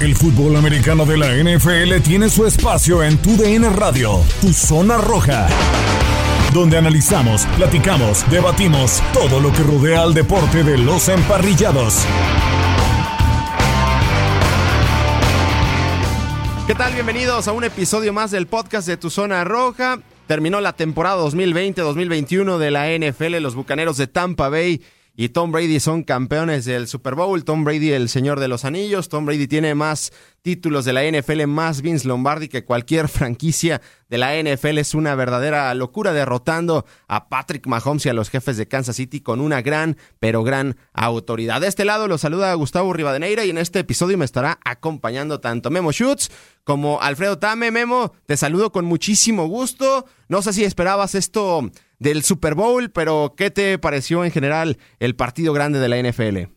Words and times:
El 0.00 0.16
fútbol 0.16 0.56
americano 0.56 1.06
de 1.06 1.16
la 1.16 1.28
NFL 1.36 2.02
tiene 2.02 2.28
su 2.28 2.44
espacio 2.44 3.00
en 3.04 3.16
Tu 3.16 3.36
DN 3.36 3.70
Radio, 3.70 4.20
Tu 4.40 4.52
Zona 4.52 4.98
Roja, 4.98 5.46
donde 6.52 6.76
analizamos, 6.76 7.46
platicamos, 7.56 8.28
debatimos 8.28 9.00
todo 9.12 9.38
lo 9.38 9.52
que 9.52 9.62
rodea 9.62 10.02
al 10.02 10.12
deporte 10.12 10.64
de 10.64 10.78
los 10.78 11.08
emparrillados. 11.08 12.04
¿Qué 16.66 16.74
tal? 16.74 16.92
Bienvenidos 16.94 17.46
a 17.46 17.52
un 17.52 17.62
episodio 17.62 18.12
más 18.12 18.32
del 18.32 18.48
podcast 18.48 18.88
de 18.88 18.96
Tu 18.96 19.10
Zona 19.10 19.44
Roja. 19.44 20.00
Terminó 20.26 20.60
la 20.60 20.72
temporada 20.72 21.22
2020-2021 21.22 22.58
de 22.58 22.70
la 22.72 22.88
NFL. 22.90 23.36
Los 23.40 23.54
Bucaneros 23.54 23.96
de 23.96 24.08
Tampa 24.08 24.48
Bay 24.48 24.82
y 25.16 25.28
Tom 25.28 25.52
Brady 25.52 25.78
son 25.78 26.02
campeones 26.02 26.64
del 26.64 26.88
Super 26.88 27.14
Bowl. 27.14 27.44
Tom 27.44 27.62
Brady, 27.62 27.92
el 27.92 28.08
señor 28.08 28.40
de 28.40 28.48
los 28.48 28.64
anillos. 28.64 29.08
Tom 29.08 29.26
Brady 29.26 29.46
tiene 29.46 29.76
más 29.76 30.12
títulos 30.42 30.84
de 30.84 30.92
la 30.92 31.04
NFL, 31.04 31.46
más 31.46 31.82
Vince 31.82 32.08
Lombardi 32.08 32.48
que 32.48 32.64
cualquier 32.64 33.08
franquicia 33.08 33.80
de 34.08 34.18
la 34.18 34.34
NFL. 34.34 34.78
Es 34.78 34.92
una 34.92 35.14
verdadera 35.14 35.72
locura 35.74 36.12
derrotando 36.12 36.84
a 37.06 37.28
Patrick 37.28 37.68
Mahomes 37.68 38.04
y 38.06 38.08
a 38.08 38.12
los 38.12 38.28
jefes 38.28 38.56
de 38.56 38.66
Kansas 38.66 38.96
City 38.96 39.20
con 39.20 39.40
una 39.40 39.62
gran, 39.62 39.96
pero 40.18 40.42
gran 40.42 40.76
autoridad. 40.92 41.60
De 41.60 41.68
este 41.68 41.84
lado 41.84 42.08
lo 42.08 42.18
saluda 42.18 42.52
Gustavo 42.54 42.92
Rivadeneira 42.92 43.44
y 43.44 43.50
en 43.50 43.58
este 43.58 43.78
episodio 43.78 44.18
me 44.18 44.24
estará 44.24 44.58
acompañando 44.64 45.38
tanto 45.38 45.70
Memo 45.70 45.92
Schutz 45.92 46.28
como 46.64 47.00
Alfredo 47.00 47.38
Tame. 47.38 47.70
Memo, 47.70 48.12
te 48.26 48.36
saludo 48.36 48.72
con 48.72 48.84
muchísimo 48.84 49.46
gusto. 49.46 50.06
No 50.28 50.42
sé 50.42 50.52
si 50.52 50.64
esperabas 50.64 51.14
esto 51.14 51.70
del 51.98 52.22
Super 52.22 52.54
Bowl, 52.54 52.90
pero 52.90 53.34
¿qué 53.36 53.50
te 53.50 53.78
pareció 53.78 54.24
en 54.24 54.30
general 54.30 54.76
el 55.00 55.16
partido 55.16 55.52
grande 55.52 55.78
de 55.78 55.88
la 55.88 55.98
NFL? 55.98 56.54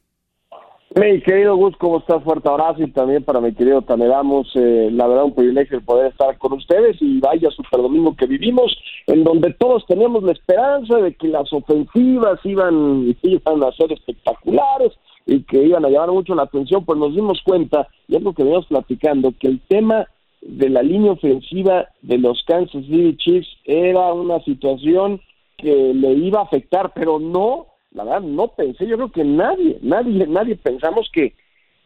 Mi 0.96 1.22
querido 1.22 1.56
Gus, 1.56 1.76
¿cómo 1.78 2.00
estás? 2.00 2.24
Fuerte 2.24 2.50
abrazo 2.50 2.82
y 2.82 2.90
también 2.92 3.24
para 3.24 3.40
mi 3.40 3.54
querido 3.54 3.84
Tamedamos, 3.84 4.50
eh, 4.56 4.90
la 4.92 5.06
verdad 5.06 5.26
un 5.26 5.36
privilegio 5.36 5.78
el 5.78 5.84
poder 5.84 6.08
estar 6.08 6.36
con 6.40 6.54
ustedes 6.54 6.98
y 7.02 7.20
vaya 7.20 7.52
super 7.52 7.82
domingo 7.82 8.16
que 8.16 8.26
vivimos, 8.26 8.76
en 9.06 9.24
donde 9.24 9.54
todos 9.60 9.86
teníamos 9.86 10.24
la 10.24 10.32
esperanza 10.32 10.98
de 10.98 11.14
que 11.14 11.28
las 11.28 11.54
ofensivas 11.54 12.40
iban, 12.46 13.16
iban 13.22 13.64
a 13.64 13.72
ser 13.74 13.92
espectaculares 13.92 14.94
y 15.28 15.44
que 15.44 15.66
iban 15.66 15.86
a 15.86 15.90
llamar 15.90 16.12
mucho 16.12 16.34
la 16.34 16.44
atención, 16.44 16.84
pues 16.84 16.98
nos 16.98 17.14
dimos 17.14 17.42
cuenta, 17.44 17.88
y 18.08 18.16
es 18.16 18.24
lo 18.24 18.34
que 18.34 18.44
veníamos 18.44 18.66
platicando, 18.66 19.34
que 19.38 19.50
el 19.50 19.62
tema 19.68 20.08
de 20.42 20.70
la 20.70 20.82
línea 20.82 21.12
ofensiva 21.12 21.88
de 22.02 22.18
los 22.18 22.44
Kansas 22.46 22.86
City 22.86 23.16
Chiefs 23.18 23.48
era 23.66 24.14
una 24.14 24.40
situación 24.42 25.22
que 25.58 25.94
le 25.94 26.14
iba 26.14 26.40
a 26.40 26.44
afectar, 26.44 26.94
pero 26.94 27.20
no, 27.20 27.68
la 27.92 28.04
verdad, 28.04 28.22
no 28.22 28.50
pensé, 28.50 28.88
yo 28.88 28.96
creo 28.96 29.12
que 29.12 29.24
nadie, 29.24 29.80
nadie, 29.82 30.28
nadie 30.28 30.56
pensamos 30.56 31.10
que, 31.12 31.34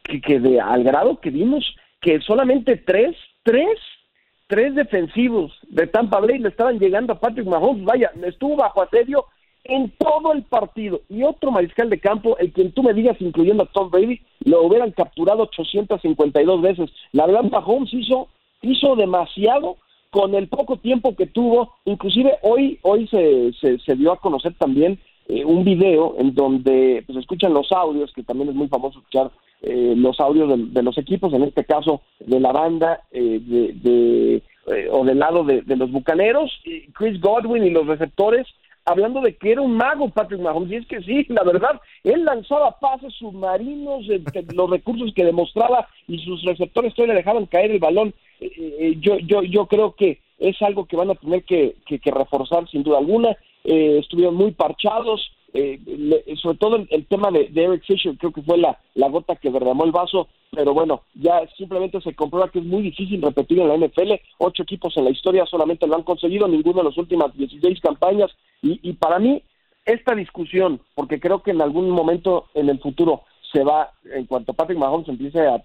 que, 0.03 0.39
de, 0.39 0.59
al 0.59 0.83
grado 0.83 1.19
que 1.19 1.29
vimos 1.29 1.63
que 2.01 2.19
solamente 2.21 2.75
tres, 2.77 3.15
tres, 3.43 3.77
tres 4.47 4.75
defensivos 4.75 5.53
de 5.69 5.87
Tampa 5.87 6.19
Bay 6.19 6.39
le 6.39 6.49
estaban 6.49 6.79
llegando 6.79 7.13
a 7.13 7.19
Patrick 7.19 7.47
Mahomes, 7.47 7.85
vaya, 7.85 8.11
estuvo 8.23 8.57
bajo 8.57 8.81
asedio 8.81 9.25
en 9.63 9.91
todo 9.97 10.33
el 10.33 10.43
partido. 10.43 11.01
Y 11.09 11.23
otro 11.23 11.51
mariscal 11.51 11.89
de 11.89 11.99
campo, 11.99 12.37
el 12.37 12.51
quien 12.51 12.71
tú 12.71 12.83
me 12.83 12.93
digas, 12.93 13.17
incluyendo 13.19 13.63
a 13.63 13.71
Tom 13.71 13.89
Brady, 13.89 14.21
lo 14.43 14.63
hubieran 14.63 14.91
capturado 14.91 15.43
852 15.43 16.61
veces. 16.61 16.89
La 17.11 17.25
verdad, 17.25 17.43
Mahomes 17.43 17.93
hizo, 17.93 18.29
hizo 18.61 18.95
demasiado 18.95 19.77
con 20.11 20.35
el 20.35 20.47
poco 20.47 20.77
tiempo 20.77 21.15
que 21.15 21.25
tuvo, 21.25 21.73
inclusive 21.85 22.37
hoy, 22.41 22.79
hoy 22.81 23.07
se, 23.07 23.53
se, 23.53 23.95
dio 23.95 24.11
a 24.11 24.19
conocer 24.19 24.53
también 24.55 24.99
eh, 25.27 25.45
un 25.45 25.63
video 25.63 26.15
en 26.19 26.35
donde 26.35 27.03
pues 27.07 27.17
escuchan 27.17 27.53
los 27.53 27.71
audios, 27.71 28.11
que 28.13 28.23
también 28.23 28.49
es 28.49 28.55
muy 28.55 28.67
famoso 28.67 28.99
escuchar 28.99 29.31
eh, 29.61 29.93
los 29.95 30.19
audios 30.19 30.73
de, 30.73 30.83
los 30.83 30.97
equipos, 30.97 31.33
en 31.33 31.43
este 31.43 31.63
caso 31.63 32.01
de 32.19 32.41
la 32.41 32.51
banda 32.51 33.03
eh, 33.11 33.39
de, 33.41 34.41
o 34.91 35.05
del 35.05 35.19
lado 35.19 35.45
de, 35.45 35.63
los 35.77 35.91
bucaneros, 35.91 36.51
Chris 36.93 37.21
Godwin 37.21 37.63
y 37.63 37.69
los 37.69 37.87
receptores, 37.87 38.45
hablando 38.83 39.21
de 39.21 39.37
que 39.37 39.53
era 39.53 39.61
un 39.61 39.77
mago 39.77 40.09
Patrick 40.09 40.41
Mahomes, 40.41 40.71
y 40.71 40.75
es 40.75 40.87
que 40.87 41.01
sí, 41.01 41.25
la 41.29 41.43
verdad, 41.43 41.79
él 42.03 42.25
lanzaba 42.25 42.79
pases 42.79 43.13
submarinos, 43.13 44.05
los 44.53 44.69
recursos 44.69 45.13
que 45.13 45.23
demostraba 45.23 45.87
y 46.07 46.19
sus 46.19 46.43
receptores 46.43 46.93
todavía 46.93 47.15
dejaban 47.15 47.45
caer 47.45 47.71
el 47.71 47.79
balón. 47.79 48.13
Eh, 48.41 48.51
eh, 48.57 48.95
yo, 48.99 49.19
yo, 49.19 49.43
yo 49.43 49.67
creo 49.67 49.93
que 49.93 50.19
es 50.39 50.59
algo 50.63 50.85
que 50.85 50.97
van 50.97 51.11
a 51.11 51.15
tener 51.15 51.43
que, 51.43 51.75
reforzar 52.03 52.67
sin 52.69 52.83
duda 52.83 52.97
alguna. 52.97 53.37
Eh, 53.63 53.99
estuvieron 53.99 54.35
muy 54.35 54.51
parchados, 54.51 55.31
sobre 56.41 56.57
todo 56.57 56.77
el, 56.89 57.05
tema 57.05 57.29
de, 57.29 57.51
Eric 57.53 57.83
Fisher, 57.85 58.17
creo 58.17 58.31
que 58.31 58.41
fue 58.41 58.57
la, 58.57 58.79
la 58.95 59.09
gota 59.09 59.35
que 59.35 59.51
derramó 59.51 59.83
el 59.83 59.91
vaso, 59.91 60.29
pero 60.49 60.73
bueno, 60.73 61.01
ya 61.13 61.45
simplemente 61.57 61.99
se 62.01 62.15
comprueba 62.15 62.49
que 62.49 62.59
es 62.59 62.65
muy 62.65 62.81
difícil 62.81 63.21
repetir 63.21 63.59
en 63.59 63.67
la 63.67 63.77
NFL. 63.77 64.13
Ocho 64.37 64.63
equipos 64.63 64.95
en 64.95 65.03
la 65.03 65.11
historia 65.11 65.45
solamente 65.45 65.85
lo 65.87 65.95
han 65.95 66.03
conseguido, 66.03 66.47
ninguno 66.47 66.79
en 66.79 66.87
las 66.87 66.97
últimas 66.97 67.35
16 67.37 67.79
campañas, 67.81 68.31
y, 68.61 68.79
y 68.81 68.93
para 68.93 69.19
mí, 69.19 69.43
esta 69.85 70.15
discusión, 70.15 70.79
porque 70.95 71.19
creo 71.19 71.43
que 71.43 71.51
en 71.51 71.61
algún 71.61 71.89
momento 71.89 72.45
en 72.53 72.69
el 72.69 72.79
futuro 72.79 73.23
se 73.51 73.63
va, 73.63 73.91
en 74.05 74.25
cuanto 74.25 74.53
Patrick 74.53 74.77
Mahomes 74.77 75.09
empiece 75.09 75.39
a, 75.45 75.61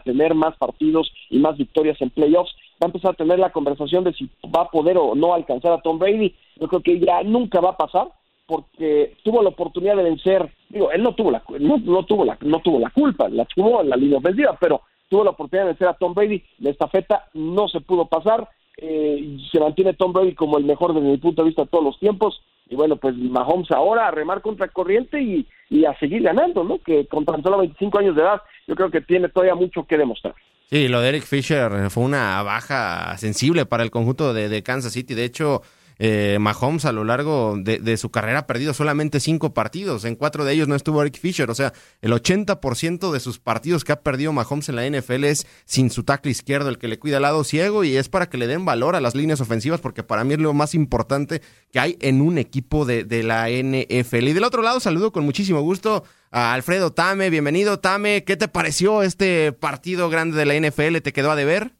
tener 0.00 0.34
más 0.34 0.56
partidos 0.56 1.10
y 1.30 1.38
más 1.38 1.56
victorias 1.56 2.00
en 2.00 2.10
playoffs, 2.10 2.54
va 2.74 2.86
a 2.86 2.86
empezar 2.86 3.12
a 3.12 3.16
tener 3.16 3.38
la 3.38 3.52
conversación 3.52 4.04
de 4.04 4.12
si 4.12 4.28
va 4.54 4.62
a 4.62 4.70
poder 4.70 4.98
o 4.98 5.14
no 5.14 5.32
alcanzar 5.32 5.72
a 5.72 5.80
Tom 5.80 5.98
Brady. 5.98 6.34
Yo 6.56 6.68
creo 6.68 6.82
que 6.82 6.98
ya 6.98 7.22
nunca 7.22 7.60
va 7.60 7.70
a 7.70 7.76
pasar 7.76 8.08
porque 8.46 9.14
tuvo 9.22 9.42
la 9.42 9.50
oportunidad 9.50 9.96
de 9.96 10.02
vencer, 10.02 10.52
digo, 10.68 10.90
él 10.90 11.02
no 11.02 11.14
tuvo 11.14 11.30
la 11.30 11.42
no, 11.58 12.04
tuvo 12.04 12.24
la 12.24 12.36
no 12.42 12.60
tuvo 12.60 12.78
la 12.78 12.90
culpa, 12.90 13.28
la 13.28 13.44
tuvo 13.46 13.80
en 13.80 13.88
la 13.88 13.96
línea 13.96 14.18
ofensiva, 14.18 14.56
pero 14.60 14.82
tuvo 15.08 15.24
la 15.24 15.30
oportunidad 15.30 15.64
de 15.64 15.70
vencer 15.70 15.88
a 15.88 15.94
Tom 15.94 16.12
Brady, 16.12 16.42
la 16.58 16.70
estafeta 16.70 17.28
no 17.34 17.68
se 17.68 17.80
pudo 17.80 18.06
pasar, 18.06 18.48
eh, 18.78 19.38
se 19.50 19.60
mantiene 19.60 19.94
Tom 19.94 20.12
Brady 20.12 20.34
como 20.34 20.58
el 20.58 20.64
mejor 20.64 20.94
desde 20.94 21.08
mi 21.08 21.18
punto 21.18 21.42
de 21.42 21.48
vista 21.48 21.66
todos 21.66 21.84
los 21.84 21.98
tiempos, 21.98 22.42
y 22.68 22.74
bueno, 22.74 22.96
pues 22.96 23.14
Mahomes 23.16 23.70
ahora 23.70 24.08
a 24.08 24.10
remar 24.10 24.40
contra 24.40 24.68
corriente 24.68 25.20
y, 25.20 25.46
y 25.68 25.84
a 25.84 25.98
seguir 25.98 26.22
ganando, 26.22 26.64
¿no? 26.64 26.78
Que 26.78 27.06
con 27.06 27.24
tan 27.24 27.42
solo 27.42 27.58
25 27.58 27.98
años 27.98 28.16
de 28.16 28.22
edad, 28.22 28.40
yo 28.66 28.74
creo 28.74 28.90
que 28.90 29.02
tiene 29.02 29.28
todavía 29.28 29.54
mucho 29.54 29.84
que 29.84 29.98
demostrar. 29.98 30.34
Sí, 30.70 30.88
lo 30.88 31.02
de 31.02 31.10
Eric 31.10 31.24
Fisher 31.24 31.90
fue 31.90 32.02
una 32.02 32.42
baja 32.42 33.14
sensible 33.18 33.66
para 33.66 33.82
el 33.82 33.90
conjunto 33.90 34.32
de, 34.32 34.48
de 34.48 34.62
Kansas 34.62 34.94
City. 34.94 35.12
De 35.12 35.24
hecho, 35.24 35.60
eh, 36.04 36.38
Mahomes 36.40 36.84
a 36.84 36.90
lo 36.90 37.04
largo 37.04 37.54
de, 37.56 37.96
su 37.96 38.10
carrera 38.10 38.40
ha 38.40 38.46
perdido 38.48 38.74
solamente 38.74 39.20
cinco 39.20 39.54
partidos. 39.54 40.04
En 40.04 40.16
cuatro 40.16 40.44
de 40.44 40.52
ellos 40.52 40.66
no 40.66 40.74
estuvo 40.74 41.00
Eric 41.00 41.16
Fisher. 41.16 41.48
O 41.48 41.54
sea, 41.54 41.72
el 42.00 42.12
80% 42.12 43.12
de 43.12 43.20
sus 43.20 43.38
partidos 43.38 43.84
que 43.84 43.92
ha 43.92 44.00
perdido 44.00 44.32
Mahomes 44.32 44.68
en 44.68 44.74
la 44.74 44.90
NFL 44.90 45.22
es 45.22 45.46
sin 45.64 45.90
su 45.90 46.02
tackle 46.02 46.32
izquierdo, 46.32 46.70
el 46.70 46.78
que 46.78 46.88
le 46.88 46.98
cuida 46.98 47.18
al 47.18 47.22
lado 47.22 47.44
ciego, 47.44 47.84
y 47.84 47.96
es 47.96 48.08
para 48.08 48.28
que 48.28 48.36
le 48.36 48.48
den 48.48 48.64
valor 48.64 48.96
a 48.96 49.00
las 49.00 49.14
líneas 49.14 49.40
ofensivas, 49.40 49.80
porque 49.80 50.02
para 50.02 50.24
mí 50.24 50.34
es 50.34 50.40
lo 50.40 50.52
más 50.54 50.74
importante 50.74 51.40
que 51.70 51.78
hay 51.78 51.96
en 52.00 52.20
un 52.20 52.36
equipo 52.36 52.84
de, 52.84 53.04
de 53.04 53.22
la 53.22 53.48
NFL. 53.48 54.26
Y 54.26 54.32
del 54.32 54.42
otro 54.42 54.62
lado, 54.62 54.80
saludo 54.80 55.12
con 55.12 55.24
muchísimo 55.24 55.60
gusto 55.60 56.02
a 56.32 56.52
Alfredo 56.52 56.92
Tame. 56.92 57.30
Bienvenido, 57.30 57.78
Tame. 57.78 58.24
¿Qué 58.24 58.36
te 58.36 58.48
pareció 58.48 59.04
este 59.04 59.52
partido 59.52 60.10
grande 60.10 60.36
de 60.36 60.46
la 60.46 60.68
NFL? 60.68 60.96
¿Te 60.96 61.12
quedó 61.12 61.30
a 61.30 61.36
deber? 61.36 61.76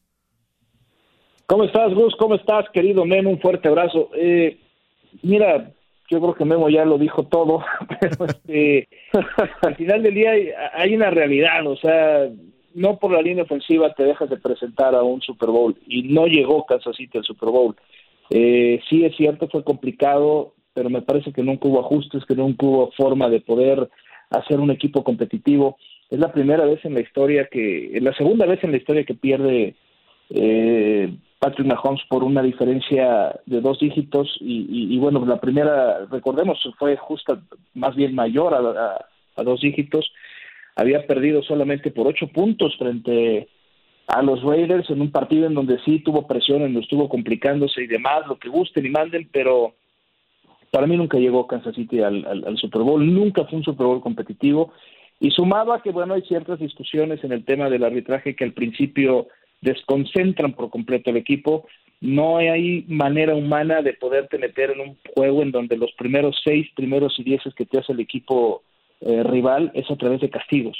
¿Cómo 1.46 1.64
estás, 1.64 1.92
Gus? 1.94 2.14
¿Cómo 2.16 2.34
estás, 2.34 2.68
querido 2.70 3.04
Memo? 3.04 3.30
Un 3.30 3.40
fuerte 3.40 3.68
abrazo. 3.68 4.10
Eh, 4.14 4.58
mira, 5.22 5.70
yo 6.10 6.20
creo 6.20 6.34
que 6.34 6.44
Memo 6.44 6.68
ya 6.68 6.84
lo 6.84 6.98
dijo 6.98 7.24
todo, 7.24 7.64
pero 8.00 8.24
este, 8.26 8.88
al 9.62 9.76
final 9.76 10.02
del 10.02 10.14
día 10.14 10.32
hay, 10.74 10.94
una 10.94 11.10
realidad, 11.10 11.66
o 11.66 11.76
sea, 11.76 12.28
no 12.74 12.98
por 12.98 13.12
la 13.12 13.22
línea 13.22 13.44
ofensiva 13.44 13.92
te 13.94 14.04
dejas 14.04 14.30
de 14.30 14.36
presentar 14.36 14.94
a 14.94 15.02
un 15.02 15.20
Super 15.20 15.50
Bowl 15.50 15.76
y 15.86 16.02
no 16.04 16.26
llegó 16.26 16.66
Kansas 16.66 16.96
City 16.96 17.18
al 17.18 17.24
Super 17.24 17.50
Bowl. 17.50 17.76
Eh, 18.30 18.80
sí 18.88 19.04
es 19.04 19.16
cierto, 19.16 19.48
fue 19.48 19.64
complicado, 19.64 20.54
pero 20.74 20.90
me 20.90 21.02
parece 21.02 21.32
que 21.32 21.42
nunca 21.42 21.68
hubo 21.68 21.80
ajustes, 21.80 22.24
que 22.24 22.34
nunca 22.34 22.66
hubo 22.66 22.90
forma 22.92 23.28
de 23.28 23.40
poder 23.40 23.88
hacer 24.30 24.60
un 24.60 24.70
equipo 24.70 25.04
competitivo. 25.04 25.76
Es 26.10 26.18
la 26.18 26.32
primera 26.32 26.64
vez 26.64 26.84
en 26.84 26.94
la 26.94 27.00
historia 27.00 27.48
que, 27.50 27.98
la 28.00 28.14
segunda 28.14 28.46
vez 28.46 28.62
en 28.64 28.72
la 28.72 28.78
historia 28.78 29.04
que 29.04 29.14
pierde 29.14 29.74
eh, 30.30 31.14
Patrick 31.42 31.66
Mahomes 31.66 32.02
por 32.08 32.22
una 32.22 32.40
diferencia 32.40 33.34
de 33.46 33.60
dos 33.60 33.80
dígitos 33.80 34.36
y, 34.40 34.96
bueno, 34.98 35.26
la 35.26 35.40
primera, 35.40 36.06
recordemos, 36.06 36.62
fue 36.78 36.96
justa, 36.96 37.42
más 37.74 37.96
bien 37.96 38.14
mayor 38.14 38.54
a, 38.54 39.42
dos 39.42 39.60
dígitos. 39.60 40.12
había 40.76 41.04
perdido 41.04 41.42
solamente 41.42 41.90
por 41.90 42.06
ocho 42.06 42.28
puntos 42.28 42.76
frente 42.78 43.48
a 44.06 44.22
los 44.22 44.40
Raiders 44.42 44.88
en 44.90 45.00
un 45.00 45.10
partido 45.10 45.48
en 45.48 45.54
donde 45.54 45.80
sí 45.84 45.98
tuvo 45.98 46.28
presión, 46.28 46.58
en 46.58 46.74
donde 46.74 46.82
estuvo 46.82 47.08
complicándose 47.08 47.82
y 47.82 47.86
demás, 47.88 48.24
lo 48.28 48.38
que 48.38 48.48
gusten 48.48 48.86
y 48.86 48.90
manden, 48.90 49.28
pero 49.32 49.74
para 50.70 50.86
mí 50.86 50.96
nunca 50.96 51.18
llegó 51.18 51.48
Kansas 51.48 51.74
City 51.74 52.02
al, 52.02 52.24
al, 52.24 52.56
Super 52.56 52.82
Bowl, 52.82 53.04
nunca 53.12 53.44
fue 53.46 53.58
un 53.58 53.64
Super 53.64 53.86
Bowl 53.86 54.00
competitivo 54.00 54.72
y 55.18 55.32
sumado 55.32 55.72
a 55.72 55.82
que, 55.82 55.90
bueno, 55.90 56.14
hay 56.14 56.22
ciertas 56.22 56.60
discusiones 56.60 57.24
en 57.24 57.32
el 57.32 57.44
tema 57.44 57.68
del 57.68 57.82
arbitraje 57.82 58.36
que 58.36 58.44
al 58.44 58.52
principio 58.52 59.26
desconcentran 59.62 60.52
por 60.52 60.68
completo 60.68 61.10
el 61.10 61.16
equipo, 61.16 61.66
no 62.02 62.38
hay 62.38 62.84
manera 62.88 63.34
humana 63.34 63.80
de 63.80 63.94
poderte 63.94 64.36
meter 64.36 64.72
en 64.72 64.80
un 64.80 64.98
juego 65.14 65.42
en 65.42 65.52
donde 65.52 65.76
los 65.76 65.92
primeros 65.92 66.36
seis, 66.44 66.68
primeros 66.74 67.18
y 67.18 67.22
dieces 67.22 67.54
que 67.54 67.64
te 67.64 67.78
hace 67.78 67.92
el 67.92 68.00
equipo 68.00 68.64
eh, 69.00 69.22
rival 69.22 69.70
es 69.74 69.88
a 69.88 69.96
través 69.96 70.20
de 70.20 70.28
castigos. 70.28 70.76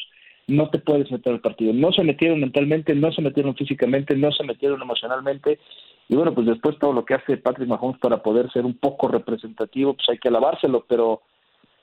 No 0.48 0.68
te 0.68 0.80
puedes 0.80 1.10
meter 1.12 1.32
al 1.32 1.40
partido. 1.40 1.72
No 1.72 1.92
se 1.92 2.02
metieron 2.02 2.40
mentalmente, 2.40 2.92
no 2.96 3.12
se 3.12 3.22
metieron 3.22 3.54
físicamente, 3.54 4.16
no 4.16 4.32
se 4.32 4.42
metieron 4.42 4.82
emocionalmente. 4.82 5.60
Y 6.08 6.16
bueno, 6.16 6.34
pues 6.34 6.48
después 6.48 6.76
todo 6.80 6.92
lo 6.92 7.04
que 7.04 7.14
hace 7.14 7.36
Patrick 7.36 7.68
Mahomes 7.68 8.00
para 8.00 8.20
poder 8.20 8.50
ser 8.50 8.64
un 8.66 8.74
poco 8.74 9.06
representativo, 9.06 9.94
pues 9.94 10.08
hay 10.08 10.18
que 10.18 10.28
alabárselo, 10.28 10.84
pero 10.88 11.22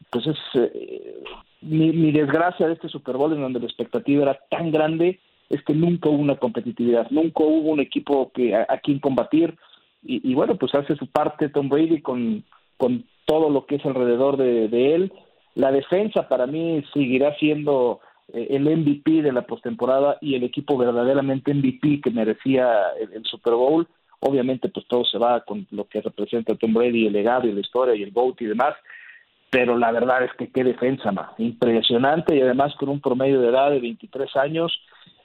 pues 0.10 0.28
es 0.28 0.38
eh, 0.56 1.16
mi, 1.62 1.94
mi 1.94 2.12
desgracia 2.12 2.68
de 2.68 2.74
este 2.74 2.90
Super 2.90 3.16
Bowl 3.16 3.32
en 3.32 3.42
donde 3.42 3.62
la 3.62 3.68
expectativa 3.68 4.24
era 4.24 4.40
tan 4.50 4.72
grande 4.72 5.20
es 5.50 5.64
que 5.64 5.74
nunca 5.74 6.10
hubo 6.10 6.22
una 6.22 6.38
competitividad, 6.38 7.10
nunca 7.10 7.44
hubo 7.44 7.72
un 7.72 7.80
equipo 7.80 8.32
que 8.32 8.56
a, 8.56 8.66
quien 8.84 9.00
combatir 9.00 9.56
y, 10.02 10.34
bueno, 10.34 10.56
pues 10.56 10.74
hace 10.76 10.96
su 10.96 11.08
parte 11.08 11.50
Tom 11.50 11.68
Brady 11.68 12.02
con, 12.02 12.46
con 12.78 13.04
todo 13.26 13.50
lo 13.50 13.66
que 13.66 13.76
es 13.76 13.86
alrededor 13.86 14.38
de, 14.38 14.96
él. 14.96 15.12
La 15.56 15.72
defensa 15.72 16.30
para 16.30 16.48
mí 16.48 16.82
seguirá 16.94 17.36
siendo 17.36 18.00
eh, 18.34 18.48
el 18.52 18.64
MVP 18.64 19.22
de 19.22 19.34
la 19.34 19.42
postemporada 19.42 20.18
y 20.22 20.36
el 20.36 20.44
equipo 20.44 20.78
verdaderamente 20.78 21.54
MVP 21.54 22.00
que 22.02 22.12
merecía 22.12 22.92
el, 22.98 23.26
Super 23.26 23.56
Bowl. 23.56 23.88
Obviamente, 24.22 24.70
pues 24.70 24.88
todo 24.88 25.04
se 25.04 25.18
va 25.18 25.42
con 25.42 25.68
lo 25.72 25.86
que 25.86 26.02
representa 26.02 26.56
Tom 26.56 26.74
Brady, 26.74 27.08
el 27.08 27.14
legado 27.14 27.48
y 27.48 27.52
la 27.52 27.60
historia 27.60 27.96
y 27.96 28.04
el 28.04 28.12
GOAT 28.12 28.42
y 28.42 28.46
demás. 28.46 28.76
Pero 29.50 29.78
la 29.78 29.92
verdad 29.92 30.24
es 30.24 30.32
que 30.38 30.50
qué 30.50 30.64
defensa, 30.64 31.12
ma. 31.12 31.34
Impresionante 31.40 32.38
y 32.38 32.42
además 32.42 32.74
con 32.76 32.88
un 32.88 33.02
promedio 33.02 33.42
de 33.42 33.50
edad 33.50 33.72
de 33.72 33.80
23 33.80 34.34
años 34.38 34.72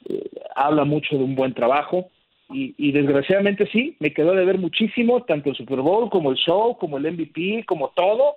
eh, 0.08 0.30
habla 0.54 0.84
mucho 0.84 1.16
de 1.16 1.24
un 1.24 1.34
buen 1.34 1.54
trabajo. 1.54 2.10
Y, 2.50 2.92
desgraciadamente 2.92 3.66
sí, 3.72 3.96
me 3.98 4.12
quedó 4.12 4.32
de 4.32 4.44
ver 4.44 4.58
muchísimo, 4.58 5.24
tanto 5.24 5.50
el 5.50 5.56
Super 5.56 5.80
Bowl 5.80 6.08
como 6.10 6.30
el 6.30 6.36
show, 6.36 6.76
como 6.78 6.98
el 6.98 7.10
MVP, 7.10 7.64
como 7.66 7.88
todo, 7.96 8.36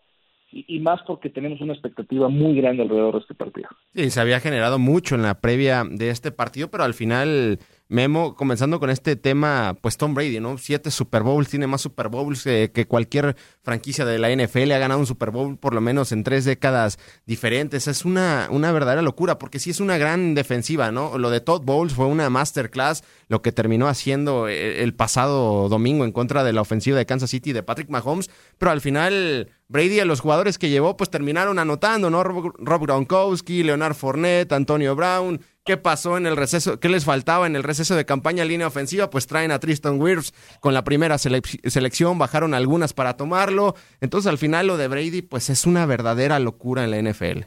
y, 0.51 0.79
más 0.79 1.01
porque 1.05 1.29
tenemos 1.29 1.61
una 1.61 1.73
expectativa 1.73 2.29
muy 2.29 2.55
grande 2.55 2.81
alrededor 2.83 3.15
de 3.15 3.19
este 3.19 3.35
partido. 3.35 3.67
Sí, 3.93 4.09
se 4.09 4.19
había 4.19 4.39
generado 4.39 4.79
mucho 4.79 5.15
en 5.15 5.23
la 5.23 5.39
previa 5.39 5.83
de 5.87 6.09
este 6.09 6.31
partido, 6.31 6.71
pero 6.71 6.83
al 6.83 6.93
final 6.93 7.59
Memo, 7.89 8.36
comenzando 8.36 8.80
con 8.80 8.89
este 8.89 9.16
tema, 9.16 9.78
pues 9.81 9.98
Tom 9.98 10.13
Brady, 10.13 10.39
¿no? 10.39 10.57
Siete 10.57 10.92
Super 10.92 11.24
Bowls, 11.24 11.50
tiene 11.50 11.68
más 11.68 11.81
Super 11.81 12.10
Bowls 12.10 12.44
que 12.44 12.86
cualquier 12.88 13.36
franquicia 13.62 14.06
de 14.06 14.19
la 14.19 14.30
NFL, 14.30 14.72
ha 14.72 14.78
ganado 14.78 15.00
un 15.00 15.06
Super 15.06 15.31
Bowl 15.31 15.57
por 15.57 15.74
lo 15.74 15.81
menos 15.81 16.12
en 16.12 16.24
tres 16.24 16.45
décadas 16.45 17.00
diferentes. 17.25 17.88
Es 17.88 18.06
una, 18.06 18.48
una 18.51 18.72
verdadera 18.72 19.01
locura, 19.01 19.38
porque 19.38 19.60
sí 19.60 19.69
es 19.69 19.80
una 19.80 19.98
gran 19.98 20.36
defensiva, 20.36 20.92
¿no? 20.92 21.18
Lo 21.18 21.30
de 21.30 21.42
Todd 21.42 21.63
Bowles 21.63 21.94
fue 21.94 22.06
una 22.06 22.30
masterclass, 22.30 23.04
lo 23.28 23.42
que 23.42 23.51
terminó 23.51 23.88
haciendo 23.88 24.48
eh, 24.48 24.84
el 24.84 24.94
pasado 24.94 25.69
domingo 25.69 26.06
en 26.06 26.12
contra 26.12 26.44
de 26.44 26.54
la 26.54 26.62
ofensiva 26.62 26.98
de 26.98 27.06
Kansas 27.06 27.30
City 27.30 27.54
de 27.54 27.63
Patrick 27.63 27.89
Mahomes, 27.89 28.30
pero 28.57 28.72
al 28.72 28.81
final 28.81 29.50
Brady 29.69 29.99
a 29.99 30.05
los 30.05 30.21
jugadores 30.21 30.57
que 30.57 30.69
llevó, 30.69 30.95
pues 30.95 31.09
terminaron 31.09 31.59
anotando, 31.59 32.09
¿no? 32.09 32.23
Rob 32.23 32.81
Gronkowski, 32.85 33.63
Leonard 33.63 33.95
Fournette, 33.95 34.53
Antonio 34.53 34.95
Brown, 34.95 35.41
qué 35.65 35.75
pasó 35.75 36.15
en 36.15 36.25
el 36.25 36.37
receso, 36.37 36.79
qué 36.79 36.87
les 36.87 37.03
faltaba 37.03 37.45
en 37.47 37.55
el 37.57 37.63
receso 37.63 37.95
de 37.95 38.05
campaña 38.05 38.45
línea 38.45 38.67
ofensiva, 38.67 39.09
pues 39.09 39.27
traen 39.27 39.51
a 39.51 39.59
Tristan 39.59 40.01
Wirfs 40.01 40.31
con 40.61 40.73
la 40.73 40.85
primera 40.85 41.17
selección, 41.17 42.17
bajaron 42.17 42.53
algunas 42.53 42.93
para 42.93 43.17
tomarlo, 43.17 43.73
entonces 43.99 44.31
al 44.31 44.37
final 44.37 44.67
lo 44.67 44.77
de 44.77 44.87
Brady 44.87 45.21
pues 45.21 45.49
es 45.49 45.65
una 45.65 45.85
verdadera 45.85 46.39
locura 46.39 46.85
en 46.85 46.91
la 46.91 47.01
NFL. 47.01 47.43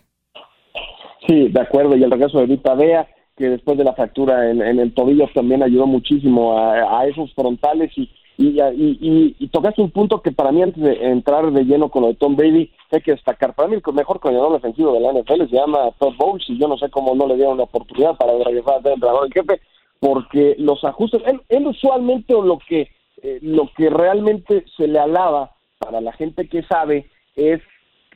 Sí, 1.27 1.49
de 1.49 1.61
acuerdo, 1.61 1.97
y 1.97 2.03
el 2.03 2.11
regreso 2.11 2.41
de 2.41 2.47
Vita 2.47 2.75
Vea, 2.75 3.09
que 3.37 3.49
después 3.49 3.79
de 3.79 3.85
la 3.85 3.95
fractura 3.95 4.51
en, 4.51 4.61
el 4.61 4.93
tobillo 4.93 5.27
también 5.35 5.63
ayudó 5.63 5.87
muchísimo 5.87 6.59
a 6.59 7.07
esos 7.07 7.33
frontales 7.35 7.91
y 7.97 8.11
y, 8.41 9.37
y, 9.39 9.49
tocaste 9.49 9.83
un 9.83 9.91
punto 9.91 10.23
que 10.23 10.33
para 10.33 10.51
mí, 10.51 10.63
antes 10.63 10.83
de 10.83 11.11
entrar 11.11 11.53
de 11.53 11.65
lleno 11.65 11.91
con 11.91 12.03
lo 12.03 12.09
de 12.09 12.15
Tom 12.15 12.37
Brady, 12.37 12.71
hay 12.91 13.03
que 13.03 13.11
destacar. 13.11 13.55
Para 13.55 13.69
mí, 13.69 13.77
el 13.77 13.95
mejor 13.95 14.19
coordinador 14.19 14.55
defensivo 14.55 14.95
de 14.95 15.01
la 15.01 15.13
NFL 15.13 15.51
se 15.51 15.57
llama 15.57 15.91
Todd 15.99 16.15
Bowles, 16.17 16.49
y 16.49 16.59
yo 16.59 16.67
no 16.67 16.79
sé 16.79 16.89
cómo 16.89 17.15
no 17.15 17.27
le 17.27 17.37
dieron 17.37 17.59
la 17.59 17.65
oportunidad 17.65 18.17
para 18.17 18.33
regresar 18.43 18.79
a 18.79 18.83
ser 18.83 18.93
entrenador 18.93 19.27
en 19.27 19.33
jefe, 19.33 19.61
porque 19.99 20.57
los 20.59 20.83
ajustes, 20.85 21.23
él, 21.49 21.67
usualmente 21.67 22.33
lo 22.33 22.59
que, 22.67 22.89
eh, 23.23 23.39
lo 23.43 23.71
que 23.77 23.91
realmente 23.91 24.65
se 24.75 24.89
le 24.89 24.99
alaba 24.99 25.51
para 25.79 26.01
la 26.01 26.13
gente 26.13 26.49
que 26.49 26.63
sabe 26.63 27.11
es 27.37 27.61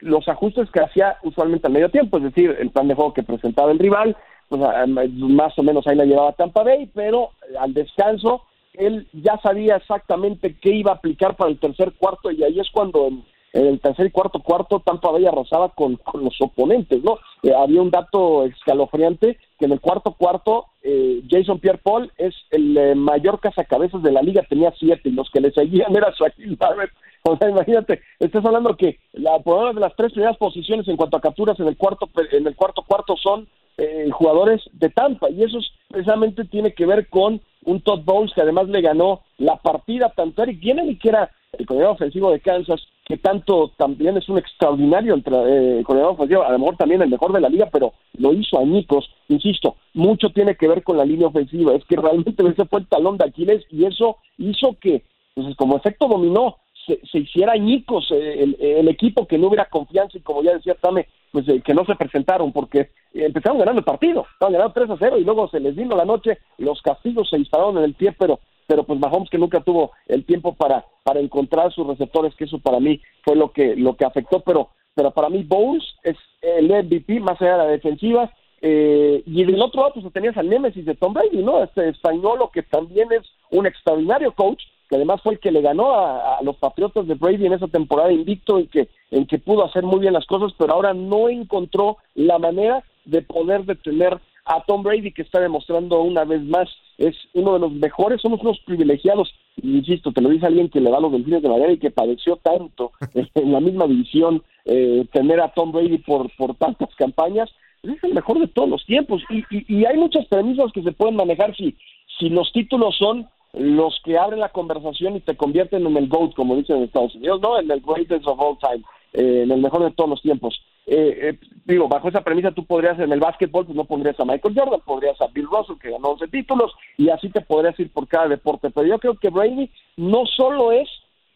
los 0.00 0.26
ajustes 0.29 0.71
que 0.71 0.81
hacía 0.81 1.19
usualmente 1.23 1.67
al 1.67 1.75
medio 1.75 1.91
tiempo, 1.91 2.17
es 2.17 2.25
decir, 2.25 2.56
el 2.59 2.71
plan 2.71 2.88
de 2.88 2.94
juego 2.94 3.12
que 3.12 3.23
presentaba 3.23 3.73
el 3.73 3.79
rival, 3.79 4.17
pues, 4.49 4.62
más 4.88 5.59
o 5.59 5.62
menos 5.62 5.87
ahí 5.87 5.97
la 5.97 6.06
llevaba 6.06 6.32
Tampa 6.32 6.62
Bay, 6.62 6.91
pero 6.94 7.31
al 7.59 7.75
descanso 7.75 8.43
él 8.75 9.06
ya 9.12 9.38
sabía 9.43 9.76
exactamente 9.76 10.56
qué 10.61 10.71
iba 10.71 10.93
a 10.93 10.97
aplicar 10.97 11.37
para 11.37 11.50
el 11.50 11.59
tercer 11.59 11.93
cuarto 11.93 12.31
y 12.31 12.43
ahí 12.43 12.59
es 12.61 12.71
cuando 12.71 13.09
en, 13.09 13.25
el 13.53 13.81
tercer 13.81 14.06
y 14.06 14.11
cuarto 14.11 14.41
cuarto 14.41 14.81
Tampa 14.81 15.11
Bay 15.11 15.26
arrasaba 15.26 15.69
con, 15.71 15.97
con 15.97 16.25
los 16.25 16.35
oponentes, 16.41 17.03
¿no? 17.05 17.19
Eh, 17.44 17.55
había 17.55 17.82
un 17.82 17.91
dato 17.91 18.44
escalofriante 18.44 19.38
que 19.59 19.67
en 19.67 19.73
el 19.73 19.81
cuarto 19.81 20.12
cuarto 20.12 20.67
eh, 20.82 21.23
Jason 21.31 21.61
Pierre-Paul 21.61 22.11
es 22.17 22.35
el 22.50 22.76
eh, 22.76 22.94
mayor 22.97 23.38
cazacabezas 23.38 24.03
de 24.03 24.11
la 24.11 24.23
liga, 24.23 24.43
tenía 24.49 24.73
siete 24.79 25.09
y 25.09 25.12
los 25.12 25.31
que 25.31 25.41
le 25.41 25.53
seguían 25.53 25.94
era 25.94 26.12
Shaquille 26.19 26.56
Barrett. 26.56 26.91
O 27.23 27.37
sea, 27.38 27.49
imagínate, 27.49 28.03
estás 28.19 28.44
hablando 28.44 28.76
que 28.76 28.99
la 29.12 29.38
de 29.38 29.81
las 29.81 29.97
tres 29.97 30.12
primeras 30.12 30.37
posiciones 30.37 30.87
en 30.88 30.97
cuanto 30.97 31.17
a 31.17 31.23
capturas 31.23 31.59
en 31.59 31.69
el 31.69 31.76
cuarto 31.76 32.11
en 32.32 32.47
el 32.47 32.55
cuarto 32.55 32.82
cuarto 32.82 33.17
son 33.17 33.49
eh, 33.79 34.09
jugadores 34.11 34.62
de 34.73 34.91
Tampa. 34.91 35.31
Y 35.31 35.43
eso 35.43 35.59
precisamente 35.88 36.44
tiene 36.44 36.75
que 36.75 36.87
ver 36.87 37.09
con 37.09 37.41
un 37.65 37.81
Todd 37.81 38.00
Bowles 38.05 38.32
que 38.35 38.43
además 38.43 38.69
le 38.69 38.81
ganó 38.81 39.23
la 39.38 39.56
partida 39.56 40.12
tanto 40.15 40.43
a 40.43 40.44
Eric 40.44 40.61
Bieniemy 40.61 40.97
que 40.97 41.09
era 41.09 41.31
el 41.53 41.67
coordinador 41.67 41.94
ofensivo 41.94 42.31
de 42.31 42.41
Kansas 42.41 42.82
que 43.06 43.17
tanto 43.17 43.73
también 43.76 44.17
es 44.17 44.29
un 44.29 44.38
extraordinario 44.38 45.15
eh, 45.17 45.82
coordinador 45.85 46.15
ofensivo 46.15 46.43
a 46.43 46.53
lo 46.53 46.59
mejor 46.59 46.76
también 46.76 47.00
el 47.00 47.09
mejor 47.09 47.32
de 47.32 47.41
la 47.41 47.49
liga 47.49 47.69
pero 47.73 47.93
lo 48.19 48.32
hizo 48.32 48.59
a 48.59 48.65
Nicos 48.65 49.09
insisto 49.29 49.76
mucho 49.94 50.31
tiene 50.31 50.56
que 50.56 50.69
ver 50.69 50.82
con 50.82 50.99
la 50.99 51.05
línea 51.05 51.29
ofensiva. 51.29 51.75
Es 51.75 51.85
que 51.85 51.97
realmente 51.97 52.43
ese 52.49 52.66
fue 52.66 52.81
el 52.81 52.88
talón 52.88 53.16
de 53.16 53.25
Aquiles 53.25 53.64
y 53.71 53.87
eso 53.87 54.19
hizo 54.37 54.76
que 54.81 55.04
pues 55.35 55.57
como 55.57 55.76
efecto 55.76 56.07
dominó 56.07 56.57
se, 56.87 57.19
hiciera 57.19 57.53
añicos 57.53 58.11
eh, 58.11 58.55
el, 58.59 58.88
equipo 58.88 59.26
que 59.26 59.38
no 59.38 59.49
hubiera 59.49 59.69
confianza 59.69 60.19
y 60.19 60.21
como 60.21 60.43
ya 60.43 60.55
decía 60.55 60.75
Tame, 60.75 61.09
pues 61.33 61.49
eh, 61.49 61.62
que 61.64 61.75
no 61.75 61.85
se 61.85 61.95
presentaron 61.95 62.53
porque 62.53 62.91
empezaron 63.12 63.59
ganando 63.59 63.81
el 63.81 63.85
partido, 63.85 64.26
estaban 64.33 64.53
ganando 64.53 64.75
3 64.75 64.91
a 64.91 64.97
0 64.99 65.19
y 65.19 65.25
luego 65.25 65.49
se 65.49 65.61
les 65.61 65.75
vino 65.75 65.97
la 65.97 66.05
noche, 66.05 66.38
los 66.59 66.81
castigos 66.83 67.29
se 67.31 67.38
dispararon 67.38 67.79
en 67.79 67.85
el 67.85 67.95
pie, 67.95 68.12
pero 68.19 68.41
pero 68.67 68.85
pues 68.85 68.99
Mahomes 68.99 69.29
que 69.29 69.38
nunca 69.38 69.61
tuvo 69.61 69.93
el 70.07 70.25
tiempo 70.25 70.55
para 70.55 70.85
para 71.03 71.21
encontrar 71.21 71.73
sus 71.73 71.87
receptores, 71.87 72.35
que 72.35 72.45
eso 72.45 72.59
para 72.59 72.81
mí 72.81 73.00
fue 73.23 73.37
lo 73.37 73.53
que 73.53 73.76
lo 73.76 73.97
que 73.97 74.05
afectó, 74.05 74.41
pero 74.41 74.71
pero 74.95 75.11
para 75.11 75.29
mí 75.29 75.43
Bowles 75.43 75.85
es 76.03 76.17
el 76.41 76.69
MVP 76.69 77.21
más 77.21 77.41
allá 77.41 77.53
de 77.53 77.59
la 77.59 77.69
defensiva 77.69 78.31
eh, 78.67 79.23
y 79.26 79.45
del 79.45 79.61
otro 79.61 79.83
lado 79.83 79.95
pues 79.95 80.12
tenías 80.12 80.37
al 80.38 80.49
Nemesis 80.49 80.87
de 80.87 80.95
Tom 80.95 81.12
Brady, 81.12 81.43
¿no? 81.43 81.62
Este 81.62 81.88
español 81.91 82.38
que 82.53 82.62
también 82.62 83.12
es 83.12 83.23
un 83.50 83.67
extraordinario 83.67 84.33
coach 84.33 84.62
que 84.94 84.98
además 84.98 85.22
fue 85.22 85.32
el 85.32 85.40
que 85.40 85.50
le 85.50 85.60
ganó 85.60 85.92
a, 85.92 86.38
los 86.42 86.56
Patriotas 86.56 87.08
de 87.08 87.14
Brady 87.14 87.46
en 87.46 87.52
esa 87.52 87.66
temporada 87.66 88.12
invicto 88.12 88.60
y 88.60 88.68
que, 88.68 88.88
en 89.10 89.26
que 89.26 89.40
pudo 89.40 89.64
hacer 89.64 89.82
muy 89.82 89.98
bien 89.98 90.12
las 90.12 90.24
cosas, 90.24 90.52
pero 90.56 90.72
ahora 90.72 90.94
no 90.94 91.28
encontró 91.28 91.96
la 92.14 92.38
manera 92.38 92.84
de 93.04 93.20
poder 93.22 93.64
detener 93.64 94.20
a 94.44 94.62
Tom 94.64 94.84
Brady, 94.84 95.10
que 95.10 95.22
está 95.22 95.40
demostrando 95.40 96.00
una 96.00 96.24
vez 96.24 96.42
más, 96.42 96.68
es 96.96 97.16
uno 97.32 97.54
de 97.54 97.58
los 97.58 97.72
mejores, 97.72 98.20
somos 98.20 98.40
unos 98.42 98.60
privilegiados, 98.60 99.34
insisto, 99.60 100.12
te 100.12 100.20
lo 100.20 100.28
dice 100.28 100.46
alguien 100.46 100.68
que 100.68 100.80
le 100.80 100.92
da 100.92 101.00
los 101.00 101.10
delfines 101.10 101.42
de 101.42 101.48
madera 101.48 101.72
y 101.72 101.78
que 101.78 101.90
padeció 101.90 102.36
tanto 102.36 102.92
en 103.34 103.50
la 103.50 103.58
misma 103.58 103.88
división, 103.88 104.44
eh, 104.64 105.04
tener 105.12 105.40
a 105.40 105.48
Tom 105.48 105.72
Brady 105.72 105.98
por, 105.98 106.30
por 106.36 106.54
tantas 106.54 106.94
campañas, 106.94 107.50
es 107.82 108.04
el 108.04 108.14
mejor 108.14 108.38
de 108.38 108.46
todos 108.46 108.68
los 108.68 108.86
tiempos, 108.86 109.22
y, 109.28 109.42
y 109.50 109.86
hay 109.86 109.96
muchas 109.96 110.24
premisas 110.26 110.70
que 110.72 110.84
se 110.84 110.92
pueden 110.92 111.16
manejar 111.16 111.56
si, 111.56 111.74
si 112.16 112.28
los 112.28 112.52
títulos 112.52 112.96
son 112.96 113.26
los 113.56 114.00
que 114.04 114.18
abren 114.18 114.40
la 114.40 114.50
conversación 114.50 115.16
y 115.16 115.20
te 115.20 115.37
convierten 115.37 115.87
en 115.87 115.96
el 115.96 116.08
GOAT, 116.08 116.34
como 116.34 116.56
dicen 116.56 116.76
en 116.76 116.82
Estados 116.84 117.14
Unidos, 117.14 117.40
¿no? 117.40 117.58
En 117.58 117.70
el 117.70 117.80
greatest 117.80 118.26
of 118.26 118.40
all 118.40 118.58
time, 118.58 118.84
eh, 119.12 119.42
en 119.44 119.50
el 119.50 119.61
mejor 119.61 119.84
de 119.84 119.92
todos 119.92 120.11
los 120.11 120.23
tiempos. 120.23 120.61
Eh, 120.87 121.18
eh, 121.23 121.38
digo, 121.64 121.88
bajo 121.88 122.08
esa 122.08 122.23
premisa 122.23 122.50
tú 122.52 122.66
podrías 122.66 122.99
en 122.99 123.12
el 123.12 123.20
básquetbol, 123.20 123.64
pues 123.64 123.76
no 123.76 123.84
pondrías 123.84 124.18
a 124.20 124.25
Michael 124.25 124.54
Jordan, 124.56 124.80
podrías 124.84 125.20
a 125.20 125.28
Bill 125.28 125.46
Russell, 125.46 125.78
que 125.80 125.90
ganó 125.90 126.11
11 126.11 126.28
títulos, 126.28 126.73
y 126.99 127.08
así 127.08 127.28
te 127.30 127.40
podrías 127.40 127.78
ir 127.78 127.90
por 127.92 128.08
cada 128.08 128.28
deporte. 128.28 128.70
Pero 128.70 128.87
yo 128.87 128.99
creo 128.99 129.14
que 129.14 129.30
Brady 129.30 129.70
no 129.96 130.26
solo 130.26 130.73
es 130.73 130.88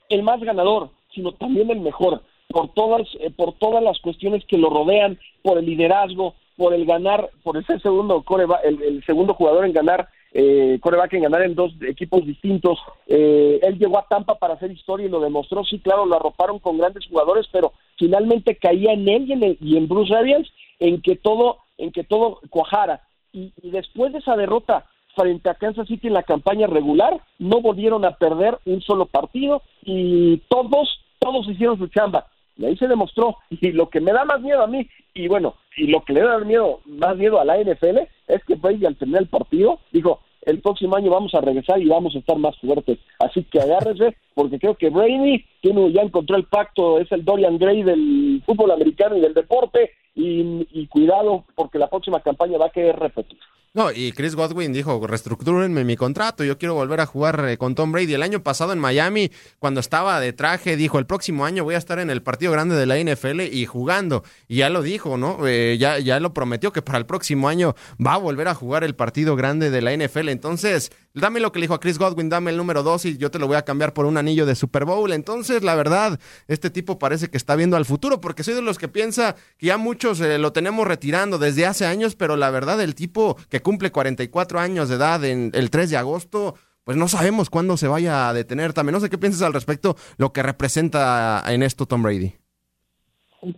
el 0.08 0.22
más 0.22 0.40
ganador, 0.40 0.90
sino 1.14 1.32
también 1.32 1.70
el 1.70 1.80
mejor, 1.80 2.22
por 2.48 2.72
todas, 2.74 3.06
por 3.36 3.54
todas 3.54 3.82
las 3.82 3.98
cuestiones 4.00 4.44
que 4.46 4.58
lo 4.58 4.70
rodean, 4.70 5.18
por 5.42 5.58
el 5.58 5.66
liderazgo, 5.66 6.34
por 6.58 6.74
el 6.74 6.84
ganar, 6.84 7.30
por 7.44 7.56
el 7.56 7.64
ser 7.64 7.80
segundo 7.80 8.20
coreback, 8.22 8.64
el, 8.64 9.02
segundo 9.06 9.32
jugador 9.32 9.64
en 9.64 9.72
ganar 9.72 10.08
eh, 10.32 10.78
coreback 10.80 11.14
en 11.14 11.22
ganar 11.22 11.42
en 11.42 11.54
dos 11.54 11.72
equipos 11.82 12.24
distintos. 12.24 12.78
Eh, 13.06 13.60
él 13.62 13.78
llegó 13.78 13.98
a 13.98 14.06
Tampa 14.08 14.38
para 14.38 14.54
hacer 14.54 14.70
historia 14.70 15.06
y 15.06 15.10
lo 15.10 15.20
demostró. 15.20 15.64
Sí, 15.64 15.78
claro, 15.78 16.06
lo 16.06 16.16
arroparon 16.16 16.58
con 16.58 16.78
grandes 16.78 17.06
jugadores, 17.06 17.46
pero 17.52 17.72
finalmente 17.96 18.56
caía 18.56 18.92
en 18.92 19.08
él 19.08 19.24
y 19.28 19.32
en, 19.32 19.56
y 19.60 19.76
en 19.76 19.88
Bruce 19.88 20.14
Arians 20.14 20.48
en 20.78 21.00
que 21.00 21.16
todo, 21.16 21.58
en 21.76 21.92
que 21.92 22.04
todo 22.04 22.40
cuajara. 22.50 23.02
Y, 23.32 23.52
y 23.62 23.70
después 23.70 24.12
de 24.12 24.18
esa 24.18 24.36
derrota 24.36 24.86
frente 25.14 25.50
a 25.50 25.54
Kansas 25.54 25.88
City 25.88 26.06
en 26.06 26.14
la 26.14 26.22
campaña 26.22 26.66
regular, 26.66 27.20
no 27.38 27.60
volvieron 27.60 28.04
a 28.04 28.12
perder 28.12 28.58
un 28.66 28.80
solo 28.82 29.06
partido 29.06 29.62
y 29.82 30.38
todos, 30.48 31.04
todos 31.18 31.48
hicieron 31.48 31.78
su 31.78 31.88
chamba. 31.88 32.26
Y 32.56 32.66
ahí 32.66 32.76
se 32.76 32.88
demostró. 32.88 33.36
Y 33.50 33.72
lo 33.72 33.88
que 33.88 34.00
me 34.00 34.12
da 34.12 34.24
más 34.24 34.40
miedo 34.40 34.62
a 34.62 34.66
mí, 34.66 34.88
y 35.14 35.28
bueno, 35.28 35.54
y 35.76 35.86
lo 35.86 36.02
que 36.02 36.12
le 36.12 36.22
da 36.22 36.38
miedo, 36.38 36.80
más 36.86 37.16
miedo 37.16 37.40
a 37.40 37.44
la 37.44 37.56
NFL, 37.58 37.98
es 38.28 38.44
que 38.44 38.54
Brady 38.54 38.86
al 38.86 38.96
terminar 38.96 39.22
el 39.22 39.28
partido, 39.28 39.80
dijo, 39.92 40.20
el 40.42 40.60
próximo 40.60 40.96
año 40.96 41.10
vamos 41.10 41.34
a 41.34 41.40
regresar 41.40 41.80
y 41.80 41.88
vamos 41.88 42.14
a 42.14 42.18
estar 42.18 42.38
más 42.38 42.56
fuertes. 42.58 42.98
Así 43.18 43.44
que 43.44 43.60
agárrese, 43.60 44.16
porque 44.34 44.58
creo 44.58 44.74
que 44.76 44.90
Brady 44.90 45.44
tiene, 45.60 45.92
ya 45.92 46.02
encontró 46.02 46.36
el 46.36 46.44
pacto, 46.44 46.98
es 46.98 47.10
el 47.12 47.24
Dorian 47.24 47.58
Gray 47.58 47.82
del 47.82 48.42
fútbol 48.46 48.70
americano 48.70 49.16
y 49.16 49.20
del 49.20 49.34
deporte, 49.34 49.90
y, 50.14 50.86
cuidado, 50.88 51.44
porque 51.54 51.78
la 51.78 51.88
próxima 51.88 52.20
campaña 52.20 52.58
va 52.58 52.66
a 52.66 52.70
querer 52.70 52.98
repetir. 52.98 53.38
No, 53.78 53.92
y 53.92 54.10
Chris 54.10 54.34
Godwin 54.34 54.72
dijo, 54.72 55.06
reestructúrenme 55.06 55.84
mi 55.84 55.96
contrato, 55.96 56.42
yo 56.42 56.58
quiero 56.58 56.74
volver 56.74 56.98
a 57.00 57.06
jugar 57.06 57.46
eh, 57.48 57.58
con 57.58 57.76
Tom 57.76 57.92
Brady. 57.92 58.12
El 58.12 58.24
año 58.24 58.42
pasado 58.42 58.72
en 58.72 58.80
Miami, 58.80 59.30
cuando 59.60 59.78
estaba 59.78 60.18
de 60.18 60.32
traje, 60.32 60.76
dijo, 60.76 60.98
el 60.98 61.06
próximo 61.06 61.44
año 61.44 61.62
voy 61.62 61.76
a 61.76 61.78
estar 61.78 62.00
en 62.00 62.10
el 62.10 62.20
partido 62.20 62.50
grande 62.50 62.74
de 62.74 62.86
la 62.86 62.98
NFL 62.98 63.42
y 63.42 63.66
jugando. 63.66 64.24
Y 64.48 64.56
ya 64.56 64.68
lo 64.68 64.82
dijo, 64.82 65.16
¿no? 65.16 65.46
Eh, 65.46 65.76
ya, 65.78 66.00
ya 66.00 66.18
lo 66.18 66.34
prometió 66.34 66.72
que 66.72 66.82
para 66.82 66.98
el 66.98 67.06
próximo 67.06 67.48
año 67.48 67.76
va 68.04 68.14
a 68.14 68.18
volver 68.18 68.48
a 68.48 68.54
jugar 68.56 68.82
el 68.82 68.96
partido 68.96 69.36
grande 69.36 69.70
de 69.70 69.80
la 69.80 69.96
NFL. 69.96 70.30
Entonces, 70.30 70.90
dame 71.20 71.40
lo 71.40 71.52
que 71.52 71.58
le 71.58 71.64
dijo 71.64 71.74
a 71.74 71.80
Chris 71.80 71.98
Godwin, 71.98 72.28
dame 72.28 72.50
el 72.50 72.56
número 72.56 72.82
dos 72.82 73.04
y 73.04 73.16
yo 73.18 73.30
te 73.30 73.38
lo 73.38 73.46
voy 73.46 73.56
a 73.56 73.62
cambiar 73.62 73.92
por 73.92 74.06
un 74.06 74.16
anillo 74.16 74.46
de 74.46 74.54
Super 74.54 74.84
Bowl. 74.84 75.12
Entonces, 75.12 75.62
la 75.62 75.74
verdad, 75.74 76.18
este 76.46 76.70
tipo 76.70 76.98
parece 76.98 77.28
que 77.28 77.36
está 77.36 77.56
viendo 77.56 77.76
al 77.76 77.84
futuro, 77.84 78.20
porque 78.20 78.42
soy 78.42 78.54
de 78.54 78.62
los 78.62 78.78
que 78.78 78.88
piensa 78.88 79.36
que 79.58 79.66
ya 79.66 79.76
muchos 79.76 80.20
eh, 80.20 80.38
lo 80.38 80.52
tenemos 80.52 80.86
retirando 80.86 81.38
desde 81.38 81.66
hace 81.66 81.86
años, 81.86 82.16
pero 82.16 82.36
la 82.36 82.50
verdad, 82.50 82.80
el 82.80 82.94
tipo 82.94 83.36
que 83.48 83.60
cumple 83.60 83.90
44 83.90 84.60
años 84.60 84.88
de 84.88 84.96
edad 84.96 85.24
en 85.24 85.50
el 85.54 85.70
3 85.70 85.90
de 85.90 85.96
agosto, 85.96 86.54
pues 86.84 86.96
no 86.96 87.08
sabemos 87.08 87.50
cuándo 87.50 87.76
se 87.76 87.88
vaya 87.88 88.28
a 88.28 88.34
detener. 88.34 88.72
También 88.72 88.94
no 88.94 89.00
sé 89.00 89.10
qué 89.10 89.18
piensas 89.18 89.42
al 89.42 89.52
respecto, 89.54 89.96
lo 90.16 90.32
que 90.32 90.42
representa 90.42 91.42
en 91.46 91.62
esto 91.62 91.86
Tom 91.86 92.02
Brady. 92.02 92.32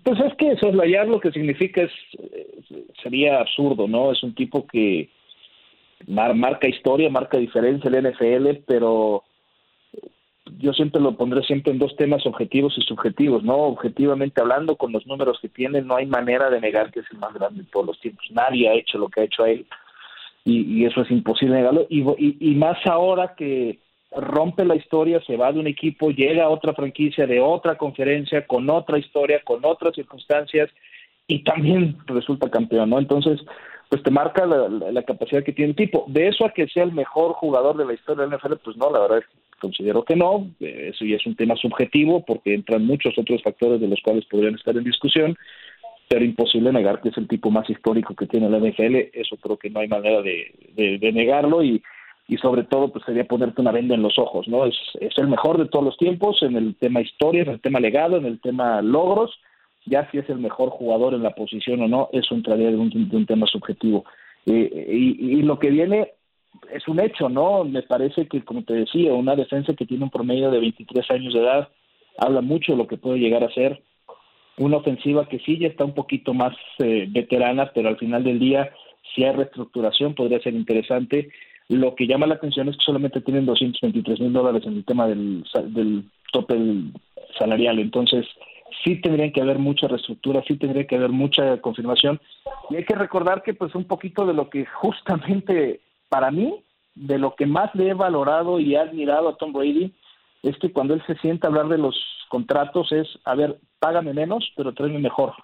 Pues 0.02 0.21
es 0.21 0.35
que 0.37 0.57
soslayar 0.57 1.09
lo 1.09 1.21
que 1.21 1.33
significa 1.33 1.83
es 1.83 1.90
sería 3.02 3.40
absurdo, 3.40 3.88
¿no? 3.88 4.12
Es 4.12 4.23
un 4.23 4.35
tipo 4.35 4.67
que 4.67 5.11
marca 6.07 6.69
historia, 6.69 7.11
marca 7.11 7.38
diferencia 7.38 7.90
el 7.90 8.11
NFL, 8.11 8.62
pero 8.66 9.25
yo 10.59 10.73
siempre 10.73 11.00
lo 11.00 11.16
pondré 11.16 11.42
siempre 11.42 11.73
en 11.73 11.78
dos 11.78 11.95
temas 11.97 12.26
objetivos 12.26 12.76
y 12.76 12.83
subjetivos, 12.83 13.42
¿no? 13.42 13.57
Objetivamente 13.57 14.40
hablando, 14.40 14.76
con 14.76 14.92
los 14.92 15.07
números 15.07 15.38
que 15.40 15.49
tiene, 15.49 15.83
no 15.83 15.97
hay 15.97 16.07
manera 16.07 16.50
de 16.50 16.61
negar 16.61 16.90
que 16.90 17.00
es 17.00 17.07
el 17.11 17.19
más 17.19 17.33
grande 17.35 17.62
de 17.62 17.69
todos 17.71 17.87
los 17.87 18.00
tiempos. 18.00 18.26
Nadie 18.30 18.69
ha 18.69 18.75
hecho 18.75 18.99
lo 18.99 19.09
que 19.09 19.21
ha 19.21 19.25
hecho 19.25 19.45
a 19.45 19.50
él 19.50 19.66
y, 20.45 20.85
eso 20.85 21.02
es 21.02 21.11
imposible 21.11 21.57
negarlo. 21.57 21.87
Y, 21.88 22.02
y, 22.40 22.54
más 22.54 22.78
ahora 22.87 23.35
que 23.37 23.78
rompe 24.11 24.64
la 24.64 24.75
historia, 24.75 25.21
se 25.26 25.37
va 25.37 25.52
de 25.52 25.61
un 25.61 25.66
equipo, 25.66 26.11
llega 26.11 26.45
a 26.45 26.49
otra 26.49 26.75
franquicia 26.75 27.26
de 27.26 27.40
otra 27.40 27.76
conferencia, 27.76 28.47
con 28.47 28.69
otra 28.71 28.99
historia, 28.99 29.40
con 29.45 29.64
otras 29.64 29.95
circunstancias 29.95 30.71
y 31.26 31.45
también 31.45 31.97
resulta 32.07 32.50
campeón, 32.50 32.90
¿no? 32.90 32.99
Entonces, 32.99 33.40
pues 33.91 34.05
te 34.05 34.11
marca 34.13 34.47
la, 34.47 35.03
capacidad 35.03 35.43
que 35.43 35.53
tiene 35.53 35.71
el 35.71 35.77
tipo. 35.77 36.05
De 36.07 36.29
eso 36.29 36.47
a 36.47 36.53
que 36.53 36.69
sea 36.69 36.85
el 36.85 36.93
mejor 36.93 37.33
jugador 37.33 37.77
de 37.77 37.85
la 37.85 37.93
historia 37.93 38.25
del 38.25 38.39
NFL, 38.39 38.55
pues 38.65 38.77
no, 38.77 38.89
la 38.89 39.01
verdad 39.01 39.19
es 39.19 39.25
que 39.27 39.59
considero 39.61 40.05
que 40.05 40.15
no. 40.15 40.47
Eso 40.61 41.05
ya 41.05 41.17
es 41.17 41.27
un 41.27 41.35
tema 41.35 41.57
subjetivo 41.57 42.25
porque 42.25 42.55
entran 42.55 42.87
muchos 42.87 43.19
otros 43.19 43.43
factores 43.43 43.81
de 43.81 43.89
los 43.89 44.01
cuales 44.01 44.25
podrían 44.27 44.55
estar 44.55 44.77
en 44.77 44.85
discusión, 44.85 45.37
pero 46.09 46.25
imposible 46.25 46.73
negar 46.73 47.01
que 47.01 47.09
es 47.09 47.19
el 47.19 47.27
tipo 47.27 47.51
más 47.51 47.69
histórico 47.69 48.15
que 48.15 48.29
tiene 48.29 48.49
la 48.49 48.61
NFL. 48.61 49.11
Eso 49.13 49.37
creo 49.39 49.57
que 49.57 49.71
no 49.71 49.81
hay 49.81 49.89
manera 49.89 50.23
de, 50.23 50.55
de, 50.77 51.13
negarlo 51.13 51.65
y, 51.65 51.83
y 52.29 52.37
sobre 52.37 52.63
todo 52.63 52.93
pues 52.93 53.05
sería 53.05 53.25
ponerte 53.25 53.61
una 53.61 53.73
venda 53.73 53.97
en 53.97 54.03
los 54.03 54.21
ojos, 54.21 54.47
¿no? 54.47 54.67
Es, 54.67 54.77
es 55.01 55.19
el 55.19 55.27
mejor 55.27 55.59
de 55.59 55.67
todos 55.67 55.85
los 55.85 55.97
tiempos 55.97 56.41
en 56.45 56.55
el 56.55 56.77
tema 56.77 57.01
historia, 57.01 57.43
en 57.43 57.49
el 57.49 57.61
tema 57.61 57.81
legado, 57.81 58.19
en 58.19 58.27
el 58.27 58.41
tema 58.41 58.83
logros 58.83 59.37
ya 59.87 60.09
si 60.11 60.19
es 60.19 60.29
el 60.29 60.39
mejor 60.39 60.71
jugador 60.71 61.15
en 61.15 61.23
la 61.23 61.35
posición 61.35 61.83
o 61.83 61.89
no, 61.89 62.09
eso 62.13 62.35
entraría 62.35 62.71
de 62.71 62.77
un, 62.77 63.27
tema 63.27 63.47
subjetivo. 63.47 64.05
Eh, 64.47 64.87
y, 64.91 65.39
y, 65.39 65.43
lo 65.43 65.59
que 65.59 65.71
viene 65.71 66.13
es 66.73 66.87
un 66.89 67.01
hecho, 67.01 67.29
¿no? 67.29 67.65
Me 67.65 67.83
parece 67.83 68.27
que, 68.27 68.43
como 68.43 68.63
te 68.63 68.75
decía, 68.75 69.13
una 69.13 69.37
defensa 69.37 69.75
que 69.75 69.87
tiene 69.87 70.05
un 70.05 70.11
promedio 70.11 70.51
de 70.51 70.61
23 70.61 71.11
años 71.11 71.35
de 71.35 71.41
edad 71.41 71.69
habla 72.19 72.41
mucho 72.41 72.73
de 72.73 72.79
lo 72.79 72.87
que 72.87 72.97
puede 72.97 73.19
llegar 73.19 73.43
a 73.43 73.53
ser. 73.53 73.83
Una 74.59 74.77
ofensiva 74.77 75.29
que 75.29 75.39
sí 75.39 75.59
ya 75.59 75.69
está 75.69 75.85
un 75.85 75.95
poquito 75.95 76.35
más 76.35 76.55
eh, 76.79 77.07
veterana, 77.09 77.71
pero 77.75 77.89
al 77.89 77.97
final 77.97 78.25
del 78.25 78.39
día, 78.39 78.71
si 79.15 79.25
hay 79.25 79.35
reestructuración, 79.35 80.15
podría 80.15 80.41
ser 80.41 80.55
interesante. 80.55 81.31
Lo 81.69 81.95
que 81.95 82.07
llama 82.07 82.27
la 82.27 82.35
atención 82.35 82.69
es 82.69 82.77
que 82.77 82.85
solamente 82.85 83.21
tienen 83.21 83.47
223 83.47 84.21
mil 84.21 84.33
dólares 84.33 84.63
en 84.67 84.75
el 84.75 84.85
tema 84.85 85.07
del, 85.07 85.45
del 85.69 86.05
tope 86.33 86.57
salarial. 87.39 87.79
Entonces, 87.79 88.27
sí 88.85 89.00
tendrían 89.00 89.33
que 89.33 89.41
haber 89.41 89.59
mucha 89.59 89.89
reestructura, 89.89 90.43
sí 90.47 90.57
tendría 90.57 90.87
que 90.87 90.97
haber 90.97 91.11
mucha 91.11 91.61
confirmación. 91.61 92.21
Y 92.71 92.77
hay 92.77 92.85
que 92.85 92.95
recordar 92.95 93.43
que 93.43 93.55
pues 93.55 93.75
un 93.75 93.85
poquito 93.85 94.27
de 94.27 94.35
lo 94.35 94.50
que 94.50 94.67
justamente 94.67 95.81
para 96.09 96.31
mí, 96.31 96.62
de 96.95 97.19
lo 97.19 97.35
que 97.35 97.47
más 97.47 97.75
le 97.75 97.89
he 97.89 97.95
valorado 97.95 98.59
y 98.59 98.75
he 98.75 98.79
admirado 98.79 99.29
a 99.29 99.37
Tom 99.37 99.53
Brady, 99.53 99.93
es 100.43 100.57
que 100.59 100.73
cuando 100.73 100.95
él 100.95 101.03
se 101.07 101.17
sienta 101.17 101.47
a 101.47 101.50
hablar 101.50 101.69
de 101.69 101.79
los 101.79 101.97
contratos 102.29 102.91
es, 102.93 103.07
a 103.25 103.35
ver, 103.35 103.59
págame 103.79 104.12
menos, 104.15 104.53
pero 104.57 104.73
tráeme 104.73 104.99
mejor. 104.99 105.35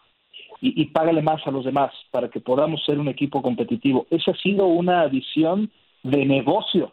Y, 0.60 0.80
y 0.80 0.86
págale 0.86 1.22
más 1.22 1.46
a 1.46 1.50
los 1.50 1.64
demás 1.64 1.92
para 2.10 2.28
que 2.28 2.40
podamos 2.40 2.82
ser 2.84 2.98
un 2.98 3.08
equipo 3.08 3.42
competitivo. 3.42 4.06
Esa 4.10 4.30
ha 4.30 4.36
sido 4.36 4.66
una 4.66 5.06
visión 5.06 5.70
de 6.02 6.24
negocio 6.24 6.92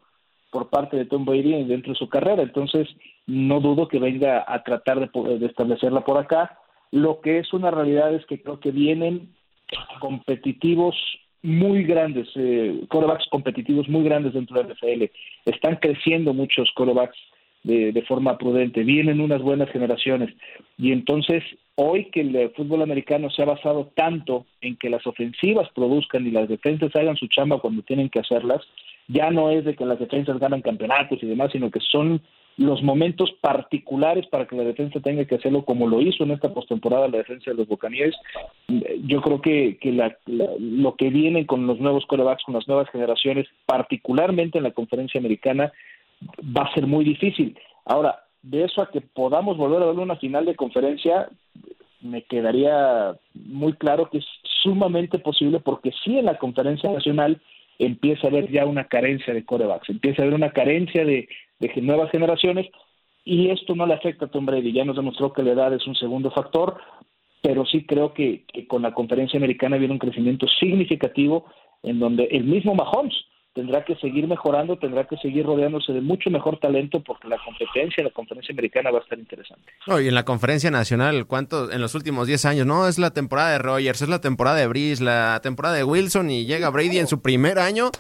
por 0.53 0.69
parte 0.69 0.95
de 0.95 1.05
Tom 1.05 1.25
Brady 1.25 1.63
dentro 1.63 1.93
de 1.93 1.99
su 1.99 2.07
carrera. 2.07 2.43
Entonces, 2.43 2.87
no 3.25 3.59
dudo 3.59 3.87
que 3.87 3.97
venga 3.97 4.45
a 4.47 4.63
tratar 4.63 4.99
de, 4.99 5.39
de 5.39 5.45
establecerla 5.47 6.05
por 6.05 6.19
acá. 6.19 6.59
Lo 6.91 7.21
que 7.21 7.39
es 7.39 7.51
una 7.53 7.71
realidad 7.71 8.13
es 8.13 8.23
que 8.27 8.39
creo 8.39 8.59
que 8.59 8.69
vienen 8.69 9.33
competitivos 9.99 10.95
muy 11.41 11.83
grandes, 11.83 12.29
eh, 12.35 12.85
corebacks 12.87 13.27
competitivos 13.31 13.89
muy 13.89 14.03
grandes 14.03 14.33
dentro 14.33 14.55
de 14.55 14.63
la 14.63 14.73
NFL. 14.73 15.11
Están 15.45 15.77
creciendo 15.77 16.33
muchos 16.33 16.71
corebacks 16.75 17.17
de, 17.63 17.91
de, 17.91 18.01
forma 18.03 18.37
prudente, 18.37 18.83
vienen 18.83 19.21
unas 19.21 19.41
buenas 19.41 19.69
generaciones. 19.71 20.33
Y 20.77 20.91
entonces, 20.91 21.43
hoy 21.75 22.05
que 22.11 22.21
el 22.21 22.51
fútbol 22.51 22.83
americano 22.83 23.29
se 23.31 23.41
ha 23.41 23.45
basado 23.45 23.91
tanto 23.95 24.45
en 24.61 24.75
que 24.77 24.89
las 24.89 25.07
ofensivas 25.07 25.67
produzcan 25.73 26.27
y 26.27 26.31
las 26.31 26.47
defensas 26.47 26.95
hagan 26.95 27.15
su 27.15 27.27
chamba 27.27 27.59
cuando 27.59 27.81
tienen 27.81 28.09
que 28.09 28.19
hacerlas, 28.19 28.61
ya 29.07 29.31
no 29.31 29.49
es 29.49 29.65
de 29.65 29.75
que 29.75 29.85
las 29.85 29.99
defensas 29.99 30.39
ganan 30.39 30.61
campeonatos 30.61 31.21
y 31.21 31.27
demás, 31.27 31.51
sino 31.51 31.69
que 31.69 31.79
son 31.79 32.21
los 32.57 32.83
momentos 32.83 33.31
particulares 33.41 34.27
para 34.27 34.45
que 34.45 34.55
la 34.55 34.63
defensa 34.63 34.99
tenga 34.99 35.25
que 35.25 35.35
hacerlo 35.35 35.65
como 35.65 35.87
lo 35.87 36.01
hizo 36.01 36.23
en 36.23 36.31
esta 36.31 36.53
postemporada 36.53 37.07
la 37.07 37.17
defensa 37.17 37.51
de 37.51 37.57
los 37.57 37.67
Buccaneers. 37.67 38.15
Yo 39.05 39.21
creo 39.21 39.41
que, 39.41 39.77
que 39.81 39.91
la, 39.91 40.15
lo 40.27 40.95
que 40.95 41.09
viene 41.09 41.47
con 41.47 41.65
los 41.65 41.79
nuevos 41.79 42.05
corebacks, 42.05 42.43
con 42.43 42.53
las 42.53 42.67
nuevas 42.67 42.89
generaciones, 42.91 43.47
particularmente 43.65 44.59
en 44.59 44.65
la 44.65 44.71
conferencia 44.71 45.19
americana, 45.19 45.71
va 46.39 46.63
a 46.63 46.73
ser 46.73 46.85
muy 46.85 47.03
difícil. 47.03 47.57
Ahora, 47.85 48.19
de 48.43 48.65
eso 48.65 48.81
a 48.81 48.91
que 48.91 49.01
podamos 49.01 49.57
volver 49.57 49.81
a 49.81 49.87
ver 49.87 49.97
una 49.97 50.17
final 50.17 50.45
de 50.45 50.55
conferencia, 50.55 51.29
me 52.01 52.23
quedaría 52.23 53.15
muy 53.33 53.73
claro 53.73 54.09
que 54.09 54.19
es 54.19 54.25
sumamente 54.61 55.17
posible 55.19 55.59
porque 55.59 55.91
sí 56.03 56.19
en 56.19 56.25
la 56.25 56.37
conferencia 56.37 56.91
nacional 56.91 57.41
empieza 57.79 58.27
a 58.27 58.29
haber 58.29 58.51
ya 58.51 58.65
una 58.65 58.85
carencia 58.85 59.33
de 59.33 59.45
corebacks, 59.45 59.89
empieza 59.89 60.21
a 60.21 60.25
haber 60.25 60.35
una 60.35 60.51
carencia 60.51 61.05
de, 61.05 61.27
de 61.59 61.81
nuevas 61.81 62.11
generaciones 62.11 62.67
y 63.25 63.49
esto 63.49 63.75
no 63.75 63.85
le 63.85 63.93
afecta 63.93 64.25
a 64.25 64.27
Tom 64.29 64.45
Brady. 64.45 64.73
Ya 64.73 64.85
nos 64.85 64.95
demostró 64.95 65.31
que 65.33 65.43
la 65.43 65.51
edad 65.51 65.73
es 65.73 65.87
un 65.87 65.95
segundo 65.95 66.31
factor, 66.31 66.77
pero 67.41 67.65
sí 67.65 67.85
creo 67.85 68.13
que, 68.13 68.45
que 68.51 68.67
con 68.67 68.81
la 68.81 68.93
conferencia 68.93 69.37
americana 69.37 69.77
viene 69.77 69.93
un 69.93 69.99
crecimiento 69.99 70.47
significativo 70.59 71.45
en 71.83 71.99
donde 71.99 72.25
el 72.25 72.43
mismo 72.43 72.75
Mahomes 72.75 73.13
tendrá 73.53 73.85
que 73.85 73.95
seguir 73.95 74.27
mejorando, 74.27 74.77
tendrá 74.77 75.05
que 75.05 75.15
seguir 75.17 75.45
rodeándose 75.45 75.93
de 75.93 76.01
mucho 76.01 76.29
mejor 76.29 76.59
talento 76.59 77.01
porque 77.01 77.27
la 77.27 77.37
competencia 77.43 78.01
en 78.01 78.05
la 78.05 78.11
conferencia 78.11 78.51
americana 78.51 78.91
va 78.91 78.99
a 78.99 79.01
estar 79.01 79.17
interesante. 79.17 79.71
y 79.87 80.07
en 80.07 80.15
la 80.15 80.25
conferencia 80.25 80.71
nacional, 80.71 81.27
¿cuánto 81.27 81.71
en 81.71 81.79
los 81.81 81.95
últimos 81.95 82.27
10 82.27 82.45
años? 82.45 82.65
No, 82.65 82.87
es 82.87 82.97
la 82.97 83.11
temporada 83.11 83.51
de 83.51 83.59
Rogers, 83.59 84.01
es 84.01 84.09
la 84.09 84.21
temporada 84.21 84.57
de 84.57 84.67
Breeze, 84.67 85.03
la 85.03 85.39
temporada 85.43 85.75
de 85.75 85.83
Wilson 85.83 86.31
y 86.31 86.45
llega 86.45 86.69
Brady 86.69 86.97
en 86.97 87.07
su 87.07 87.21
primer 87.21 87.59
año 87.59 87.91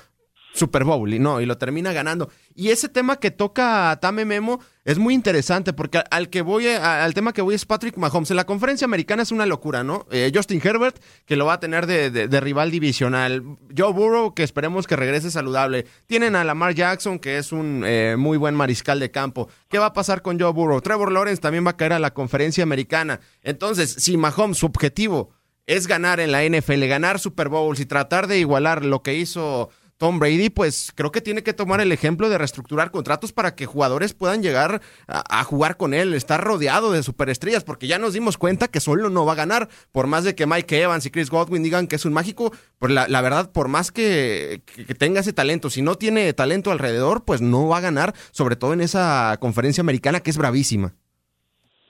Super 0.53 0.83
Bowl 0.83 1.11
y 1.13 1.19
no, 1.19 1.41
y 1.41 1.45
lo 1.45 1.57
termina 1.57 1.91
ganando. 1.93 2.29
Y 2.55 2.69
ese 2.69 2.87
tema 2.87 3.17
que 3.17 3.31
toca 3.31 3.97
Tame 3.99 4.23
Memo 4.23 4.59
es 4.85 4.99
muy 4.99 5.13
interesante 5.13 5.73
porque 5.73 6.03
al 6.11 6.29
que 6.29 6.41
voy, 6.41 6.67
al 6.67 7.13
tema 7.13 7.33
que 7.33 7.41
voy 7.41 7.55
es 7.55 7.65
Patrick 7.65 7.97
Mahomes. 7.97 8.29
En 8.29 8.37
la 8.37 8.45
conferencia 8.45 8.85
americana 8.85 9.23
es 9.23 9.31
una 9.31 9.45
locura, 9.45 9.83
¿no? 9.83 10.05
Eh, 10.11 10.31
Justin 10.33 10.61
Herbert, 10.63 11.01
que 11.25 11.35
lo 11.35 11.45
va 11.45 11.53
a 11.53 11.59
tener 11.59 11.87
de, 11.87 12.39
rival 12.39 12.69
divisional. 12.69 13.43
Joe 13.75 13.91
Burrow, 13.91 14.33
que 14.35 14.43
esperemos 14.43 14.85
que 14.85 14.95
regrese 14.95 15.31
saludable. 15.31 15.85
Tienen 16.05 16.35
a 16.35 16.43
Lamar 16.43 16.75
Jackson, 16.75 17.17
que 17.17 17.37
es 17.37 17.51
un 17.51 17.83
eh, 17.85 18.15
muy 18.17 18.37
buen 18.37 18.53
mariscal 18.55 18.99
de 18.99 19.09
campo. 19.09 19.49
¿Qué 19.69 19.79
va 19.79 19.87
a 19.87 19.93
pasar 19.93 20.21
con 20.21 20.39
Joe 20.39 20.51
Burrow? 20.51 20.81
Trevor 20.81 21.11
Lawrence 21.11 21.41
también 21.41 21.65
va 21.65 21.71
a 21.71 21.77
caer 21.77 21.93
a 21.93 21.99
la 21.99 22.13
conferencia 22.13 22.63
americana. 22.63 23.19
Entonces, 23.41 23.95
si 23.97 24.17
Mahomes, 24.17 24.57
su 24.57 24.67
objetivo 24.67 25.31
es 25.65 25.87
ganar 25.87 26.19
en 26.19 26.31
la 26.31 26.43
NFL, 26.43 26.85
ganar 26.85 27.19
Super 27.19 27.49
Bowls 27.49 27.79
y 27.79 27.85
tratar 27.85 28.27
de 28.27 28.37
igualar 28.39 28.83
lo 28.83 29.01
que 29.01 29.15
hizo 29.15 29.69
Tom 30.03 30.19
Brady, 30.19 30.49
pues 30.49 30.91
creo 30.93 31.13
que 31.13 31.21
tiene 31.21 31.43
que 31.43 31.53
tomar 31.53 31.79
el 31.79 31.93
ejemplo 31.93 32.27
de 32.27 32.37
reestructurar 32.37 32.91
contratos 32.91 33.31
para 33.31 33.55
que 33.55 33.65
jugadores 33.65 34.13
puedan 34.13 34.43
llegar 34.43 34.81
a, 35.07 35.43
jugar 35.45 35.77
con 35.77 35.93
él, 35.93 36.13
estar 36.13 36.43
rodeado 36.43 36.91
de 36.91 37.03
superestrellas, 37.03 37.63
porque 37.63 37.87
ya 37.87 37.99
nos 37.99 38.11
dimos 38.11 38.37
cuenta 38.37 38.67
que 38.67 38.81
solo 38.81 39.09
no 39.09 39.25
va 39.25 39.31
a 39.31 39.37
ganar, 39.37 39.69
por 39.93 40.07
más 40.07 40.25
de 40.25 40.35
que 40.35 40.45
Mike 40.45 40.81
Evans 40.81 41.05
y 41.05 41.09
Chris 41.09 41.29
Godwin 41.29 41.63
digan 41.63 41.87
que 41.87 41.95
es 41.95 42.03
un 42.03 42.11
mágico, 42.11 42.51
pues 42.79 42.91
la, 42.91 43.21
verdad, 43.21 43.49
por 43.53 43.69
más 43.69 43.93
que, 43.93 44.59
tenga 44.99 45.21
ese 45.21 45.31
talento, 45.31 45.69
si 45.69 45.81
no 45.81 45.95
tiene 45.95 46.33
talento 46.33 46.71
alrededor, 46.71 47.23
pues 47.25 47.41
no 47.41 47.69
va 47.69 47.77
a 47.77 47.81
ganar, 47.81 48.11
sobre 48.31 48.57
todo 48.57 48.73
en 48.73 48.81
esa 48.81 49.37
conferencia 49.39 49.79
americana 49.79 50.19
que 50.19 50.31
es 50.31 50.37
bravísima. 50.37 50.95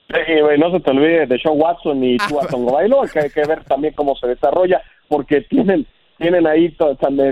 no 0.08 0.70
se 0.70 0.78
te 0.78 0.90
olvide 0.92 1.26
de 1.26 1.38
Sean 1.40 1.58
Watson 1.58 2.04
y 2.04 2.18
Tua 2.18 2.46
Tagovailoa, 2.48 3.08
que 3.08 3.18
hay 3.18 3.30
que 3.30 3.44
ver 3.44 3.64
también 3.64 3.92
cómo 3.94 4.14
se 4.14 4.28
desarrolla, 4.28 4.80
porque 5.08 5.40
tienen 5.40 5.84
tienen 6.24 6.46
ahí 6.46 6.74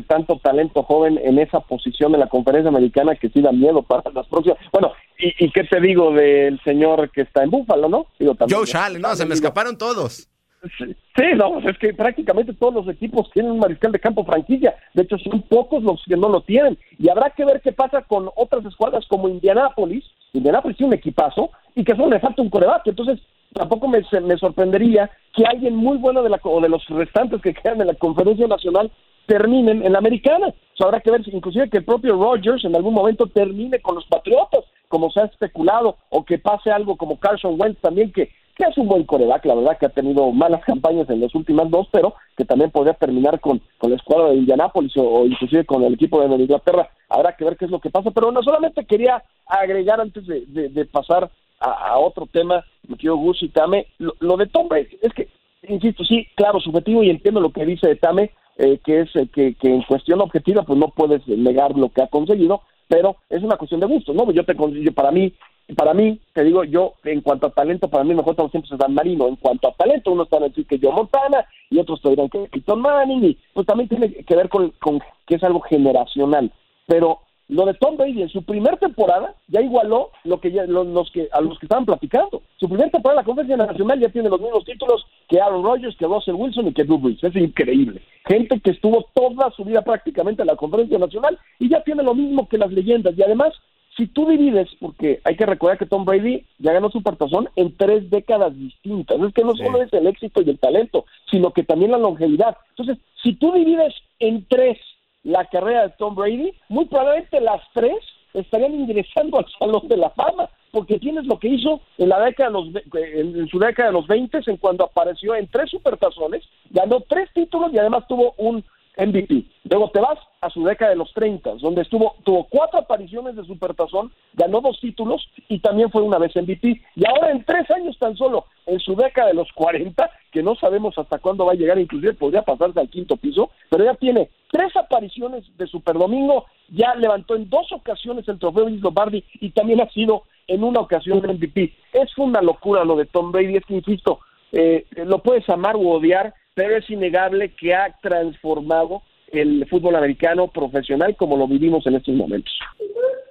tanto 0.07 0.39
talento 0.43 0.83
joven 0.83 1.19
en 1.25 1.39
esa 1.39 1.61
posición 1.61 2.13
de 2.13 2.19
la 2.19 2.29
conferencia 2.29 2.69
americana 2.69 3.15
que 3.15 3.31
sí 3.31 3.41
da 3.41 3.51
miedo 3.51 3.83
para 3.83 4.03
las 4.11 4.27
próximas. 4.27 4.59
Bueno, 4.71 4.93
¿y, 5.19 5.51
qué 5.51 5.65
te 5.65 5.81
digo 5.81 6.13
del 6.13 6.61
señor 6.63 7.11
que 7.11 7.23
está 7.23 7.43
en 7.43 7.49
Búfalo, 7.49 7.89
no? 7.89 8.09
Digo, 8.19 8.37
Joe 8.51 8.67
Shall, 8.67 9.01
no, 9.01 9.15
se 9.17 9.25
me 9.25 9.33
escaparon 9.33 9.79
todos. 9.79 10.29
Sí, 10.77 11.25
no, 11.37 11.59
es 11.61 11.79
que 11.79 11.95
prácticamente 11.95 12.53
todos 12.53 12.75
los 12.75 12.89
equipos 12.95 13.31
tienen 13.33 13.53
un 13.53 13.61
mariscal 13.61 13.93
de 13.93 13.99
campo 13.99 14.27
franquicia. 14.27 14.77
De 14.93 15.05
hecho, 15.05 15.17
son 15.17 15.41
pocos 15.41 15.83
los 15.83 16.05
que 16.07 16.17
no 16.19 16.29
lo 16.29 16.43
tienen. 16.43 16.77
Y 16.99 17.09
habrá 17.09 17.31
que 17.31 17.47
ver 17.47 17.63
qué 17.63 17.73
pasa 17.73 18.03
con 18.03 18.29
otras 18.37 18.63
escuadras 18.67 19.07
como 19.09 19.27
Indianápolis. 19.27 20.05
Indianápolis 20.35 20.77
tiene 20.77 20.89
un 20.89 20.99
equipazo 20.99 21.51
y 21.75 21.83
que 21.83 21.97
solo 21.97 22.11
le 22.11 22.21
falta 22.21 22.43
un 22.43 22.51
coreback. 22.51 22.89
Entonces, 22.89 23.21
tampoco 23.53 23.89
me, 23.89 24.03
me 24.23 24.37
sorprendería 24.39 25.11
que 25.35 25.45
alguien 25.45 25.77
muy 25.77 25.99
bueno 25.99 26.23
de, 26.23 26.31
la, 26.31 26.41
o 26.43 26.61
de 26.61 26.69
los 26.69 26.87
restantes 26.89 27.41
que 27.41 27.55
quedan 27.55 27.81
en 27.81 27.89
la 27.89 27.95
conferencia 27.95 28.47
nacional 28.47 28.91
terminen 29.27 29.85
en 29.85 29.93
la 29.93 29.99
americana. 29.99 30.53
Habrá 30.81 31.01
que 31.01 31.13
ver, 31.13 31.23
inclusive 31.27 31.71
que 31.71 31.79
el 31.79 31.85
propio 31.85 32.17
Rogers 32.17 32.65
en 32.65 32.75
algún 32.75 32.95
momento 32.95 33.29
termine 33.29 33.79
con 33.81 33.95
los 33.95 34.05
Patriotas, 34.07 34.65
como 34.89 35.13
se 35.13 35.21
ha 35.21 35.27
especulado, 35.27 35.97
o 36.09 36.25
que 36.25 36.39
pase 36.39 36.73
algo 36.73 36.97
como 36.97 37.21
Carson 37.21 37.55
Wentz 37.57 37.81
también, 37.81 38.11
que, 38.11 38.31
que 38.57 38.65
es 38.65 38.77
un 38.77 38.89
buen 38.89 39.05
coreback, 39.05 39.45
la 39.45 39.55
verdad 39.55 39.79
que 39.79 39.87
ha 39.87 39.91
tenido 39.91 40.33
malas 40.33 40.65
campañas 40.65 41.09
en 41.09 41.21
las 41.21 41.33
últimas 41.37 41.71
dos, 41.71 41.87
pero 41.93 42.15
que 42.37 42.45
también 42.45 42.73
podría 42.73 42.95
terminar 42.95 43.39
con, 43.39 43.63
la 43.81 43.95
escuadra 43.95 44.31
de 44.31 44.39
Indianápolis 44.39 44.93
o, 44.97 45.25
inclusive 45.25 45.65
con 45.65 45.85
el 45.85 45.95
equipo 45.95 46.21
de 46.21 46.35
Inglaterra. 46.35 46.91
Habrá 47.09 47.37
que 47.37 47.45
ver 47.45 47.57
qué 47.57 47.67
es 47.67 47.71
lo 47.71 47.79
que 47.79 47.91
pasa, 47.91 48.11
pero 48.11 48.33
no 48.33 48.43
solamente 48.43 48.85
quería 48.85 49.23
agregar 49.47 50.01
antes 50.01 50.27
de 50.27 50.85
pasar 50.87 51.31
a, 51.63 51.99
otro 51.99 52.27
tema, 52.27 52.65
me 52.89 52.97
quiero 52.97 53.17
Gus 53.17 53.43
y 53.43 53.49
Tame, 53.49 53.87
lo, 53.99 54.37
de 54.37 54.47
Tom 54.47 54.69
Brady, 54.69 54.99
es 55.01 55.13
que, 55.13 55.29
insisto, 55.69 56.05
sí, 56.05 56.27
claro, 56.35 56.61
subjetivo 56.61 57.03
y 57.03 57.11
entiendo 57.11 57.41
lo 57.41 57.53
que 57.53 57.65
dice 57.65 57.89
de 57.89 57.97
Tame, 57.97 58.31
eh, 58.59 58.79
que 58.85 59.01
es 59.01 59.17
eh, 59.17 59.29
que, 59.33 59.55
que, 59.55 59.69
en 59.69 59.83
cuestión 59.83 60.21
objetiva, 60.21 60.63
pues 60.63 60.79
no 60.79 60.89
puedes 60.89 61.27
negar 61.27 61.77
lo 61.77 61.89
que 61.91 62.03
ha 62.03 62.09
conseguido, 62.09 62.63
pero 62.89 63.17
es 63.31 63.43
una 63.43 63.57
cuestión 63.57 63.81
de 63.81 63.87
gusto, 63.87 64.13
¿no? 64.13 64.31
Yo 64.33 64.45
te 64.45 64.55
yo, 64.55 64.93
para 64.93 65.11
mí, 65.11 65.33
para 65.77 65.95
mí, 65.95 66.21
te 66.35 66.45
digo, 66.45 66.65
yo, 66.65 66.95
en 67.05 67.21
cuanto 67.23 67.47
a 67.47 67.51
talento, 67.51 67.89
para 67.89 68.05
mí 68.05 68.15
mejor 68.15 68.35
siempre 68.51 68.69
es 68.71 68.79
Dan 68.79 68.95
Marino. 68.95 69.29
En 69.29 69.37
cuanto 69.37 69.69
a 69.69 69.73
talento, 69.73 70.13
unos 70.13 70.27
están 70.27 70.43
a 70.43 70.49
decir 70.49 70.67
que 70.67 70.79
yo 70.79 70.93
Montana 70.93 71.47
y 71.71 71.79
otros 71.79 72.03
te 72.03 72.11
dirán 72.11 72.29
que 72.29 72.49
Peyton 72.51 72.81
Manning, 72.81 73.25
y 73.25 73.39
pues 73.55 73.67
también 73.67 73.89
tiene 73.89 74.13
que 74.13 74.37
ver 74.37 74.49
con, 74.49 74.71
con 74.81 75.01
que 75.27 75.37
es 75.37 75.43
algo 75.43 75.61
generacional. 75.61 76.53
Pero 76.87 77.21
lo 77.49 77.67
de 77.67 77.75
Tom 77.75 77.97
Brady 77.97 78.23
en 78.23 78.29
su 78.29 78.43
primera 78.43 78.77
temporada 78.77 79.35
ya 79.49 79.61
igualó 79.61 80.11
lo 80.25 80.41
que 80.41 80.53
ya, 80.53 80.65
los, 80.65 81.11
que 81.11 81.29
a 81.33 81.41
los 81.41 81.59
que 81.59 81.67
estaban 81.67 81.85
platicando. 81.85 82.43
Su 82.57 82.69
primera 82.69 82.91
temporada 82.91 83.21
en 83.21 83.23
la 83.23 83.27
Conferencia 83.27 83.57
Nacional 83.57 84.01
ya 84.01 84.09
tiene 84.09 84.29
los 84.29 84.41
mismos 84.41 84.65
títulos 84.65 85.05
que 85.29 85.41
Aaron 85.41 85.63
Rodgers, 85.63 85.97
que 85.97 86.07
Russell 86.07 86.35
Wilson 86.35 86.69
y 86.69 86.73
que 86.73 86.85
Drew 86.85 86.99
Brees. 86.99 87.23
Es 87.23 87.37
increíble. 87.37 88.01
Gente 88.27 88.61
que 88.61 88.71
estuvo 88.71 89.07
toda 89.15 89.51
su 89.51 89.65
vida 89.65 89.83
prácticamente 89.83 90.43
en 90.43 90.49
la 90.49 90.57
Conferencia 90.57 90.99
Nacional 90.99 91.39
y 91.59 91.69
ya 91.69 91.83
tiene 91.83 92.03
lo 92.03 92.15
mismo 92.15 92.49
que 92.49 92.59
las 92.59 92.73
leyendas. 92.73 93.15
Y 93.19 93.23
además, 93.23 93.53
si 93.97 94.07
tú 94.07 94.27
divides, 94.27 94.69
porque 94.81 95.21
hay 95.25 95.37
que 95.37 95.45
recordar 95.45 95.77
que 95.77 95.87
Tom 95.87 96.05
Brady 96.05 96.47
ya 96.59 96.73
ganó 96.73 96.91
su 96.91 97.03
partazón 97.03 97.49
en 97.57 97.77
tres 97.77 98.09
décadas 98.09 98.57
distintas. 98.57 99.21
Es 99.21 99.35
que 99.35 99.45
no 99.45 99.55
solo 99.55 99.83
es 99.83 99.93
el 99.93 100.07
éxito 100.07 100.41
y 100.41 100.49
el 100.49 100.59
talento, 100.59 101.05
sino 101.31 101.53
que 101.53 101.65
también 101.65 101.91
la 101.91 101.99
longevidad. 101.99 102.57
Entonces, 102.71 102.99
si 103.23 103.35
tú 103.35 103.53
divides 103.53 103.95
en 104.19 104.47
tres 104.49 104.79
la 105.25 105.45
carrera 105.47 105.83
de 105.83 105.91
Tom 105.91 106.15
Brady, 106.15 106.53
muy 106.69 106.87
probablemente 106.87 107.41
las 107.41 107.61
tres 107.73 107.97
estarían 108.35 108.75
ingresando 108.75 109.39
al 109.39 109.47
Salón 109.59 109.89
de 109.89 109.97
la 109.97 110.11
Fama, 110.11 110.49
porque 110.71 110.99
tienes 110.99 111.27
lo 111.27 111.39
que 111.39 111.49
hizo 111.49 111.81
en 111.99 112.09
la 112.09 112.21
década 112.21 112.49
de 112.49 112.53
los 112.55 112.85
en, 112.95 113.49
su 113.49 113.59
década 113.59 113.89
de 113.89 113.95
los 113.95 114.07
20 114.07 114.41
en 114.47 114.57
cuando 114.57 114.85
apareció 114.85 115.35
en 115.35 115.47
tres 115.49 115.71
supertazones, 115.71 116.43
ganó 116.71 117.01
tres 117.01 117.29
títulos 117.35 117.73
y 117.73 117.79
además 117.79 118.07
tuvo 118.09 118.35
un 118.39 118.65
MVP. 118.97 119.45
Luego 119.65 119.91
te 119.91 120.01
vas 120.01 120.19
a 120.41 120.51
su 120.51 120.65
década 120.65 120.91
de 120.91 120.97
los 120.97 121.13
30, 121.15 121.55
donde 121.57 121.83
estuvo, 121.83 122.17
tuvo 122.25 122.47
cuatro 122.49 122.81
apariciones 122.81 123.37
de 123.37 123.45
Supertazón, 123.45 124.13
ganó 124.35 124.61
dos 124.61 124.79
títulos 124.81 125.27
y 125.49 125.61
también 125.61 125.91
fue 125.91 126.03
una 126.03 126.19
vez 126.19 126.35
MVP. 126.35 126.81
Y 126.97 127.07
ahora 127.07 127.31
en 127.31 127.45
tres 127.45 127.71
años 127.71 127.97
tan 127.99 128.17
solo, 128.17 128.47
en 128.67 128.81
su 128.81 128.95
década 128.95 129.29
de 129.29 129.35
los 129.35 129.51
40, 129.53 130.11
que 130.33 130.43
no 130.43 130.57
sabemos 130.57 130.99
hasta 130.99 131.19
cuándo 131.19 131.45
va 131.45 131.53
a 131.53 131.57
llegar, 131.57 131.79
inclusive 131.79 132.15
podría 132.15 132.43
pasarse 132.43 132.81
al 132.81 132.89
quinto 132.89 133.17
piso, 133.17 133.51
pero 133.69 133.85
ya 133.85 133.95
tiene 133.95 134.31
tres 134.51 134.75
apariciones 134.77 135.45
de 135.57 135.67
Superdomingo, 135.67 136.47
ya 136.69 136.95
levantó 136.95 137.37
en 137.37 137.49
dos 137.49 137.71
ocasiones 137.71 138.27
el 138.29 138.39
trofeo 138.39 138.65
Vince 138.65 138.83
Lombardi 138.83 139.23
y 139.35 139.51
también 139.51 139.81
ha 139.81 139.91
sido 139.91 140.25
en 140.49 140.65
una 140.65 140.81
ocasión 140.81 141.19
MVP. 141.19 141.73
Es 141.93 142.17
una 142.17 142.43
locura 142.43 142.85
lo 142.85 142.97
de 142.97 143.07
Tom 143.07 143.31
Brady, 143.31 143.57
es 143.57 143.67
que 143.67 143.75
insisto, 143.75 144.21
eh, 144.51 144.87
lo 144.97 145.23
puedes 145.23 145.49
amar 145.49 145.77
o 145.77 145.81
odiar, 145.81 146.35
pero 146.55 146.77
es 146.77 146.89
innegable 146.91 147.55
que 147.55 147.75
ha 147.75 147.95
transformado 148.01 149.03
el 149.33 149.67
fútbol 149.69 149.97
americano 149.97 150.49
profesional 150.49 151.17
como 151.17 151.37
lo 151.37 151.47
vivimos 151.47 151.87
en 151.87 151.95
estos 151.95 152.15
momentos. 152.15 152.53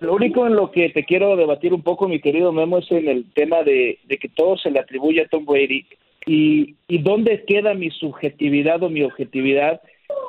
Lo 0.01 0.15
único 0.15 0.47
en 0.47 0.55
lo 0.55 0.71
que 0.71 0.89
te 0.89 1.05
quiero 1.05 1.35
debatir 1.35 1.75
un 1.75 1.83
poco, 1.83 2.07
mi 2.07 2.19
querido 2.19 2.51
Memo, 2.51 2.79
es 2.79 2.91
en 2.91 3.07
el 3.07 3.31
tema 3.33 3.61
de, 3.61 3.99
que 4.07 4.29
todo 4.29 4.57
se 4.57 4.71
le 4.71 4.79
atribuye 4.79 5.21
a 5.21 5.27
Tom 5.27 5.45
Brady 5.45 5.85
y, 6.25 6.75
y 6.87 6.97
dónde 6.99 7.43
queda 7.45 7.73
mi 7.73 7.89
subjetividad 7.91 8.83
o 8.83 8.89
mi 8.89 9.03
objetividad. 9.03 9.81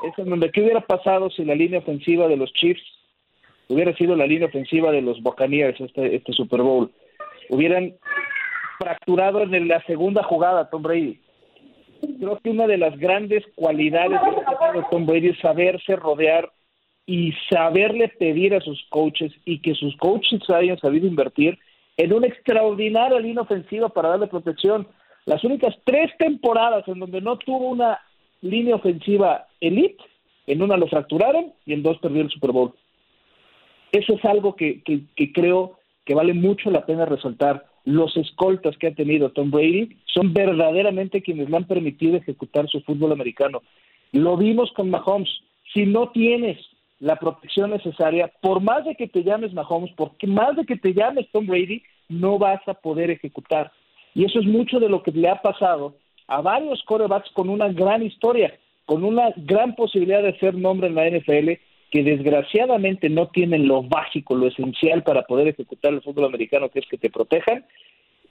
Es 0.06 0.18
en 0.18 0.30
donde 0.30 0.50
qué 0.50 0.62
hubiera 0.62 0.80
pasado 0.80 1.30
si 1.30 1.44
la 1.44 1.54
línea 1.54 1.80
ofensiva 1.80 2.28
de 2.28 2.36
los 2.36 2.52
Chiefs 2.52 2.82
hubiera 3.68 3.94
sido 3.96 4.16
la 4.16 4.26
línea 4.26 4.48
ofensiva 4.48 4.90
de 4.90 5.02
los 5.02 5.22
Buccaneers 5.22 5.80
este, 5.80 6.16
este 6.16 6.32
Super 6.32 6.62
Bowl. 6.62 6.90
Hubieran 7.48 7.94
fracturado 8.78 9.42
en 9.42 9.68
la 9.68 9.82
segunda 9.84 10.22
jugada 10.22 10.68
Tom 10.70 10.82
Brady 10.82 11.20
creo 12.18 12.38
que 12.38 12.50
una 12.50 12.66
de 12.66 12.78
las 12.78 12.98
grandes 12.98 13.44
cualidades 13.54 14.20
de 14.74 14.82
Tom 14.90 15.06
Brady 15.06 15.28
es 15.28 15.38
saberse 15.38 15.96
rodear 15.96 16.50
y 17.06 17.32
saberle 17.50 18.08
pedir 18.08 18.54
a 18.54 18.60
sus 18.60 18.84
coaches 18.90 19.32
y 19.44 19.60
que 19.60 19.74
sus 19.74 19.96
coaches 19.96 20.40
hayan 20.50 20.78
sabido 20.78 21.06
invertir 21.06 21.58
en 21.96 22.12
una 22.12 22.26
extraordinaria 22.26 23.18
línea 23.18 23.42
ofensiva 23.42 23.88
para 23.88 24.10
darle 24.10 24.26
protección. 24.26 24.86
Las 25.24 25.44
únicas 25.44 25.74
tres 25.84 26.10
temporadas 26.18 26.86
en 26.88 26.98
donde 26.98 27.20
no 27.20 27.36
tuvo 27.38 27.68
una 27.68 28.00
línea 28.40 28.74
ofensiva 28.74 29.46
elite, 29.60 30.02
en 30.46 30.62
una 30.62 30.76
lo 30.76 30.88
fracturaron 30.88 31.52
y 31.64 31.72
en 31.72 31.82
dos 31.82 31.98
perdió 31.98 32.22
el 32.22 32.30
Super 32.30 32.50
Bowl. 32.50 32.74
Eso 33.92 34.14
es 34.14 34.24
algo 34.24 34.56
que, 34.56 34.82
que, 34.82 35.32
creo 35.32 35.78
que 36.04 36.14
vale 36.14 36.34
mucho 36.34 36.70
la 36.70 36.86
pena 36.86 37.04
resaltar 37.04 37.66
los 37.84 38.16
escoltas 38.16 38.76
que 38.78 38.88
ha 38.88 38.94
tenido 38.94 39.30
Tom 39.30 39.50
Brady 39.50 39.96
son 40.06 40.32
verdaderamente 40.32 41.22
quienes 41.22 41.50
le 41.50 41.56
han 41.56 41.66
permitido 41.66 42.16
ejecutar 42.16 42.68
su 42.68 42.80
fútbol 42.80 43.12
americano. 43.12 43.62
Lo 44.12 44.36
vimos 44.36 44.72
con 44.72 44.90
Mahomes. 44.90 45.30
Si 45.72 45.84
no 45.84 46.10
tienes 46.10 46.58
la 47.00 47.16
protección 47.16 47.70
necesaria, 47.70 48.32
por 48.40 48.60
más 48.60 48.84
de 48.84 48.94
que 48.94 49.08
te 49.08 49.24
llames 49.24 49.52
Mahomes, 49.52 49.92
por 49.92 50.12
más 50.26 50.56
de 50.56 50.64
que 50.64 50.76
te 50.76 50.94
llames 50.94 51.30
Tom 51.32 51.46
Brady, 51.46 51.82
no 52.08 52.38
vas 52.38 52.66
a 52.66 52.74
poder 52.74 53.10
ejecutar. 53.10 53.72
Y 54.14 54.24
eso 54.24 54.40
es 54.40 54.46
mucho 54.46 54.78
de 54.80 54.88
lo 54.88 55.02
que 55.02 55.12
le 55.12 55.28
ha 55.28 55.40
pasado 55.40 55.96
a 56.26 56.40
varios 56.40 56.82
corebacks 56.84 57.30
con 57.32 57.48
una 57.48 57.68
gran 57.68 58.02
historia, 58.02 58.54
con 58.86 59.04
una 59.04 59.32
gran 59.36 59.74
posibilidad 59.74 60.22
de 60.22 60.38
ser 60.38 60.54
nombre 60.54 60.88
en 60.88 60.94
la 60.94 61.08
NFL 61.08 61.52
que 61.90 62.02
desgraciadamente 62.02 63.10
no 63.10 63.28
tienen 63.28 63.68
lo 63.68 63.82
básico, 63.82 64.34
lo 64.34 64.48
esencial 64.48 65.02
para 65.02 65.22
poder 65.22 65.48
ejecutar 65.48 65.92
el 65.92 66.00
fútbol 66.00 66.24
americano, 66.24 66.70
que 66.70 66.78
es 66.78 66.86
que 66.86 66.96
te 66.96 67.10
protejan 67.10 67.66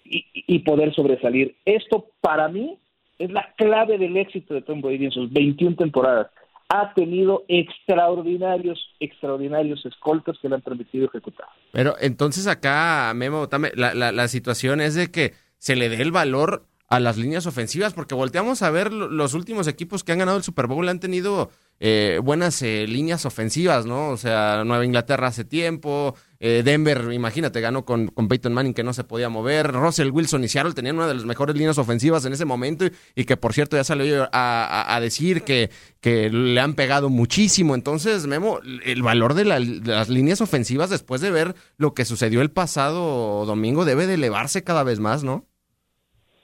y, 0.03 0.59
poder 0.59 0.93
sobresalir. 0.93 1.55
Esto 1.63 2.07
para 2.21 2.49
mí 2.49 2.77
es 3.19 3.31
la 3.31 3.53
clave 3.55 3.99
del 3.99 4.17
éxito 4.17 4.55
de 4.55 4.63
Tom 4.63 4.81
Brady 4.81 5.05
en 5.05 5.11
sus 5.11 5.31
21 5.31 5.75
temporadas. 5.75 6.27
ha 6.69 6.93
tenido 6.93 7.43
extraordinarios, 7.47 8.79
extraordinarios 8.99 9.85
escoltas 9.85 10.37
que 10.41 10.49
le 10.49 10.55
han 10.55 10.61
permitido 10.61 11.05
ejecutar. 11.05 11.47
Pero 11.71 11.95
entonces 11.99 12.47
acá, 12.47 13.11
Memo, 13.13 13.47
la, 13.75 13.93
la, 13.93 14.11
la 14.11 14.27
situación 14.27 14.81
es 14.81 14.95
de 14.95 15.11
que 15.11 15.33
se 15.61 15.75
le 15.75 15.89
dé 15.89 16.01
el 16.01 16.11
valor 16.11 16.65
a 16.91 16.99
las 16.99 17.15
líneas 17.15 17.45
ofensivas, 17.45 17.93
porque 17.93 18.15
volteamos 18.15 18.61
a 18.63 18.69
ver 18.69 18.91
los 18.91 19.33
últimos 19.33 19.67
equipos 19.67 20.03
que 20.03 20.11
han 20.11 20.17
ganado 20.17 20.37
el 20.37 20.43
Super 20.43 20.67
Bowl, 20.67 20.89
han 20.89 20.99
tenido 20.99 21.49
eh, 21.79 22.19
buenas 22.21 22.61
eh, 22.63 22.85
líneas 22.85 23.25
ofensivas, 23.25 23.85
¿no? 23.85 24.09
O 24.09 24.17
sea, 24.17 24.65
Nueva 24.65 24.83
Inglaterra 24.83 25.27
hace 25.27 25.45
tiempo, 25.45 26.15
eh, 26.41 26.63
Denver, 26.65 27.13
imagínate, 27.13 27.61
ganó 27.61 27.85
con, 27.85 28.07
con, 28.07 28.27
Peyton 28.27 28.53
Manning 28.53 28.73
que 28.73 28.83
no 28.83 28.91
se 28.91 29.05
podía 29.05 29.29
mover, 29.29 29.71
Russell 29.71 30.09
Wilson 30.09 30.43
y 30.43 30.49
Seattle 30.49 30.73
tenían 30.73 30.97
una 30.97 31.07
de 31.07 31.13
las 31.13 31.23
mejores 31.23 31.55
líneas 31.55 31.77
ofensivas 31.77 32.25
en 32.25 32.33
ese 32.33 32.43
momento 32.43 32.85
y, 33.15 33.23
que 33.23 33.37
por 33.37 33.53
cierto 33.53 33.77
ya 33.77 33.85
salió 33.85 34.27
a, 34.33 34.93
a, 34.93 34.99
decir 34.99 35.43
que, 35.43 35.69
que, 36.01 36.29
le 36.29 36.59
han 36.59 36.73
pegado 36.73 37.09
muchísimo. 37.09 37.73
Entonces, 37.73 38.27
Memo, 38.27 38.59
el 38.83 39.01
valor 39.01 39.33
de, 39.35 39.45
de 39.45 39.91
las 39.91 40.09
líneas 40.09 40.41
ofensivas 40.41 40.89
después 40.89 41.21
de 41.21 41.31
ver 41.31 41.55
lo 41.77 41.93
que 41.93 42.03
sucedió 42.03 42.41
el 42.41 42.51
pasado 42.51 43.45
domingo 43.45 43.85
debe 43.85 44.07
de 44.07 44.15
elevarse 44.15 44.65
cada 44.65 44.83
vez 44.83 44.99
más, 44.99 45.23
¿no? 45.23 45.47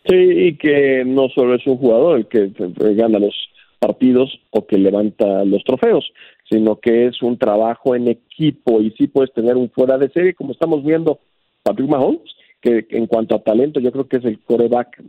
Sí, 0.08 0.15
y 0.15 0.58
que 0.58 1.04
no 1.06 1.28
solo 1.30 1.56
es 1.56 1.67
un 1.67 1.78
jugador 1.78 2.17
el 2.17 2.28
que 2.28 2.52
gana 2.96 3.20
los 3.20 3.36
partidos 3.80 4.39
o 4.52 4.65
que 4.65 4.78
levanta 4.78 5.43
los 5.43 5.63
trofeos, 5.63 6.06
sino 6.50 6.80
que 6.80 7.08
es 7.08 7.22
un 7.22 7.38
trabajo 7.38 7.96
en 7.96 8.08
equipo 8.08 8.82
y 8.82 8.91
sí 8.91 9.08
puedes 9.08 9.34
tener 9.34 9.56
un 9.56 9.70
fuera 9.70 9.98
de 9.98 10.10
serie, 10.10 10.34
como 10.34 10.52
estamos 10.54 10.84
viendo 10.84 11.20
Patrick 11.63 11.89
Mahomes, 11.89 12.36
que 12.62 12.88
en 12.89 13.06
cuanto 13.08 13.36
a 13.36 13.43
talento 13.43 13.80
yo 13.80 13.91
creo 13.91 14.08
que 14.08 14.17
es 14.17 14.26
el 14.26 14.39
coreback 14.39 15.04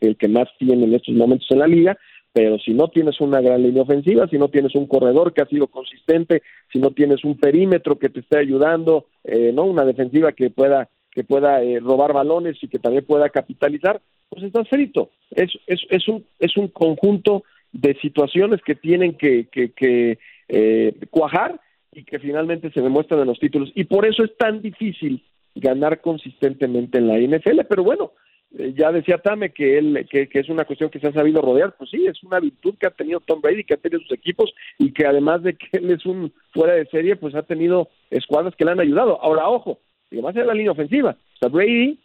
el 0.00 0.16
que 0.16 0.28
más 0.28 0.48
tiene 0.58 0.84
en 0.84 0.94
estos 0.94 1.14
momentos 1.14 1.48
en 1.50 1.58
la 1.58 1.66
liga, 1.66 1.98
pero 2.32 2.58
si 2.58 2.72
no 2.72 2.88
tienes 2.88 3.20
una 3.20 3.40
gran 3.40 3.62
línea 3.62 3.82
ofensiva, 3.82 4.26
si 4.28 4.38
no 4.38 4.48
tienes 4.48 4.74
un 4.74 4.86
corredor 4.86 5.32
que 5.32 5.42
ha 5.42 5.46
sido 5.46 5.66
consistente, 5.66 6.42
si 6.72 6.78
no 6.78 6.90
tienes 6.90 7.24
un 7.24 7.36
perímetro 7.36 7.98
que 7.98 8.08
te 8.08 8.20
esté 8.20 8.38
ayudando, 8.38 9.06
eh, 9.24 9.52
no 9.52 9.64
una 9.64 9.84
defensiva 9.84 10.32
que 10.32 10.50
pueda 10.50 10.88
que 11.14 11.24
pueda 11.24 11.62
eh, 11.62 11.80
robar 11.80 12.12
balones 12.12 12.56
y 12.62 12.68
que 12.68 12.78
también 12.78 13.04
pueda 13.04 13.28
capitalizar, 13.28 14.00
pues 14.28 14.42
está 14.42 14.64
frito. 14.64 15.10
Es, 15.30 15.52
es, 15.66 15.80
es, 15.90 16.08
un, 16.08 16.26
es 16.38 16.56
un 16.56 16.68
conjunto 16.68 17.44
de 17.72 17.94
situaciones 18.00 18.60
que 18.62 18.74
tienen 18.74 19.16
que, 19.16 19.48
que, 19.50 20.18
eh, 20.48 20.94
cuajar 21.10 21.60
y 21.92 22.04
que 22.04 22.18
finalmente 22.18 22.70
se 22.70 22.80
demuestran 22.80 23.20
en 23.20 23.28
los 23.28 23.38
títulos. 23.38 23.70
Y 23.74 23.84
por 23.84 24.06
eso 24.06 24.24
es 24.24 24.36
tan 24.36 24.60
difícil 24.60 25.22
ganar 25.54 26.00
consistentemente 26.00 26.98
en 26.98 27.08
la 27.08 27.18
NFL. 27.18 27.60
Pero 27.68 27.84
bueno, 27.84 28.12
eh, 28.58 28.74
ya 28.76 28.90
decía 28.90 29.18
Tame 29.18 29.50
que, 29.50 29.78
él, 29.78 30.06
que, 30.10 30.28
que, 30.28 30.40
es 30.40 30.48
una 30.48 30.64
cuestión 30.64 30.90
que 30.90 30.98
se 30.98 31.08
ha 31.08 31.12
sabido 31.12 31.40
rodear. 31.40 31.76
Pues 31.76 31.90
sí, 31.90 32.04
es 32.06 32.22
una 32.24 32.40
virtud 32.40 32.74
que 32.78 32.86
ha 32.86 32.90
tenido 32.90 33.20
Tom 33.20 33.40
Brady, 33.40 33.62
que 33.62 33.74
ha 33.74 33.78
tenido 33.78 34.00
sus 34.00 34.12
equipos 34.12 34.52
y 34.78 34.92
que 34.92 35.06
además 35.06 35.44
de 35.44 35.54
que 35.54 35.78
él 35.78 35.90
es 35.90 36.04
un 36.06 36.32
fuera 36.52 36.74
de 36.74 36.86
serie, 36.86 37.16
pues 37.16 37.34
ha 37.36 37.42
tenido 37.42 37.88
escuadras 38.10 38.54
que 38.56 38.64
le 38.64 38.72
han 38.72 38.80
ayudado. 38.80 39.20
Ahora, 39.22 39.48
ojo, 39.48 39.78
y 40.14 40.18
además 40.18 40.36
es 40.36 40.46
la 40.46 40.54
línea 40.54 40.72
ofensiva. 40.72 41.10
O 41.10 41.38
sea, 41.38 41.48
Brady 41.48 41.98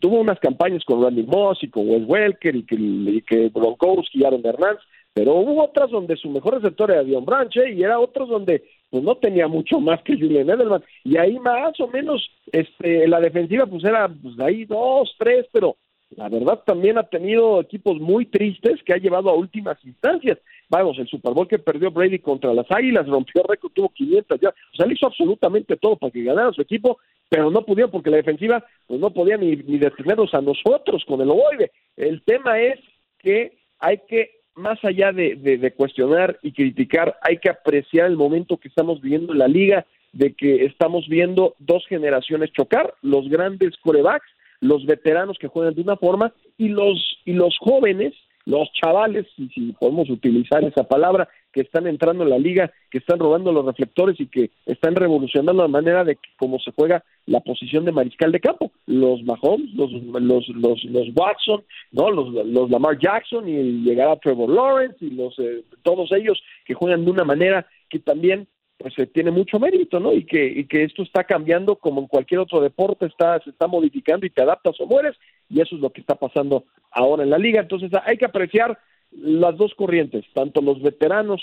tuvo 0.00 0.20
unas 0.20 0.38
campañas 0.40 0.84
con 0.84 1.02
Randy 1.02 1.22
Moss 1.22 1.62
y 1.62 1.70
con 1.70 1.88
Wes 1.88 2.02
Welker 2.06 2.54
y 2.56 2.64
que, 2.64 2.76
y 2.76 3.48
Gronkowski 3.50 4.20
y 4.20 4.24
Aaron 4.24 4.44
Hernández, 4.44 4.82
pero 5.14 5.34
hubo 5.36 5.64
otras 5.64 5.90
donde 5.90 6.16
su 6.16 6.28
mejor 6.28 6.54
receptor 6.54 6.90
era 6.90 7.04
Dion 7.04 7.24
Branche 7.24 7.72
y 7.72 7.82
era 7.82 7.98
otros 7.98 8.28
donde 8.28 8.64
pues 8.90 9.02
no 9.02 9.16
tenía 9.16 9.48
mucho 9.48 9.80
más 9.80 10.02
que 10.02 10.14
Julian 10.14 10.50
Edelman 10.50 10.82
y 11.04 11.16
ahí 11.16 11.38
más 11.38 11.78
o 11.80 11.88
menos 11.88 12.28
este 12.52 13.06
la 13.08 13.20
defensiva 13.20 13.66
pues 13.66 13.84
era 13.84 14.08
pues 14.08 14.38
ahí 14.40 14.64
dos 14.64 15.14
tres 15.18 15.46
pero 15.52 15.76
la 16.16 16.28
verdad 16.28 16.62
también 16.64 16.98
ha 16.98 17.04
tenido 17.04 17.60
equipos 17.60 18.00
muy 18.00 18.26
tristes 18.26 18.82
que 18.84 18.92
ha 18.92 18.98
llevado 18.98 19.30
a 19.30 19.34
últimas 19.34 19.76
instancias. 19.84 20.38
Vamos 20.68 20.98
el 20.98 21.08
Super 21.08 21.32
Bowl 21.32 21.48
que 21.48 21.58
perdió 21.58 21.90
Brady 21.90 22.18
contra 22.18 22.54
las 22.54 22.70
Águilas 22.70 23.06
rompió 23.06 23.42
récord 23.42 23.72
tuvo 23.72 23.88
500 23.90 24.40
ya. 24.40 24.48
O 24.48 24.76
sea 24.76 24.86
le 24.86 24.94
hizo 24.94 25.06
absolutamente 25.06 25.76
todo 25.76 25.96
para 25.96 26.10
que 26.10 26.22
ganara 26.22 26.52
su 26.52 26.62
equipo 26.62 26.98
pero 27.28 27.50
no 27.50 27.62
pudieron 27.64 27.90
porque 27.90 28.10
la 28.10 28.18
defensiva 28.18 28.64
pues 28.86 29.00
no 29.00 29.10
podía 29.10 29.36
ni, 29.36 29.56
ni 29.56 29.78
detenernos 29.78 30.32
a 30.34 30.40
nosotros 30.40 31.04
con 31.06 31.20
el 31.20 31.30
ovoide 31.30 31.72
el 31.96 32.22
tema 32.22 32.60
es 32.60 32.78
que 33.18 33.56
hay 33.80 33.98
que 34.08 34.44
más 34.54 34.82
allá 34.84 35.12
de, 35.12 35.72
cuestionar 35.76 36.38
y 36.42 36.52
criticar, 36.52 37.18
hay 37.22 37.38
que 37.38 37.50
apreciar 37.50 38.06
el 38.06 38.16
momento 38.16 38.56
que 38.56 38.68
estamos 38.68 39.00
viviendo 39.00 39.32
en 39.32 39.38
la 39.38 39.48
liga, 39.48 39.86
de 40.12 40.32
que 40.32 40.64
estamos 40.64 41.08
viendo 41.08 41.56
dos 41.58 41.84
generaciones 41.88 42.52
chocar, 42.52 42.94
los 43.02 43.28
grandes 43.28 43.76
corebacks, 43.78 44.28
los 44.64 44.86
veteranos 44.86 45.38
que 45.38 45.48
juegan 45.48 45.74
de 45.74 45.82
una 45.82 45.96
forma 45.96 46.32
y 46.58 46.68
los, 46.68 47.18
y 47.24 47.32
los 47.32 47.56
jóvenes 47.58 48.14
los 48.46 48.70
chavales, 48.72 49.26
si, 49.36 49.48
si 49.48 49.72
podemos 49.72 50.10
utilizar 50.10 50.62
esa 50.64 50.84
palabra, 50.84 51.28
que 51.52 51.62
están 51.62 51.86
entrando 51.86 52.24
en 52.24 52.30
la 52.30 52.38
liga, 52.38 52.72
que 52.90 52.98
están 52.98 53.18
robando 53.18 53.52
los 53.52 53.64
reflectores 53.64 54.20
y 54.20 54.26
que 54.26 54.50
están 54.66 54.94
revolucionando 54.96 55.62
la 55.62 55.68
manera 55.68 56.04
de 56.04 56.18
cómo 56.36 56.58
se 56.58 56.72
juega 56.72 57.04
la 57.26 57.40
posición 57.40 57.84
de 57.84 57.92
mariscal 57.92 58.32
de 58.32 58.40
campo. 58.40 58.72
Los 58.86 59.22
Mahomes, 59.22 59.72
los, 59.74 59.92
los, 59.92 60.48
los, 60.48 61.08
Watson, 61.14 61.64
¿no? 61.92 62.10
los, 62.10 62.46
los 62.46 62.70
Lamar 62.70 62.98
Jackson 62.98 63.48
y 63.48 63.82
llegar 63.82 64.08
a 64.08 64.16
Trevor 64.16 64.50
Lawrence 64.50 64.96
y 65.00 65.10
los, 65.10 65.38
eh, 65.38 65.62
todos 65.82 66.10
ellos 66.12 66.42
que 66.66 66.74
juegan 66.74 67.04
de 67.04 67.12
una 67.12 67.24
manera 67.24 67.66
que 67.88 68.00
también 68.00 68.48
pues 68.84 68.98
eh, 68.98 69.06
tiene 69.06 69.30
mucho 69.30 69.58
mérito, 69.58 69.98
¿no? 69.98 70.12
Y 70.12 70.26
que, 70.26 70.44
y 70.44 70.66
que 70.66 70.84
esto 70.84 71.04
está 71.04 71.24
cambiando 71.24 71.76
como 71.76 72.02
en 72.02 72.06
cualquier 72.06 72.40
otro 72.40 72.60
deporte, 72.60 73.06
está, 73.06 73.40
se 73.40 73.48
está 73.48 73.66
modificando 73.66 74.26
y 74.26 74.30
te 74.30 74.42
adaptas 74.42 74.78
o 74.78 74.86
mueres, 74.86 75.16
y 75.48 75.62
eso 75.62 75.74
es 75.76 75.80
lo 75.80 75.88
que 75.88 76.02
está 76.02 76.16
pasando 76.16 76.64
ahora 76.90 77.22
en 77.22 77.30
la 77.30 77.38
liga. 77.38 77.62
Entonces 77.62 77.90
hay 78.04 78.18
que 78.18 78.26
apreciar 78.26 78.78
las 79.10 79.56
dos 79.56 79.72
corrientes, 79.74 80.26
tanto 80.34 80.60
los 80.60 80.82
veteranos 80.82 81.40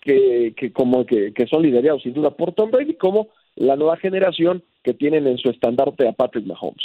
que, 0.00 0.54
que 0.56 0.72
como 0.72 1.06
que, 1.06 1.32
que 1.32 1.46
son 1.46 1.62
liderados 1.62 2.02
sin 2.02 2.14
duda 2.14 2.32
por 2.32 2.52
Tom 2.52 2.72
Brady, 2.72 2.94
como 2.94 3.28
la 3.54 3.76
nueva 3.76 3.96
generación 3.96 4.64
que 4.82 4.92
tienen 4.92 5.28
en 5.28 5.38
su 5.38 5.50
estandarte 5.50 6.08
a 6.08 6.12
Patrick 6.12 6.46
Mahomes. 6.46 6.82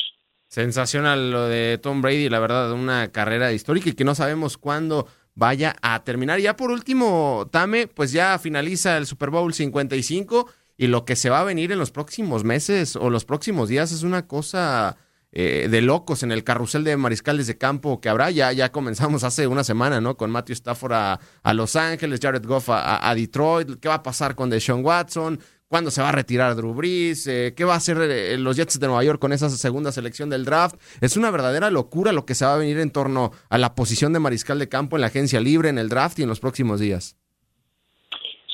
Sensacional 0.47 1.31
lo 1.31 1.47
de 1.47 1.79
Tom 1.79 2.03
Brady, 2.03 2.29
la 2.29 2.39
verdad, 2.39 2.71
una 2.71 3.11
carrera 3.11 3.51
histórica 3.51 3.89
y 3.89 3.93
que 3.93 4.03
no 4.03 4.13
sabemos 4.13 4.59
cuándo 4.59 5.07
vaya 5.37 5.75
a 5.83 6.03
terminar. 6.03 6.39
Ya 6.39 6.57
por 6.57 6.71
último, 6.71 7.47
Tame, 7.51 7.87
pues 7.87 8.11
ya 8.11 8.39
finaliza 8.39 8.97
el 8.97 9.05
Super 9.05 9.29
Bowl 9.29 9.53
55 9.53 10.49
y 10.77 10.87
lo 10.87 11.05
que 11.05 11.15
se 11.15 11.29
va 11.29 11.41
a 11.41 11.43
venir 11.43 11.71
en 11.71 11.77
los 11.77 11.91
próximos 11.91 12.43
meses 12.43 12.95
o 12.95 13.11
los 13.11 13.23
próximos 13.23 13.69
días 13.69 13.91
es 13.91 14.01
una 14.01 14.27
cosa 14.27 14.97
eh, 15.31 15.67
de 15.69 15.81
locos 15.81 16.23
en 16.23 16.31
el 16.31 16.43
carrusel 16.43 16.83
de 16.83 16.97
mariscales 16.97 17.45
de 17.45 17.55
campo 17.55 18.01
que 18.01 18.09
habrá. 18.09 18.31
Ya, 18.31 18.51
ya 18.51 18.71
comenzamos 18.71 19.23
hace 19.23 19.45
una 19.45 19.63
semana, 19.63 20.01
¿no? 20.01 20.17
Con 20.17 20.31
Matthew 20.31 20.53
Stafford 20.53 20.93
a, 20.93 21.53
Los 21.53 21.75
Ángeles, 21.75 22.19
Jared 22.19 22.43
Goff 22.43 22.69
a, 22.69 23.07
a, 23.07 23.13
Detroit. 23.13 23.79
¿Qué 23.79 23.89
va 23.89 23.95
a 23.95 24.03
pasar 24.03 24.33
con 24.33 24.49
Deshaun 24.49 24.83
Watson? 24.83 25.39
¿Cuándo 25.69 25.91
se 25.91 26.01
va 26.01 26.09
a 26.09 26.13
retirar 26.13 26.55
Drew 26.55 26.73
Brees? 26.73 27.27
Eh, 27.27 27.53
¿Qué 27.55 27.65
va 27.65 27.73
a 27.73 27.77
hacer 27.77 27.97
eh, 27.99 28.37
los 28.37 28.55
Jets 28.55 28.79
de 28.79 28.87
Nueva 28.87 29.03
York 29.03 29.19
con 29.19 29.33
esa 29.33 29.49
segunda 29.49 29.91
selección 29.91 30.29
del 30.29 30.45
draft? 30.45 30.75
Es 31.01 31.17
una 31.17 31.29
verdadera 31.29 31.69
locura 31.69 32.13
lo 32.13 32.25
que 32.25 32.35
se 32.35 32.45
va 32.45 32.53
a 32.53 32.57
venir 32.57 32.79
en 32.79 32.91
torno 32.91 33.31
a 33.49 33.57
la 33.57 33.75
posición 33.75 34.13
de 34.13 34.19
mariscal 34.19 34.59
de 34.59 34.69
campo 34.69 34.95
en 34.95 35.01
la 35.01 35.07
agencia 35.07 35.41
libre, 35.41 35.67
en 35.67 35.77
el 35.77 35.89
draft 35.89 36.19
y 36.19 36.23
en 36.23 36.29
los 36.29 36.39
próximos 36.39 36.79
días. 36.79 37.17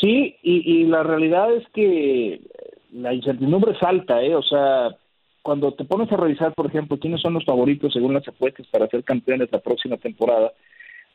Sí, 0.01 0.37
y, 0.41 0.81
y 0.81 0.85
la 0.85 1.03
realidad 1.03 1.53
es 1.53 1.63
que 1.73 2.41
la 2.91 3.13
incertidumbre 3.13 3.73
es 3.73 3.83
alta, 3.83 4.21
¿eh? 4.23 4.35
O 4.35 4.43
sea, 4.43 4.89
cuando 5.43 5.73
te 5.73 5.85
pones 5.85 6.11
a 6.11 6.17
revisar, 6.17 6.53
por 6.53 6.65
ejemplo, 6.65 6.97
quiénes 6.97 7.21
son 7.21 7.33
los 7.33 7.45
favoritos 7.45 7.93
según 7.93 8.13
las 8.13 8.27
apuestas 8.27 8.65
para 8.67 8.87
ser 8.87 9.03
campeones 9.03 9.49
la 9.51 9.59
próxima 9.59 9.97
temporada, 9.97 10.51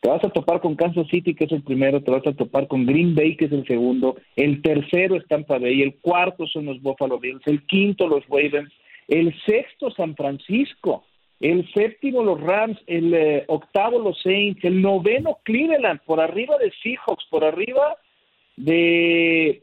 te 0.00 0.08
vas 0.08 0.24
a 0.24 0.30
topar 0.30 0.60
con 0.60 0.76
Kansas 0.76 1.06
City, 1.08 1.34
que 1.34 1.44
es 1.44 1.52
el 1.52 1.62
primero, 1.62 2.02
te 2.02 2.10
vas 2.10 2.26
a 2.26 2.32
topar 2.32 2.68
con 2.68 2.86
Green 2.86 3.14
Bay, 3.14 3.36
que 3.36 3.46
es 3.46 3.52
el 3.52 3.66
segundo, 3.66 4.16
el 4.36 4.62
tercero 4.62 5.16
es 5.16 5.26
Tampa 5.26 5.58
Bay, 5.58 5.82
el 5.82 5.96
cuarto 5.96 6.46
son 6.46 6.66
los 6.66 6.80
Buffalo 6.80 7.18
Bills, 7.18 7.42
el 7.46 7.66
quinto 7.66 8.06
los 8.06 8.24
Ravens, 8.28 8.72
el 9.08 9.34
sexto 9.44 9.90
San 9.90 10.14
Francisco, 10.14 11.04
el 11.40 11.68
séptimo 11.72 12.22
los 12.22 12.40
Rams, 12.40 12.78
el 12.86 13.14
eh, 13.14 13.44
octavo 13.48 13.98
los 13.98 14.20
Saints, 14.22 14.62
el 14.64 14.80
noveno 14.80 15.38
Cleveland, 15.44 16.00
por 16.04 16.20
arriba 16.20 16.58
de 16.58 16.72
Seahawks, 16.82 17.24
por 17.30 17.44
arriba 17.44 17.96
de 18.56 19.62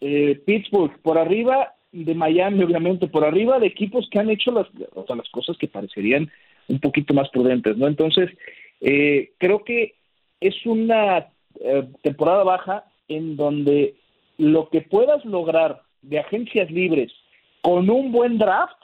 eh, 0.00 0.40
Pittsburgh, 0.46 0.98
por 1.02 1.18
arriba 1.18 1.74
de 1.92 2.14
Miami, 2.14 2.62
obviamente, 2.62 3.08
por 3.08 3.24
arriba 3.24 3.58
de 3.58 3.66
equipos 3.66 4.08
que 4.10 4.18
han 4.18 4.30
hecho 4.30 4.50
las, 4.52 4.66
las 4.74 5.28
cosas 5.30 5.56
que 5.56 5.68
parecerían 5.68 6.30
un 6.68 6.80
poquito 6.80 7.14
más 7.14 7.28
prudentes, 7.30 7.76
¿no? 7.76 7.86
Entonces, 7.86 8.30
eh, 8.80 9.32
creo 9.38 9.64
que 9.64 9.94
es 10.40 10.54
una 10.66 11.28
eh, 11.60 11.88
temporada 12.02 12.44
baja 12.44 12.84
en 13.08 13.36
donde 13.36 13.94
lo 14.38 14.68
que 14.68 14.82
puedas 14.82 15.24
lograr 15.24 15.82
de 16.02 16.18
agencias 16.18 16.70
libres 16.70 17.12
con 17.62 17.88
un 17.90 18.12
buen 18.12 18.38
draft 18.38 18.76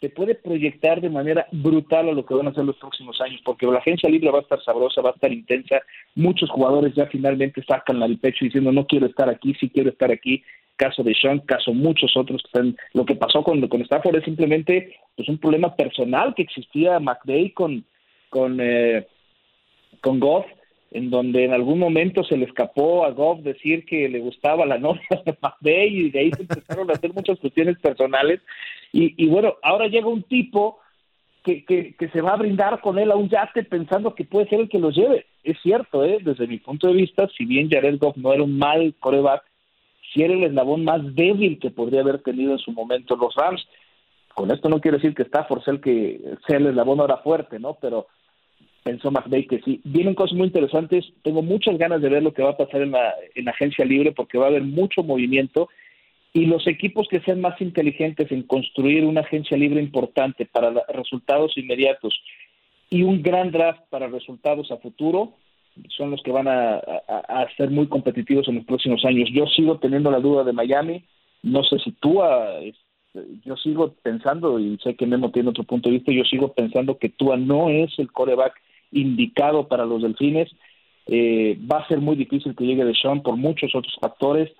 te 0.00 0.10
puede 0.10 0.36
proyectar 0.36 1.00
de 1.00 1.10
manera 1.10 1.46
brutal 1.50 2.08
a 2.08 2.12
lo 2.12 2.24
que 2.24 2.34
van 2.34 2.46
a 2.46 2.54
ser 2.54 2.64
los 2.64 2.76
próximos 2.76 3.20
años, 3.20 3.40
porque 3.44 3.66
la 3.66 3.78
agencia 3.78 4.08
libre 4.08 4.30
va 4.30 4.38
a 4.38 4.42
estar 4.42 4.62
sabrosa, 4.62 5.02
va 5.02 5.10
a 5.10 5.14
estar 5.14 5.32
intensa. 5.32 5.80
Muchos 6.14 6.48
jugadores 6.50 6.94
ya 6.94 7.06
finalmente 7.06 7.64
sacan 7.64 8.00
el 8.02 8.18
pecho 8.18 8.44
diciendo 8.44 8.70
no 8.70 8.86
quiero 8.86 9.06
estar 9.06 9.28
aquí, 9.28 9.54
sí 9.54 9.68
quiero 9.68 9.90
estar 9.90 10.12
aquí 10.12 10.44
caso 10.76 11.02
de 11.02 11.12
Sean, 11.14 11.40
caso 11.40 11.74
muchos 11.74 12.16
otros 12.16 12.40
que 12.40 12.46
están, 12.46 12.76
lo 12.94 13.04
que 13.04 13.16
pasó 13.16 13.42
con, 13.42 13.60
con 13.66 13.82
Stafford 13.82 14.16
es 14.16 14.24
simplemente 14.24 14.94
pues 15.16 15.28
un 15.28 15.38
problema 15.38 15.74
personal 15.74 16.34
que 16.36 16.42
existía 16.42 17.00
McVeigh 17.00 17.52
con 17.52 17.84
con 18.30 18.58
eh, 18.60 19.06
con 20.00 20.20
Goff 20.20 20.46
en 20.90 21.10
donde 21.10 21.44
en 21.44 21.52
algún 21.52 21.78
momento 21.78 22.24
se 22.24 22.36
le 22.36 22.46
escapó 22.46 23.04
a 23.04 23.10
Goff 23.10 23.40
decir 23.40 23.84
que 23.84 24.08
le 24.08 24.20
gustaba 24.20 24.64
la 24.64 24.78
novia 24.78 25.22
de 25.24 25.36
McVeigh 25.40 25.96
y 25.96 26.10
de 26.10 26.18
ahí 26.20 26.30
se 26.32 26.42
empezaron 26.42 26.90
a 26.90 26.94
hacer 26.94 27.12
muchas 27.12 27.38
cuestiones 27.38 27.78
personales. 27.78 28.40
Y, 28.92 29.22
y 29.22 29.28
bueno, 29.28 29.54
ahora 29.62 29.88
llega 29.88 30.08
un 30.08 30.22
tipo 30.22 30.78
que, 31.44 31.64
que, 31.64 31.94
que, 31.94 32.08
se 32.08 32.20
va 32.20 32.32
a 32.32 32.36
brindar 32.36 32.80
con 32.80 32.98
él 32.98 33.10
a 33.10 33.16
un 33.16 33.28
yate 33.28 33.64
pensando 33.64 34.14
que 34.14 34.24
puede 34.24 34.48
ser 34.48 34.60
el 34.60 34.68
que 34.68 34.78
lo 34.78 34.90
lleve. 34.90 35.26
Es 35.44 35.58
cierto, 35.62 36.04
¿eh? 36.04 36.18
desde 36.22 36.46
mi 36.46 36.58
punto 36.58 36.88
de 36.88 36.94
vista, 36.94 37.28
si 37.36 37.44
bien 37.44 37.70
Jared 37.70 37.98
Goff 37.98 38.16
no 38.16 38.32
era 38.32 38.42
un 38.42 38.58
mal 38.58 38.94
coreback, 38.98 39.42
si 40.12 40.22
era 40.22 40.34
el 40.34 40.44
eslabón 40.44 40.84
más 40.84 41.14
débil 41.14 41.58
que 41.58 41.70
podría 41.70 42.00
haber 42.00 42.22
tenido 42.22 42.52
en 42.52 42.58
su 42.58 42.72
momento 42.72 43.16
los 43.16 43.34
Rams. 43.34 43.66
Con 44.34 44.50
esto 44.50 44.68
no 44.68 44.80
quiero 44.80 44.96
decir 44.96 45.14
que 45.14 45.24
Stafford 45.24 45.62
sea 45.62 45.74
el 45.74 45.80
que 45.80 46.20
sea 46.46 46.58
el 46.58 46.68
eslabón 46.68 47.00
ahora 47.00 47.18
fuerte, 47.18 47.58
¿no? 47.58 47.76
Pero 47.80 48.06
pensó 48.88 49.10
McVeigh 49.10 49.46
que 49.46 49.60
sí. 49.60 49.82
Vienen 49.84 50.14
cosas 50.14 50.34
muy 50.34 50.46
interesantes. 50.46 51.04
Tengo 51.22 51.42
muchas 51.42 51.76
ganas 51.76 52.00
de 52.00 52.08
ver 52.08 52.22
lo 52.22 52.32
que 52.32 52.42
va 52.42 52.52
a 52.52 52.56
pasar 52.56 52.80
en 52.80 52.92
la, 52.92 53.14
en 53.34 53.44
la 53.44 53.50
agencia 53.50 53.84
libre 53.84 54.12
porque 54.12 54.38
va 54.38 54.46
a 54.46 54.48
haber 54.48 54.62
mucho 54.62 55.02
movimiento 55.02 55.68
y 56.32 56.46
los 56.46 56.66
equipos 56.66 57.06
que 57.10 57.20
sean 57.20 57.42
más 57.42 57.60
inteligentes 57.60 58.32
en 58.32 58.44
construir 58.44 59.04
una 59.04 59.20
agencia 59.20 59.58
libre 59.58 59.82
importante 59.82 60.46
para 60.46 60.72
resultados 60.88 61.52
inmediatos 61.58 62.18
y 62.88 63.02
un 63.02 63.22
gran 63.22 63.50
draft 63.50 63.82
para 63.90 64.06
resultados 64.06 64.70
a 64.70 64.78
futuro 64.78 65.34
son 65.94 66.10
los 66.10 66.22
que 66.22 66.32
van 66.32 66.48
a, 66.48 66.76
a, 66.78 67.46
ser 67.58 67.70
muy 67.70 67.88
competitivos 67.88 68.48
en 68.48 68.56
los 68.56 68.64
próximos 68.64 69.04
años. 69.04 69.28
Yo 69.34 69.44
sigo 69.48 69.78
teniendo 69.78 70.10
la 70.10 70.20
duda 70.20 70.44
de 70.44 70.54
Miami, 70.54 71.04
no 71.42 71.62
sé 71.62 71.78
si 71.78 71.92
tú, 71.92 72.22
yo 73.44 73.56
sigo 73.56 73.94
pensando, 74.02 74.58
y 74.58 74.78
sé 74.82 74.96
que 74.96 75.06
Memo 75.06 75.30
tiene 75.30 75.50
otro 75.50 75.64
punto 75.64 75.90
de 75.90 75.96
vista, 75.96 76.10
yo 76.10 76.24
sigo 76.24 76.54
pensando 76.54 76.96
que 76.96 77.10
Tua 77.10 77.36
no 77.36 77.68
es 77.68 77.96
el 77.98 78.10
coreback 78.10 78.54
indicado 78.92 79.68
para 79.68 79.84
los 79.84 80.02
delfines. 80.02 80.50
Eh, 81.06 81.58
va 81.70 81.78
a 81.78 81.88
ser 81.88 81.98
muy 81.98 82.16
difícil 82.16 82.54
que 82.54 82.64
llegue 82.64 82.84
de 82.84 82.94
Sean 82.94 83.22
por 83.22 83.36
muchos 83.36 83.74
otros 83.74 83.96
factores, 84.00 84.50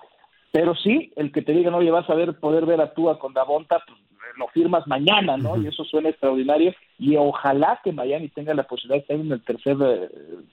pero 0.51 0.75
sí, 0.75 1.13
el 1.17 1.31
que 1.31 1.43
te 1.43 1.53
diga, 1.53 1.71
no, 1.71 1.79
oye, 1.79 1.91
vas 1.91 2.09
a 2.09 2.15
ver, 2.15 2.39
poder 2.41 2.65
ver 2.65 2.81
a 2.81 2.95
Tua 2.95 3.19
con 3.19 3.35
Davonta, 3.35 3.83
pues, 3.87 3.99
lo 4.39 4.49
firmas 4.49 4.87
mañana, 4.87 5.37
¿no? 5.37 5.61
Y 5.61 5.67
eso 5.67 5.85
suena 5.85 6.09
extraordinario. 6.11 6.73
Y 6.99 7.17
ojalá 7.17 7.81
que 7.83 7.93
Miami 7.93 8.29
tenga 8.29 8.55
la 8.55 8.63
posibilidad 8.63 8.97
de 8.97 9.01
estar 9.01 9.17
en, 9.17 9.33
el 9.33 9.43
tercer, 9.43 9.77
eh, 9.81 10.09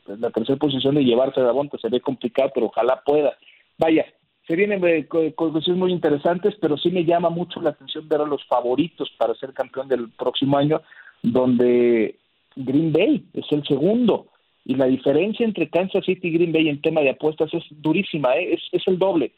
en 0.08 0.22
la 0.22 0.32
tercera 0.32 0.58
posición 0.58 0.96
de 0.96 1.06
llevarse 1.06 1.40
a 1.40 1.44
Davonta. 1.44 1.78
Se 1.78 1.90
ve 1.90 2.02
complicado, 2.02 2.52
pero 2.54 2.68
ojalá 2.68 3.02
pueda. 3.06 3.38
Vaya, 3.78 4.06
se 4.48 4.56
vienen 4.56 4.84
eh, 4.86 5.06
cuestiones 5.08 5.80
muy 5.80 5.92
interesantes, 5.92 6.56
pero 6.60 6.78
sí 6.78 6.90
me 6.90 7.06
llama 7.06 7.30
mucho 7.30 7.62
la 7.62 7.72
atención 7.72 8.08
ver 8.08 8.22
a 8.22 8.26
los 8.26 8.46
favoritos 8.46 9.12
para 9.18 9.36
ser 9.36 9.54
campeón 9.54 9.88
del 9.88 10.10
próximo 10.12 10.58
año, 10.58 10.82
donde 11.22 12.16
Green 12.56 12.92
Bay 12.92 13.26
es 13.34 13.46
el 13.52 13.64
segundo. 13.66 14.28
Y 14.66 14.76
la 14.76 14.86
diferencia 14.86 15.46
entre 15.46 15.70
Kansas 15.70 16.06
City 16.06 16.28
y 16.28 16.32
Green 16.32 16.52
Bay 16.52 16.70
en 16.70 16.82
tema 16.82 17.02
de 17.02 17.12
apuestas 17.12 17.54
es 17.54 17.64
durísima, 17.70 18.36
¿eh? 18.36 18.54
es, 18.54 18.62
es 18.72 18.82
el 18.88 18.98
doble. 18.98 19.32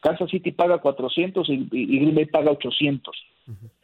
Kansas 0.00 0.30
City 0.30 0.50
paga 0.50 0.78
400 0.78 1.48
y, 1.48 1.68
y 1.70 1.98
Green 1.98 2.14
Bay 2.14 2.26
paga 2.26 2.50
800. 2.50 3.16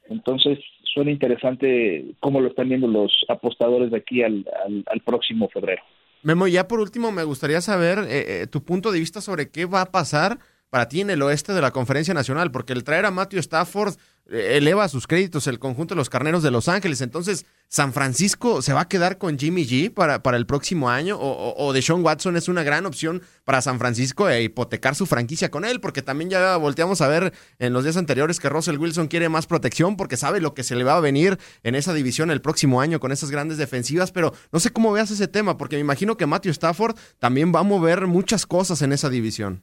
Entonces, 0.09 0.59
suena 0.92 1.11
interesante 1.11 2.05
cómo 2.20 2.40
lo 2.40 2.48
están 2.48 2.68
viendo 2.68 2.88
los 2.88 3.24
apostadores 3.29 3.90
de 3.90 3.98
aquí 3.98 4.22
al, 4.22 4.44
al, 4.87 5.01
próximo 5.01 5.48
febrero. 5.48 5.83
Memo, 6.22 6.48
ya 6.48 6.66
por 6.66 6.81
último, 6.81 7.12
me 7.12 7.22
gustaría 7.24 7.61
saber 7.61 7.98
eh, 8.01 8.42
eh, 8.42 8.46
tu 8.48 8.64
punto 8.64 8.90
de 8.90 8.98
vista 8.98 9.20
sobre 9.20 9.51
qué 9.51 9.66
va 9.66 9.83
a 9.83 9.92
pasar 9.92 10.38
para 10.71 10.89
ti 10.89 11.01
en 11.01 11.11
el 11.11 11.23
oeste 11.23 11.53
de 11.53 11.61
la 11.61 11.71
Conferencia 11.71 12.15
Nacional, 12.15 12.51
porque 12.51 12.73
el 12.73 12.85
traer 12.85 13.07
a 13.07 13.11
Matthew 13.11 13.41
Stafford 13.41 13.97
eleva 14.31 14.89
sus 14.89 15.07
créditos 15.07 15.47
el 15.47 15.59
conjunto 15.59 15.95
de 15.95 15.97
los 15.97 16.11
carneros 16.11 16.43
de 16.43 16.51
Los 16.51 16.69
Ángeles. 16.69 17.01
Entonces, 17.01 17.47
¿San 17.69 17.95
Francisco 17.95 18.61
se 18.61 18.75
va 18.75 18.83
a 18.83 18.89
quedar 18.89 19.17
con 19.17 19.39
Jimmy 19.39 19.67
G 19.67 19.93
para, 19.93 20.23
para 20.23 20.37
el 20.37 20.47
próximo 20.47 20.91
año? 20.91 21.17
¿O, 21.19 21.55
o, 21.57 21.73
Deshaun 21.73 22.05
Watson 22.05 22.37
es 22.37 22.49
una 22.49 22.63
gran 22.63 22.85
opción 22.85 23.23
para 23.45 23.63
San 23.63 23.79
Francisco 23.79 24.29
e 24.29 24.43
hipotecar 24.43 24.95
su 24.95 25.07
franquicia 25.07 25.51
con 25.51 25.65
él? 25.65 25.81
Porque 25.81 26.03
también 26.03 26.29
ya 26.29 26.57
volteamos 26.59 27.01
a 27.01 27.09
ver 27.09 27.33
en 27.59 27.73
los 27.73 27.85
días 27.85 27.97
anteriores 27.97 28.39
que 28.39 28.51
Russell 28.51 28.77
Wilson 28.77 29.09
quiere 29.09 29.31
más 29.31 29.47
protección 29.47 29.97
porque 29.97 30.19
sabe 30.19 30.41
lo 30.41 30.53
que 30.53 30.63
se 30.63 30.77
le 30.77 30.85
va 30.85 30.97
a 30.97 31.01
venir 31.01 31.39
en 31.63 31.75
esa 31.75 31.95
división 31.95 32.31
el 32.31 32.43
próximo 32.43 32.83
año 32.83 33.01
con 33.01 33.13
esas 33.13 33.31
grandes 33.31 33.57
defensivas. 33.57 34.13
Pero 34.13 34.35
no 34.53 34.61
sé 34.61 34.71
cómo 34.71 34.93
veas 34.93 35.11
ese 35.11 35.29
tema, 35.29 35.57
porque 35.57 35.77
me 35.77 35.81
imagino 35.81 36.19
que 36.19 36.27
Matthew 36.27 36.53
Stafford 36.53 36.97
también 37.19 37.53
va 37.55 37.61
a 37.61 37.65
mover 37.65 38.07
muchas 38.07 38.45
cosas 38.45 38.83
en 38.83 38.93
esa 38.93 39.09
división. 39.09 39.63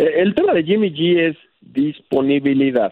Eh, 0.00 0.22
el 0.22 0.34
tema 0.34 0.54
de 0.54 0.64
Jimmy 0.64 0.90
G 0.94 1.28
es 1.28 1.36
disponibilidad. 1.60 2.90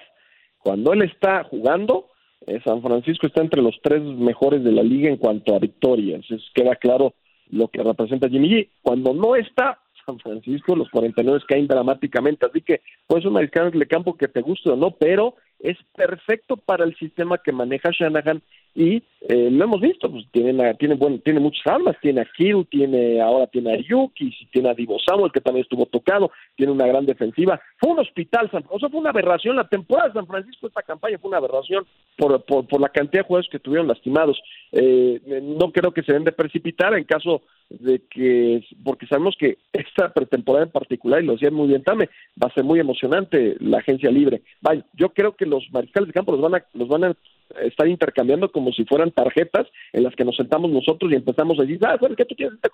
Cuando 0.59 0.93
él 0.93 1.03
está 1.03 1.43
jugando, 1.45 2.11
eh, 2.47 2.61
San 2.63 2.83
Francisco 2.83 3.27
está 3.27 3.41
entre 3.41 3.63
los 3.63 3.81
tres 3.83 4.03
mejores 4.03 4.63
de 4.63 4.73
la 4.73 4.83
liga 4.83 5.09
en 5.09 5.17
cuanto 5.17 5.55
a 5.55 5.59
victorias. 5.59 6.23
Es, 6.31 6.43
queda 6.55 6.77
claro 6.77 7.15
lo 7.49 7.69
que 7.69 7.83
representa 7.83 8.29
Jimmy 8.29 8.51
G. 8.51 8.69
Cuando 8.83 9.15
no 9.15 9.37
está, 9.37 9.79
San 10.07 10.19
Francisco, 10.19 10.77
los 10.77 10.91
49 10.91 11.41
caen 11.49 11.67
dramáticamente. 11.67 12.45
Así 12.45 12.61
que 12.61 12.83
puede 13.07 13.23
ser 13.23 13.29
un 13.29 13.35
mariscal 13.35 13.71
de 13.71 13.87
campo 13.87 14.15
que 14.15 14.29
te 14.29 14.43
guste 14.43 14.69
o 14.69 14.77
no, 14.77 14.91
pero 14.91 15.35
es 15.61 15.79
perfecto 15.97 16.59
para 16.59 16.85
el 16.85 16.95
sistema 16.97 17.39
que 17.39 17.53
maneja 17.53 17.89
Shanahan 17.91 18.43
y 18.79 19.03
eh, 19.23 19.51
lo 19.51 19.65
hemos 19.65 19.81
visto, 19.81 20.09
pues 20.09 20.25
tiene, 20.31 20.53
bueno, 20.95 21.19
tiene 21.19 21.41
muchas 21.41 21.67
armas, 21.67 21.97
tiene 22.01 22.21
a 22.21 22.27
Kill, 22.37 22.65
tiene, 22.71 23.21
ahora 23.21 23.49
tiene 23.49 23.73
a 23.75 23.77
Yuki, 23.77 24.33
tiene 24.53 24.71
a 24.71 24.75
Divo 24.75 24.99
Samuel, 25.05 25.33
que 25.33 25.41
también 25.41 25.65
estuvo 25.65 25.85
tocado, 25.87 26.31
tiene 26.55 26.71
una 26.71 26.87
gran 26.87 27.05
defensiva, 27.05 27.61
fue 27.81 27.91
un 27.91 27.99
hospital, 27.99 28.49
o 28.69 28.79
sea, 28.79 28.89
fue 28.89 29.01
una 29.01 29.11
aberración, 29.11 29.57
la 29.57 29.69
temporada 29.69 30.11
de 30.11 30.15
San 30.15 30.29
Francisco, 30.29 30.69
esta 30.69 30.83
campaña 30.83 31.19
fue 31.19 31.29
una 31.29 31.39
aberración 31.39 31.85
por, 32.17 32.41
por, 32.45 32.69
por 32.69 32.81
la 32.81 32.91
cantidad 32.91 33.23
de 33.23 33.27
jugadores 33.27 33.51
que 33.51 33.59
tuvieron 33.59 33.89
lastimados, 33.89 34.41
eh, 34.71 35.21
no 35.43 35.73
creo 35.73 35.91
que 35.91 36.05
se 36.05 36.13
den 36.13 36.23
de 36.23 36.31
precipitar 36.31 36.95
en 36.95 37.03
caso 37.03 37.43
de 37.71 38.03
que, 38.11 38.65
porque 38.83 39.07
sabemos 39.07 39.37
que 39.39 39.59
esta 39.73 40.13
pretemporada 40.13 40.65
en 40.65 40.73
particular, 40.73 41.23
y 41.23 41.27
lo 41.27 41.33
decía 41.33 41.51
muy 41.51 41.69
bien 41.69 41.83
Tame, 41.83 42.09
va 42.43 42.49
a 42.49 42.55
ser 42.55 42.65
muy 42.65 42.81
emocionante 42.81 43.57
la 43.61 43.79
agencia 43.79 44.11
libre, 44.11 44.43
vaya, 44.61 44.85
yo 44.95 45.11
creo 45.11 45.37
que 45.37 45.47
los 45.47 45.65
mariscales 45.71 46.09
de 46.09 46.15
campo 46.15 46.33
los 46.33 46.41
van 46.41 46.55
a, 46.55 46.65
los 46.75 46.89
van 46.89 47.05
a 47.05 47.15
estar 47.63 47.89
intercambiando 47.89 48.51
como 48.51 48.73
si 48.73 48.85
fueran 48.85 49.11
tarjetas 49.11 49.67
en 49.93 50.03
las 50.05 50.15
que 50.15 50.25
nos 50.25 50.37
sentamos 50.37 50.71
nosotros 50.71 51.11
y 51.11 51.17
empezamos 51.17 51.59
a 51.59 51.63
decir, 51.63 51.79
ah, 51.83 51.97
¿sabes 52.01 52.17
qué 52.17 52.25
tú 52.25 52.35
quieres? 52.35 52.59
Te 52.61 52.69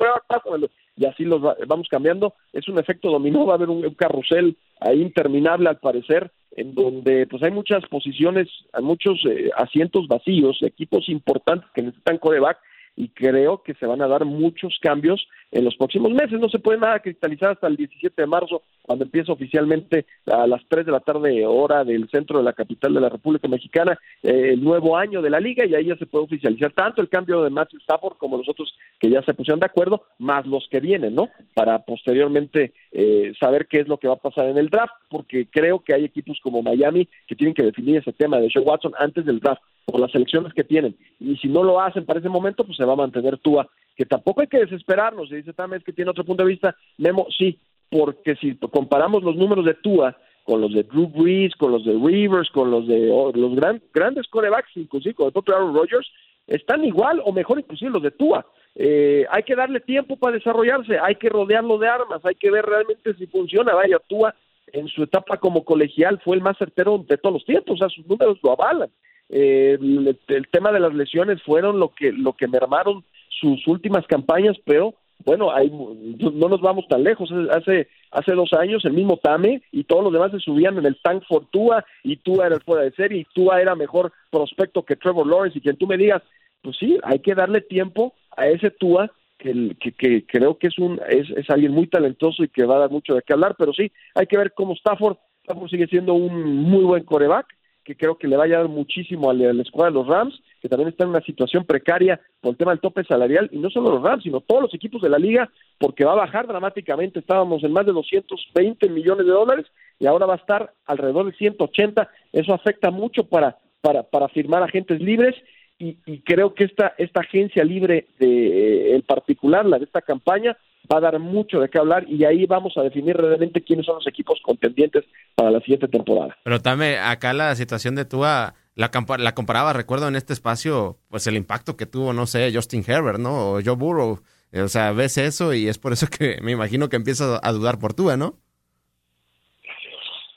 y 0.97 1.07
así 1.07 1.25
los 1.25 1.41
vamos 1.67 1.89
cambiando. 1.89 2.35
Es 2.53 2.69
un 2.69 2.79
efecto 2.79 3.11
dominó, 3.11 3.47
va 3.47 3.55
a 3.55 3.57
haber 3.57 3.71
un, 3.71 3.83
carrusel 3.95 4.57
ahí 4.81 5.01
interminable 5.01 5.69
al 5.69 5.79
parecer, 5.79 6.31
en 6.57 6.75
donde 6.75 7.27
pues 7.27 7.43
hay 7.43 7.51
muchas 7.51 7.85
posiciones, 7.89 8.49
hay 8.73 8.83
muchos 8.83 9.21
eh, 9.29 9.51
asientos 9.57 10.07
vacíos, 10.09 10.59
equipos 10.63 11.09
importantes 11.09 11.69
que 11.75 11.83
necesitan 11.83 12.19
coreback 12.19 12.59
y 12.97 13.09
creo 13.09 13.63
que 13.63 13.75
se 13.75 13.87
van 13.87 14.03
a 14.03 14.09
dar 14.09 14.25
muchos 14.25 14.79
cambios 14.81 15.27
en 15.51 15.65
los 15.65 15.77
próximos 15.77 16.13
meses. 16.13 16.39
No 16.39 16.49
se 16.49 16.59
puede 16.59 16.79
nada 16.79 17.01
cristalizar 17.01 17.53
hasta 17.53 17.67
el 17.67 17.77
17 17.77 18.21
de 18.21 18.27
marzo, 18.27 18.63
cuando 18.83 19.05
empieza 19.05 19.33
oficialmente 19.33 20.07
a 20.27 20.47
las 20.47 20.63
3 20.69 20.87
de 20.87 20.93
la 20.93 21.01
tarde, 21.01 21.45
hora 21.47 21.85
del 21.85 22.09
centro 22.11 22.39
de 22.39 22.45
la 22.45 22.53
capital 22.53 22.95
de 22.95 23.01
la 23.01 23.09
República 23.09 23.49
Mexicana, 23.49 23.99
eh, 24.23 24.51
el 24.53 24.63
nuevo 24.63 24.97
año 24.97 25.23
de 25.23 25.31
la 25.31 25.41
liga, 25.41 25.65
y 25.65 25.75
ahí 25.75 25.87
ya 25.87 25.97
se 25.97 26.07
puede 26.07 26.25
oficializar 26.25 26.73
tanto 26.73 27.01
el 27.01 27.09
cambio 27.09 27.43
de 27.43 27.51
Matthew 27.51 27.81
Stafford 27.81 28.17
como 28.19 28.37
los 28.37 28.49
otros 28.49 28.75
que 28.99 29.11
ya 29.11 29.23
se 29.23 29.35
pusieron 29.35 29.61
de 29.61 29.67
acuerdo, 29.67 30.05
más 30.19 30.47
los 30.47 30.69
que 30.71 30.81
vienen, 30.81 31.15
¿no? 31.15 31.29
Para 31.55 31.85
posteriormente 31.85 32.73
eh, 32.93 33.33
saber 33.41 33.67
qué 33.67 33.81
es 33.81 33.89
lo 33.89 33.99
que 33.99 34.09
va 34.09 34.15
a 34.15 34.19
pasar 34.19 34.47
en 34.47 34.59
el 34.59 34.69
draft, 34.69 34.95
porque 35.09 35.47
creo 35.51 35.81
que 35.81 35.95
hay 35.95 36.05
equipos 36.05 36.39
como 36.43 36.63
Miami 36.63 37.09
que 37.27 37.35
tienen 37.35 37.55
que 37.55 37.63
definir 37.63 37.97
ese 37.97 38.13
tema 38.13 38.39
de 38.39 38.51
Sean 38.51 38.65
Watson 38.67 38.93
antes 38.99 39.25
del 39.25 39.41
draft 39.41 39.63
por 39.85 40.01
las 40.01 40.15
elecciones 40.15 40.53
que 40.53 40.65
tienen. 40.65 40.97
Y 41.21 41.37
si 41.37 41.49
no 41.49 41.63
lo 41.63 41.81
hacen 41.81 42.05
para 42.05 42.21
ese 42.21 42.29
momento, 42.29 42.65
pues 42.65 42.77
se 42.77 42.85
va 42.85 42.95
a 42.95 42.97
mantener 42.97 43.39
Tua, 43.39 43.69
que 43.97 44.07
tampoco 44.07 44.41
hay 44.41 44.47
que 44.47 44.59
desesperarnos. 44.59 45.29
Se 45.29 45.37
dice 45.37 45.53
también 45.53 45.83
que 45.85 45.93
tiene 45.93 46.11
otro 46.11 46.25
punto 46.25 46.43
de 46.43 46.51
vista. 46.51 46.77
Memo, 46.99 47.27
sí, 47.37 47.59
porque 47.91 48.35
si 48.37 48.57
comparamos 48.57 49.23
los 49.23 49.37
números 49.37 49.65
de 49.65 49.75
Tua 49.75 50.17
con 50.45 50.61
los 50.61 50.73
de 50.75 50.83
Drew 50.83 51.09
Brees, 51.09 51.55
con 51.57 51.73
los 51.73 51.85
de 51.85 51.93
Rivers, 51.93 52.51
con 52.51 52.71
los 52.71 52.87
de 52.87 53.07
los 53.35 53.55
gran, 53.55 53.83
grandes 53.93 54.29
corebacks, 54.29 54.77
inclusive 54.77 55.15
con 55.15 55.27
el 55.27 55.33
propio 55.33 55.57
Aaron 55.57 55.75
Rodgers, 55.75 56.07
están 56.47 56.85
igual 56.85 57.23
o 57.25 57.33
mejor 57.33 57.59
inclusive 57.59 57.91
los 57.91 58.03
de 58.03 58.11
Tua. 58.11 58.47
Eh, 58.75 59.25
hay 59.31 59.43
que 59.45 59.55
darle 59.55 59.81
tiempo 59.81 60.17
para 60.17 60.35
desarrollarse, 60.35 60.99
hay 60.99 61.15
que 61.15 61.29
rodearlo 61.29 61.79
de 61.79 61.89
armas, 61.89 62.25
hay 62.25 62.35
que 62.35 62.51
ver 62.51 62.67
realmente 62.67 63.15
si 63.15 63.27
funciona. 63.27 63.75
Vaya, 63.75 63.99
Tua 64.07 64.35
en 64.73 64.89
su 64.89 65.05
etapa 65.05 65.39
como 65.39 65.65
colegial 65.65 66.21
fue 66.23 66.37
el 66.37 66.43
más 66.43 66.59
certero 66.59 66.99
de 66.99 67.17
todos 67.17 67.35
los 67.35 67.45
tiempos, 67.45 67.75
o 67.75 67.79
sea, 67.79 67.89
sus 67.89 68.07
números 68.07 68.39
lo 68.43 68.53
avalan. 68.53 68.91
Eh, 69.31 69.79
el, 69.81 70.49
tema 70.51 70.71
de 70.73 70.81
las 70.81 70.95
lesiones 70.95 71.43
fueron 71.43 71.81
lo 71.81 71.95
que 71.95 72.13
lo 72.13 72.35
que 72.35 72.47
mermaron 72.47 73.05
sus 73.29 73.67
últimas 73.67 74.07
campañas, 74.07 74.57
pero 74.65 74.95
bueno, 75.25 75.51
hay, 75.53 75.71
no 75.71 76.49
nos 76.49 76.61
vamos 76.61 76.87
tan 76.89 77.03
lejos. 77.03 77.31
Hace 77.51 77.89
hace 78.11 78.33
dos 78.33 78.53
años 78.53 78.85
el 78.85 78.93
mismo 78.93 79.17
Tame 79.17 79.63
y 79.73 79.85
todos 79.85 80.05
los 80.05 80.13
demás 80.13 80.31
se 80.31 80.41
subían 80.41 80.77
en 80.79 80.87
el 80.87 81.01
tank 81.03 81.25
for 81.27 81.47
Tua 81.51 81.85
y 82.03 82.17
Tua 82.17 82.47
era 82.47 82.57
el 82.57 82.63
fuera 82.63 82.85
de 82.85 82.93
serie 82.93 83.21
y 83.21 83.27
Tua 83.35 83.61
era 83.61 83.75
mejor 83.75 84.13
prospecto 84.31 84.85
que 84.85 84.97
Trevor 84.97 85.27
Lawrence 85.27 85.59
y 85.59 85.63
quien 85.63 85.77
tú 85.77 85.87
me 85.87 85.97
digas, 85.97 86.23
pues 86.63 86.77
sí, 86.79 86.99
hay 87.03 87.21
que 87.21 87.35
darle 87.35 87.61
tiempo 87.63 88.15
a 88.37 88.47
ese 88.49 88.71
Tua 88.71 89.11
que, 89.39 89.75
que, 89.81 89.93
que 89.93 90.27
creo 90.27 90.59
que 90.59 90.69
es 90.69 90.79
un 90.79 91.01
es, 91.09 91.31
es 91.31 91.49
alguien 91.51 91.73
muy 91.73 91.87
talentoso 91.87 92.45
y 92.45 92.49
que 92.49 92.65
va 92.65 92.77
a 92.77 92.81
dar 92.81 92.91
mucho 92.91 93.15
de 93.15 93.23
qué 93.23 93.33
hablar, 93.33 93.57
pero 93.59 93.73
sí, 93.73 93.91
hay 94.15 94.27
que 94.27 94.39
ver 94.39 94.53
cómo 94.53 94.75
Stafford, 94.75 95.17
Stafford 95.43 95.71
sigue 95.71 95.87
siendo 95.87 96.15
un 96.15 96.45
muy 96.45 96.85
buen 96.85 97.05
coreback 97.05 97.47
que 97.85 97.97
creo 97.97 98.17
que 98.17 98.27
le 98.27 98.37
va 98.37 98.45
a 98.45 98.47
ayudar 98.47 98.69
muchísimo 98.69 99.31
a 99.31 99.35
la, 99.35 99.63
escuadra 99.63 99.91
de 99.91 99.99
los 99.99 100.07
Rams, 100.07 100.41
que 100.61 100.69
también 100.69 100.89
están 100.89 101.07
en 101.07 101.11
una 101.11 101.21
situación 101.21 101.65
precaria 101.65 102.21
por 102.41 102.53
el 102.53 102.57
tema 102.57 102.73
del 102.73 102.81
tope 102.81 103.05
salarial, 103.05 103.49
y 103.53 103.59
no 103.59 103.71
solo 103.71 103.91
los 103.91 104.03
Rams, 104.03 104.25
sino 104.25 104.41
todos 104.41 104.63
los 104.63 104.75
equipos 104.75 105.03
de 105.03 105.11
la 105.11 105.19
liga, 105.19 105.51
porque 105.79 106.05
va 106.05 106.13
a 106.13 106.17
bajar 106.17 106.47
dramáticamente. 106.47 107.21
Estábamos 107.21 107.63
en 107.63 107.73
más 107.73 107.87
de 107.87 107.93
220 107.93 108.89
millones 108.89 109.27
de 109.27 109.33
dólares 109.33 109.67
y 109.99 110.07
ahora 110.07 110.27
va 110.27 110.35
a 110.35 110.39
estar 110.39 110.73
alrededor 110.87 111.27
de 111.27 111.37
180. 111.37 112.09
Eso 112.33 112.55
afecta 112.55 112.91
mucho 112.91 113.25
para, 113.25 113.59
para, 113.83 114.03
para 114.03 114.29
firmar 114.29 114.63
agentes 114.63 115.01
libres 115.01 115.35
y, 115.79 116.21
creo 116.21 116.55
que 116.55 116.65
esta, 116.65 116.95
esta 116.99 117.21
agencia 117.21 117.65
libre 117.65 118.07
de, 118.19 118.95
en 118.95 119.03
particular, 119.03 119.67
la 119.67 119.79
de 119.79 119.85
esta 119.85 120.01
campaña, 120.01 120.57
va 120.93 120.99
a 120.99 121.01
dar 121.01 121.19
mucho 121.19 121.61
de 121.61 121.69
qué 121.69 121.79
hablar 121.79 122.05
y 122.09 122.25
ahí 122.25 122.47
vamos 122.47 122.77
a 122.77 122.83
definir 122.83 123.17
realmente 123.17 123.63
quiénes 123.63 123.87
son 123.87 123.97
los 123.97 124.07
equipos 124.07 124.41
contendientes 124.43 125.05
para 125.35 125.51
la 125.51 125.61
siguiente 125.61 125.89
temporada. 125.89 126.37
Pero 126.45 126.61
también 126.61 126.99
acá 127.01 127.33
la 127.33 127.55
situación 127.55 127.95
de 127.95 128.05
Tua 128.05 128.55
la, 128.75 128.91
la 129.19 129.35
comparaba, 129.35 129.73
recuerdo 129.73 130.09
en 130.09 130.17
este 130.17 130.33
espacio, 130.33 130.99
pues 131.09 131.27
el 131.27 131.37
impacto 131.37 131.77
que 131.77 131.87
tuvo, 131.87 132.13
no 132.13 132.27
sé, 132.27 132.51
Justin 132.53 132.85
Herbert, 132.87 133.19
¿no? 133.19 133.53
O 133.53 133.61
Joe 133.65 133.77
Burrow. 133.77 134.21
O 134.53 134.69
sea, 134.69 134.93
ves 134.93 135.19
eso 135.19 135.53
y 135.53 135.69
es 135.69 135.79
por 135.79 135.93
eso 135.93 136.07
que 136.07 136.39
me 136.43 136.53
imagino 136.53 136.89
que 136.89 136.97
empiezas 136.97 137.41
a 137.43 137.53
dudar 137.53 137.79
por 137.79 137.95
Tua, 137.95 138.17
¿no? 138.17 138.35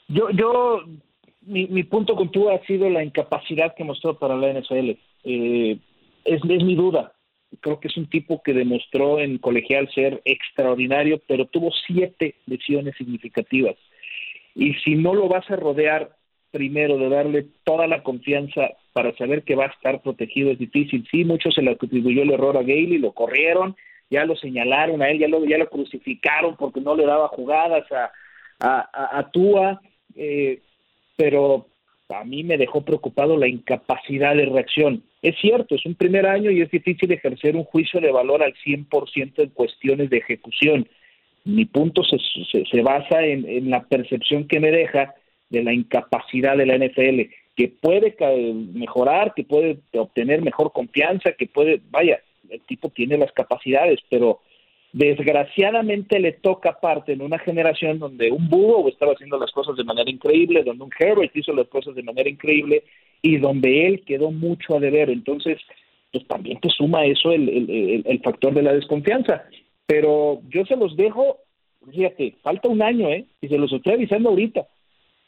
Yo, 0.07 0.29
yo, 0.31 0.83
mi, 1.41 1.67
mi 1.67 1.83
punto 1.83 2.15
con 2.15 2.31
Tua 2.31 2.55
ha 2.55 2.65
sido 2.65 2.89
la 2.89 3.03
incapacidad 3.03 3.75
que 3.75 3.83
mostró 3.83 4.17
para 4.17 4.35
la 4.35 4.59
NFL. 4.59 4.91
Eh, 5.23 5.79
es, 6.23 6.41
es 6.43 6.63
mi 6.63 6.75
duda. 6.75 7.13
Creo 7.61 7.79
que 7.79 7.87
es 7.87 7.97
un 7.97 8.09
tipo 8.09 8.41
que 8.43 8.53
demostró 8.53 9.19
en 9.19 9.37
colegial 9.37 9.89
ser 9.93 10.21
extraordinario, 10.25 11.21
pero 11.27 11.45
tuvo 11.45 11.71
siete 11.87 12.35
lesiones 12.45 12.95
significativas. 12.97 13.75
Y 14.53 14.73
si 14.75 14.95
no 14.95 15.13
lo 15.13 15.27
vas 15.27 15.49
a 15.49 15.55
rodear 15.55 16.17
primero 16.51 16.97
de 16.97 17.09
darle 17.09 17.45
toda 17.63 17.87
la 17.87 18.03
confianza 18.03 18.69
para 18.93 19.15
saber 19.15 19.43
que 19.43 19.55
va 19.55 19.65
a 19.65 19.69
estar 19.69 20.01
protegido 20.01 20.51
es 20.51 20.59
difícil. 20.59 21.07
Sí, 21.11 21.23
muchos 21.23 21.53
se 21.53 21.61
le 21.61 21.71
atribuyó 21.71 22.23
el 22.23 22.31
error 22.31 22.57
a 22.57 22.63
Gailey, 22.63 22.97
lo 22.97 23.11
corrieron, 23.11 23.75
ya 24.09 24.25
lo 24.25 24.35
señalaron 24.35 25.01
a 25.01 25.09
él, 25.09 25.19
ya 25.19 25.27
lo, 25.27 25.45
ya 25.45 25.57
lo 25.57 25.69
crucificaron 25.69 26.55
porque 26.55 26.81
no 26.81 26.95
le 26.95 27.05
daba 27.05 27.27
jugadas 27.27 27.85
a, 27.91 28.11
a, 28.59 29.29
Tua, 29.31 29.81
eh, 30.15 30.61
pero 31.15 31.67
a 32.09 32.23
mí 32.23 32.43
me 32.43 32.57
dejó 32.57 32.81
preocupado 32.81 33.37
la 33.37 33.47
incapacidad 33.47 34.35
de 34.35 34.45
reacción. 34.45 35.03
Es 35.27 35.35
cierto, 35.41 35.75
es 35.75 35.85
un 35.85 35.95
primer 35.95 36.25
año 36.25 36.51
y 36.51 36.61
es 36.61 36.71
difícil 36.71 37.11
ejercer 37.11 37.57
un 37.57 37.65
juicio 37.65 37.99
de 37.99 38.13
valor 38.13 38.41
al 38.41 38.53
100% 38.53 39.33
en 39.43 39.49
cuestiones 39.49 40.09
de 40.09 40.19
ejecución. 40.19 40.87
Mi 41.43 41.65
punto 41.65 42.01
se, 42.05 42.17
se, 42.63 42.81
basa 42.81 43.25
en, 43.25 43.45
en, 43.45 43.69
la 43.69 43.83
percepción 43.83 44.47
que 44.47 44.61
me 44.61 44.71
deja 44.71 45.15
de 45.49 45.63
la 45.63 45.73
incapacidad 45.73 46.55
de 46.55 46.65
la 46.65 46.77
NFL, 46.77 47.29
que 47.57 47.67
puede 47.67 48.15
mejorar, 48.73 49.33
que 49.35 49.43
puede 49.43 49.79
obtener 49.95 50.41
mejor 50.41 50.71
confianza, 50.71 51.33
que 51.33 51.47
puede, 51.47 51.81
vaya, 51.89 52.21
el 52.49 52.61
tipo 52.61 52.87
tiene 52.89 53.17
las 53.17 53.33
capacidades, 53.33 53.99
pero 54.09 54.39
desgraciadamente 54.93 56.21
le 56.21 56.31
toca 56.31 56.79
parte 56.79 57.11
en 57.11 57.21
una 57.21 57.37
generación 57.37 57.99
donde 57.99 58.31
un 58.31 58.47
Búho 58.47 58.87
estaba 58.87 59.11
haciendo 59.11 59.37
las 59.37 59.51
cosas 59.51 59.75
de 59.75 59.83
manera 59.83 60.09
increíble, 60.09 60.63
donde 60.63 60.85
un 60.85 60.91
Herbert 60.97 61.35
hizo 61.35 61.51
las 61.51 61.67
cosas 61.67 61.95
de 61.95 62.03
manera 62.03 62.29
increíble 62.29 62.85
y 63.21 63.37
donde 63.37 63.87
él 63.87 64.03
quedó 64.05 64.31
mucho 64.31 64.75
a 64.75 64.79
deber. 64.79 65.09
Entonces, 65.09 65.59
pues 66.11 66.25
también 66.27 66.59
te 66.59 66.69
suma 66.69 67.05
eso 67.05 67.31
el, 67.31 67.49
el, 67.49 68.03
el 68.05 68.19
factor 68.21 68.53
de 68.53 68.63
la 68.63 68.73
desconfianza. 68.73 69.45
Pero 69.85 70.41
yo 70.49 70.65
se 70.65 70.75
los 70.75 70.95
dejo, 70.95 71.37
fíjate, 71.91 72.35
falta 72.41 72.69
un 72.69 72.81
año, 72.81 73.09
¿eh? 73.09 73.25
Y 73.41 73.47
se 73.47 73.57
los 73.57 73.71
estoy 73.71 73.93
avisando 73.93 74.29
ahorita 74.29 74.67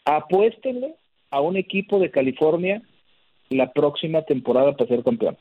apuéstenle 0.06 0.96
a 1.30 1.42
un 1.42 1.58
equipo 1.58 2.00
de 2.00 2.10
California 2.10 2.82
la 3.50 3.72
próxima 3.72 4.24
temporada 4.24 4.76
para 4.76 4.88
ser 4.88 5.04
campeón. 5.04 5.38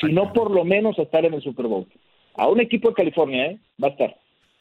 Si 0.00 0.12
no, 0.12 0.32
por 0.32 0.50
lo 0.50 0.64
menos 0.64 0.98
estar 0.98 1.24
en 1.24 1.34
el 1.34 1.42
Super 1.42 1.66
Bowl. 1.66 1.86
A 2.34 2.48
un 2.48 2.60
equipo 2.60 2.88
de 2.88 2.94
California, 2.94 3.46
¿eh? 3.46 3.58
Va 3.82 3.88
a 3.88 3.90
estar. 3.90 4.16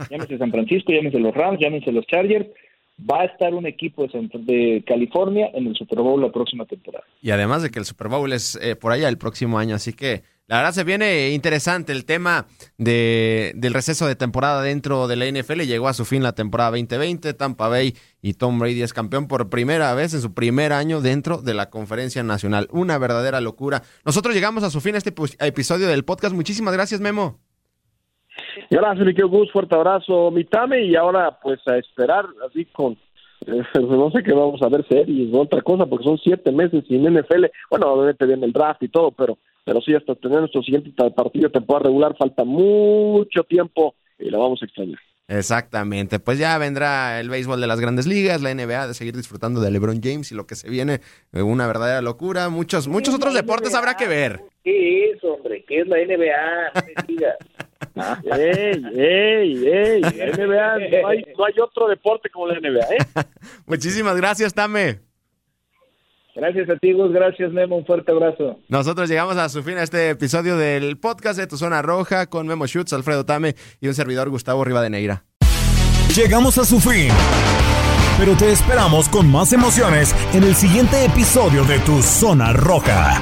Llámese 0.09 0.37
San 0.37 0.51
Francisco, 0.51 0.91
llámese 0.91 1.19
los 1.19 1.33
Rams, 1.33 1.59
llámese 1.59 1.91
los 1.91 2.05
Chargers. 2.07 2.47
Va 2.99 3.21
a 3.21 3.25
estar 3.25 3.53
un 3.53 3.67
equipo 3.67 4.07
de, 4.07 4.83
California 4.87 5.51
en 5.53 5.67
el 5.67 5.75
Super 5.75 5.99
Bowl 5.99 6.19
la 6.21 6.31
próxima 6.31 6.65
temporada. 6.65 7.05
Y 7.21 7.29
además 7.29 7.61
de 7.61 7.69
que 7.69 7.79
el 7.79 7.85
Super 7.85 8.07
Bowl 8.07 8.31
es 8.33 8.57
eh, 8.61 8.75
por 8.75 8.91
allá 8.91 9.07
el 9.07 9.17
próximo 9.17 9.59
año, 9.59 9.75
así 9.75 9.93
que 9.93 10.23
la 10.47 10.57
verdad 10.57 10.71
se 10.71 10.85
viene 10.85 11.31
interesante 11.31 11.91
el 11.91 12.05
tema 12.05 12.47
de, 12.77 13.51
del 13.55 13.73
receso 13.73 14.07
de 14.07 14.15
temporada 14.15 14.61
dentro 14.61 15.09
de 15.09 15.17
la 15.17 15.25
NFL. 15.25 15.63
Llegó 15.63 15.89
a 15.89 15.93
su 15.93 16.05
fin 16.05 16.23
la 16.23 16.35
temporada 16.35 16.71
2020. 16.71 17.33
Tampa 17.33 17.67
Bay 17.67 17.95
y 18.21 18.33
Tom 18.33 18.57
Brady 18.57 18.81
es 18.81 18.93
campeón 18.93 19.27
por 19.27 19.49
primera 19.49 19.93
vez 19.93 20.13
en 20.13 20.21
su 20.21 20.33
primer 20.33 20.71
año 20.71 21.01
dentro 21.01 21.41
de 21.41 21.53
la 21.53 21.69
conferencia 21.69 22.23
nacional. 22.23 22.69
Una 22.71 22.97
verdadera 22.97 23.41
locura. 23.41 23.83
Nosotros 24.05 24.33
llegamos 24.33 24.63
a 24.63 24.69
su 24.69 24.79
fin 24.79 24.95
este 24.95 25.13
episodio 25.39 25.87
del 25.87 26.05
podcast. 26.05 26.33
Muchísimas 26.33 26.73
gracias, 26.73 27.01
Memo. 27.01 27.41
Gracias, 28.69 29.05
mi 29.05 29.13
Gus. 29.13 29.51
Fuerte 29.51 29.75
abrazo, 29.75 30.31
Mitame. 30.31 30.83
Y 30.85 30.95
ahora, 30.95 31.37
pues, 31.41 31.59
a 31.67 31.77
esperar 31.77 32.25
así 32.47 32.65
con 32.65 32.97
eh, 33.45 33.61
no 33.81 34.11
sé 34.11 34.23
qué 34.23 34.33
vamos 34.33 34.61
a 34.61 34.69
ver 34.69 34.85
series 34.87 35.33
o 35.33 35.41
otra 35.41 35.61
cosa, 35.61 35.85
porque 35.85 36.05
son 36.05 36.17
siete 36.17 36.51
meses 36.51 36.83
sin 36.87 37.03
NFL. 37.03 37.45
Bueno, 37.69 37.93
obviamente 37.93 38.25
viene 38.25 38.45
el 38.45 38.53
draft 38.53 38.83
y 38.83 38.89
todo, 38.89 39.11
pero 39.11 39.37
pero 39.67 39.81
sí, 39.81 39.93
hasta 39.93 40.15
tener 40.15 40.39
nuestro 40.39 40.63
siguiente 40.63 40.91
partido 41.13 41.49
de 41.49 41.53
temporada 41.53 41.87
regular 41.87 42.15
falta 42.17 42.45
mucho 42.45 43.43
tiempo 43.43 43.95
y 44.17 44.29
lo 44.29 44.39
vamos 44.39 44.61
a 44.61 44.65
extrañar. 44.65 44.97
Exactamente, 45.27 46.19
pues 46.19 46.39
ya 46.39 46.57
vendrá 46.57 47.19
el 47.19 47.29
béisbol 47.29 47.59
de 47.59 47.67
las 47.67 47.81
grandes 47.81 48.07
ligas, 48.07 48.41
la 48.41 48.53
NBA 48.53 48.87
de 48.87 48.93
seguir 48.93 49.13
disfrutando 49.17 49.59
de 49.59 49.69
LeBron 49.69 49.99
James 50.01 50.31
y 50.31 50.35
lo 50.35 50.47
que 50.47 50.55
se 50.55 50.69
viene, 50.69 51.01
eh, 51.33 51.41
una 51.41 51.67
verdadera 51.67 52.01
locura. 52.01 52.47
Muchos, 52.47 52.87
muchos 52.87 53.13
otros 53.13 53.33
deportes 53.33 53.75
habrá 53.75 53.97
que 53.97 54.07
ver. 54.07 54.39
¿Qué 54.63 55.09
es, 55.09 55.21
hombre? 55.25 55.65
¿Qué 55.67 55.81
es 55.81 55.87
la 55.89 55.97
NBA? 55.97 56.71
No 57.09 57.56
¡Ey, 58.31 58.83
ey, 58.95 59.67
ey! 59.67 60.01
NBA, 60.01 61.01
no 61.01 61.07
hay, 61.07 61.25
no 61.37 61.45
hay 61.45 61.53
otro 61.61 61.87
deporte 61.87 62.29
como 62.29 62.47
la 62.47 62.59
NBA, 62.59 62.95
¿eh? 62.95 62.97
Muchísimas 63.65 64.15
gracias, 64.17 64.53
Tame. 64.53 64.99
Gracias 66.37 66.69
a 66.69 66.75
ti, 66.75 66.93
Gus. 66.93 67.11
Gracias, 67.11 67.51
Memo. 67.51 67.77
Un 67.77 67.85
fuerte 67.85 68.11
abrazo. 68.11 68.59
Nosotros 68.69 69.09
llegamos 69.09 69.37
a 69.37 69.49
su 69.49 69.63
fin 69.63 69.79
a 69.79 69.83
este 69.83 70.11
episodio 70.11 70.55
del 70.55 70.99
podcast 70.99 71.39
de 71.39 71.47
Tu 71.47 71.57
Zona 71.57 71.81
Roja 71.81 72.27
con 72.27 72.45
Memo 72.45 72.67
Schutz, 72.67 72.93
Alfredo 72.93 73.25
Tame 73.25 73.55
y 73.81 73.87
un 73.87 73.95
servidor 73.95 74.29
Gustavo 74.29 74.63
Rivadeneira. 74.63 75.25
Llegamos 76.15 76.57
a 76.59 76.65
su 76.65 76.79
fin. 76.79 77.09
Pero 78.19 78.35
te 78.35 78.51
esperamos 78.51 79.09
con 79.09 79.31
más 79.31 79.51
emociones 79.53 80.15
en 80.33 80.43
el 80.43 80.55
siguiente 80.55 81.05
episodio 81.05 81.63
de 81.65 81.79
Tu 81.79 82.01
Zona 82.03 82.53
Roja. 82.53 83.21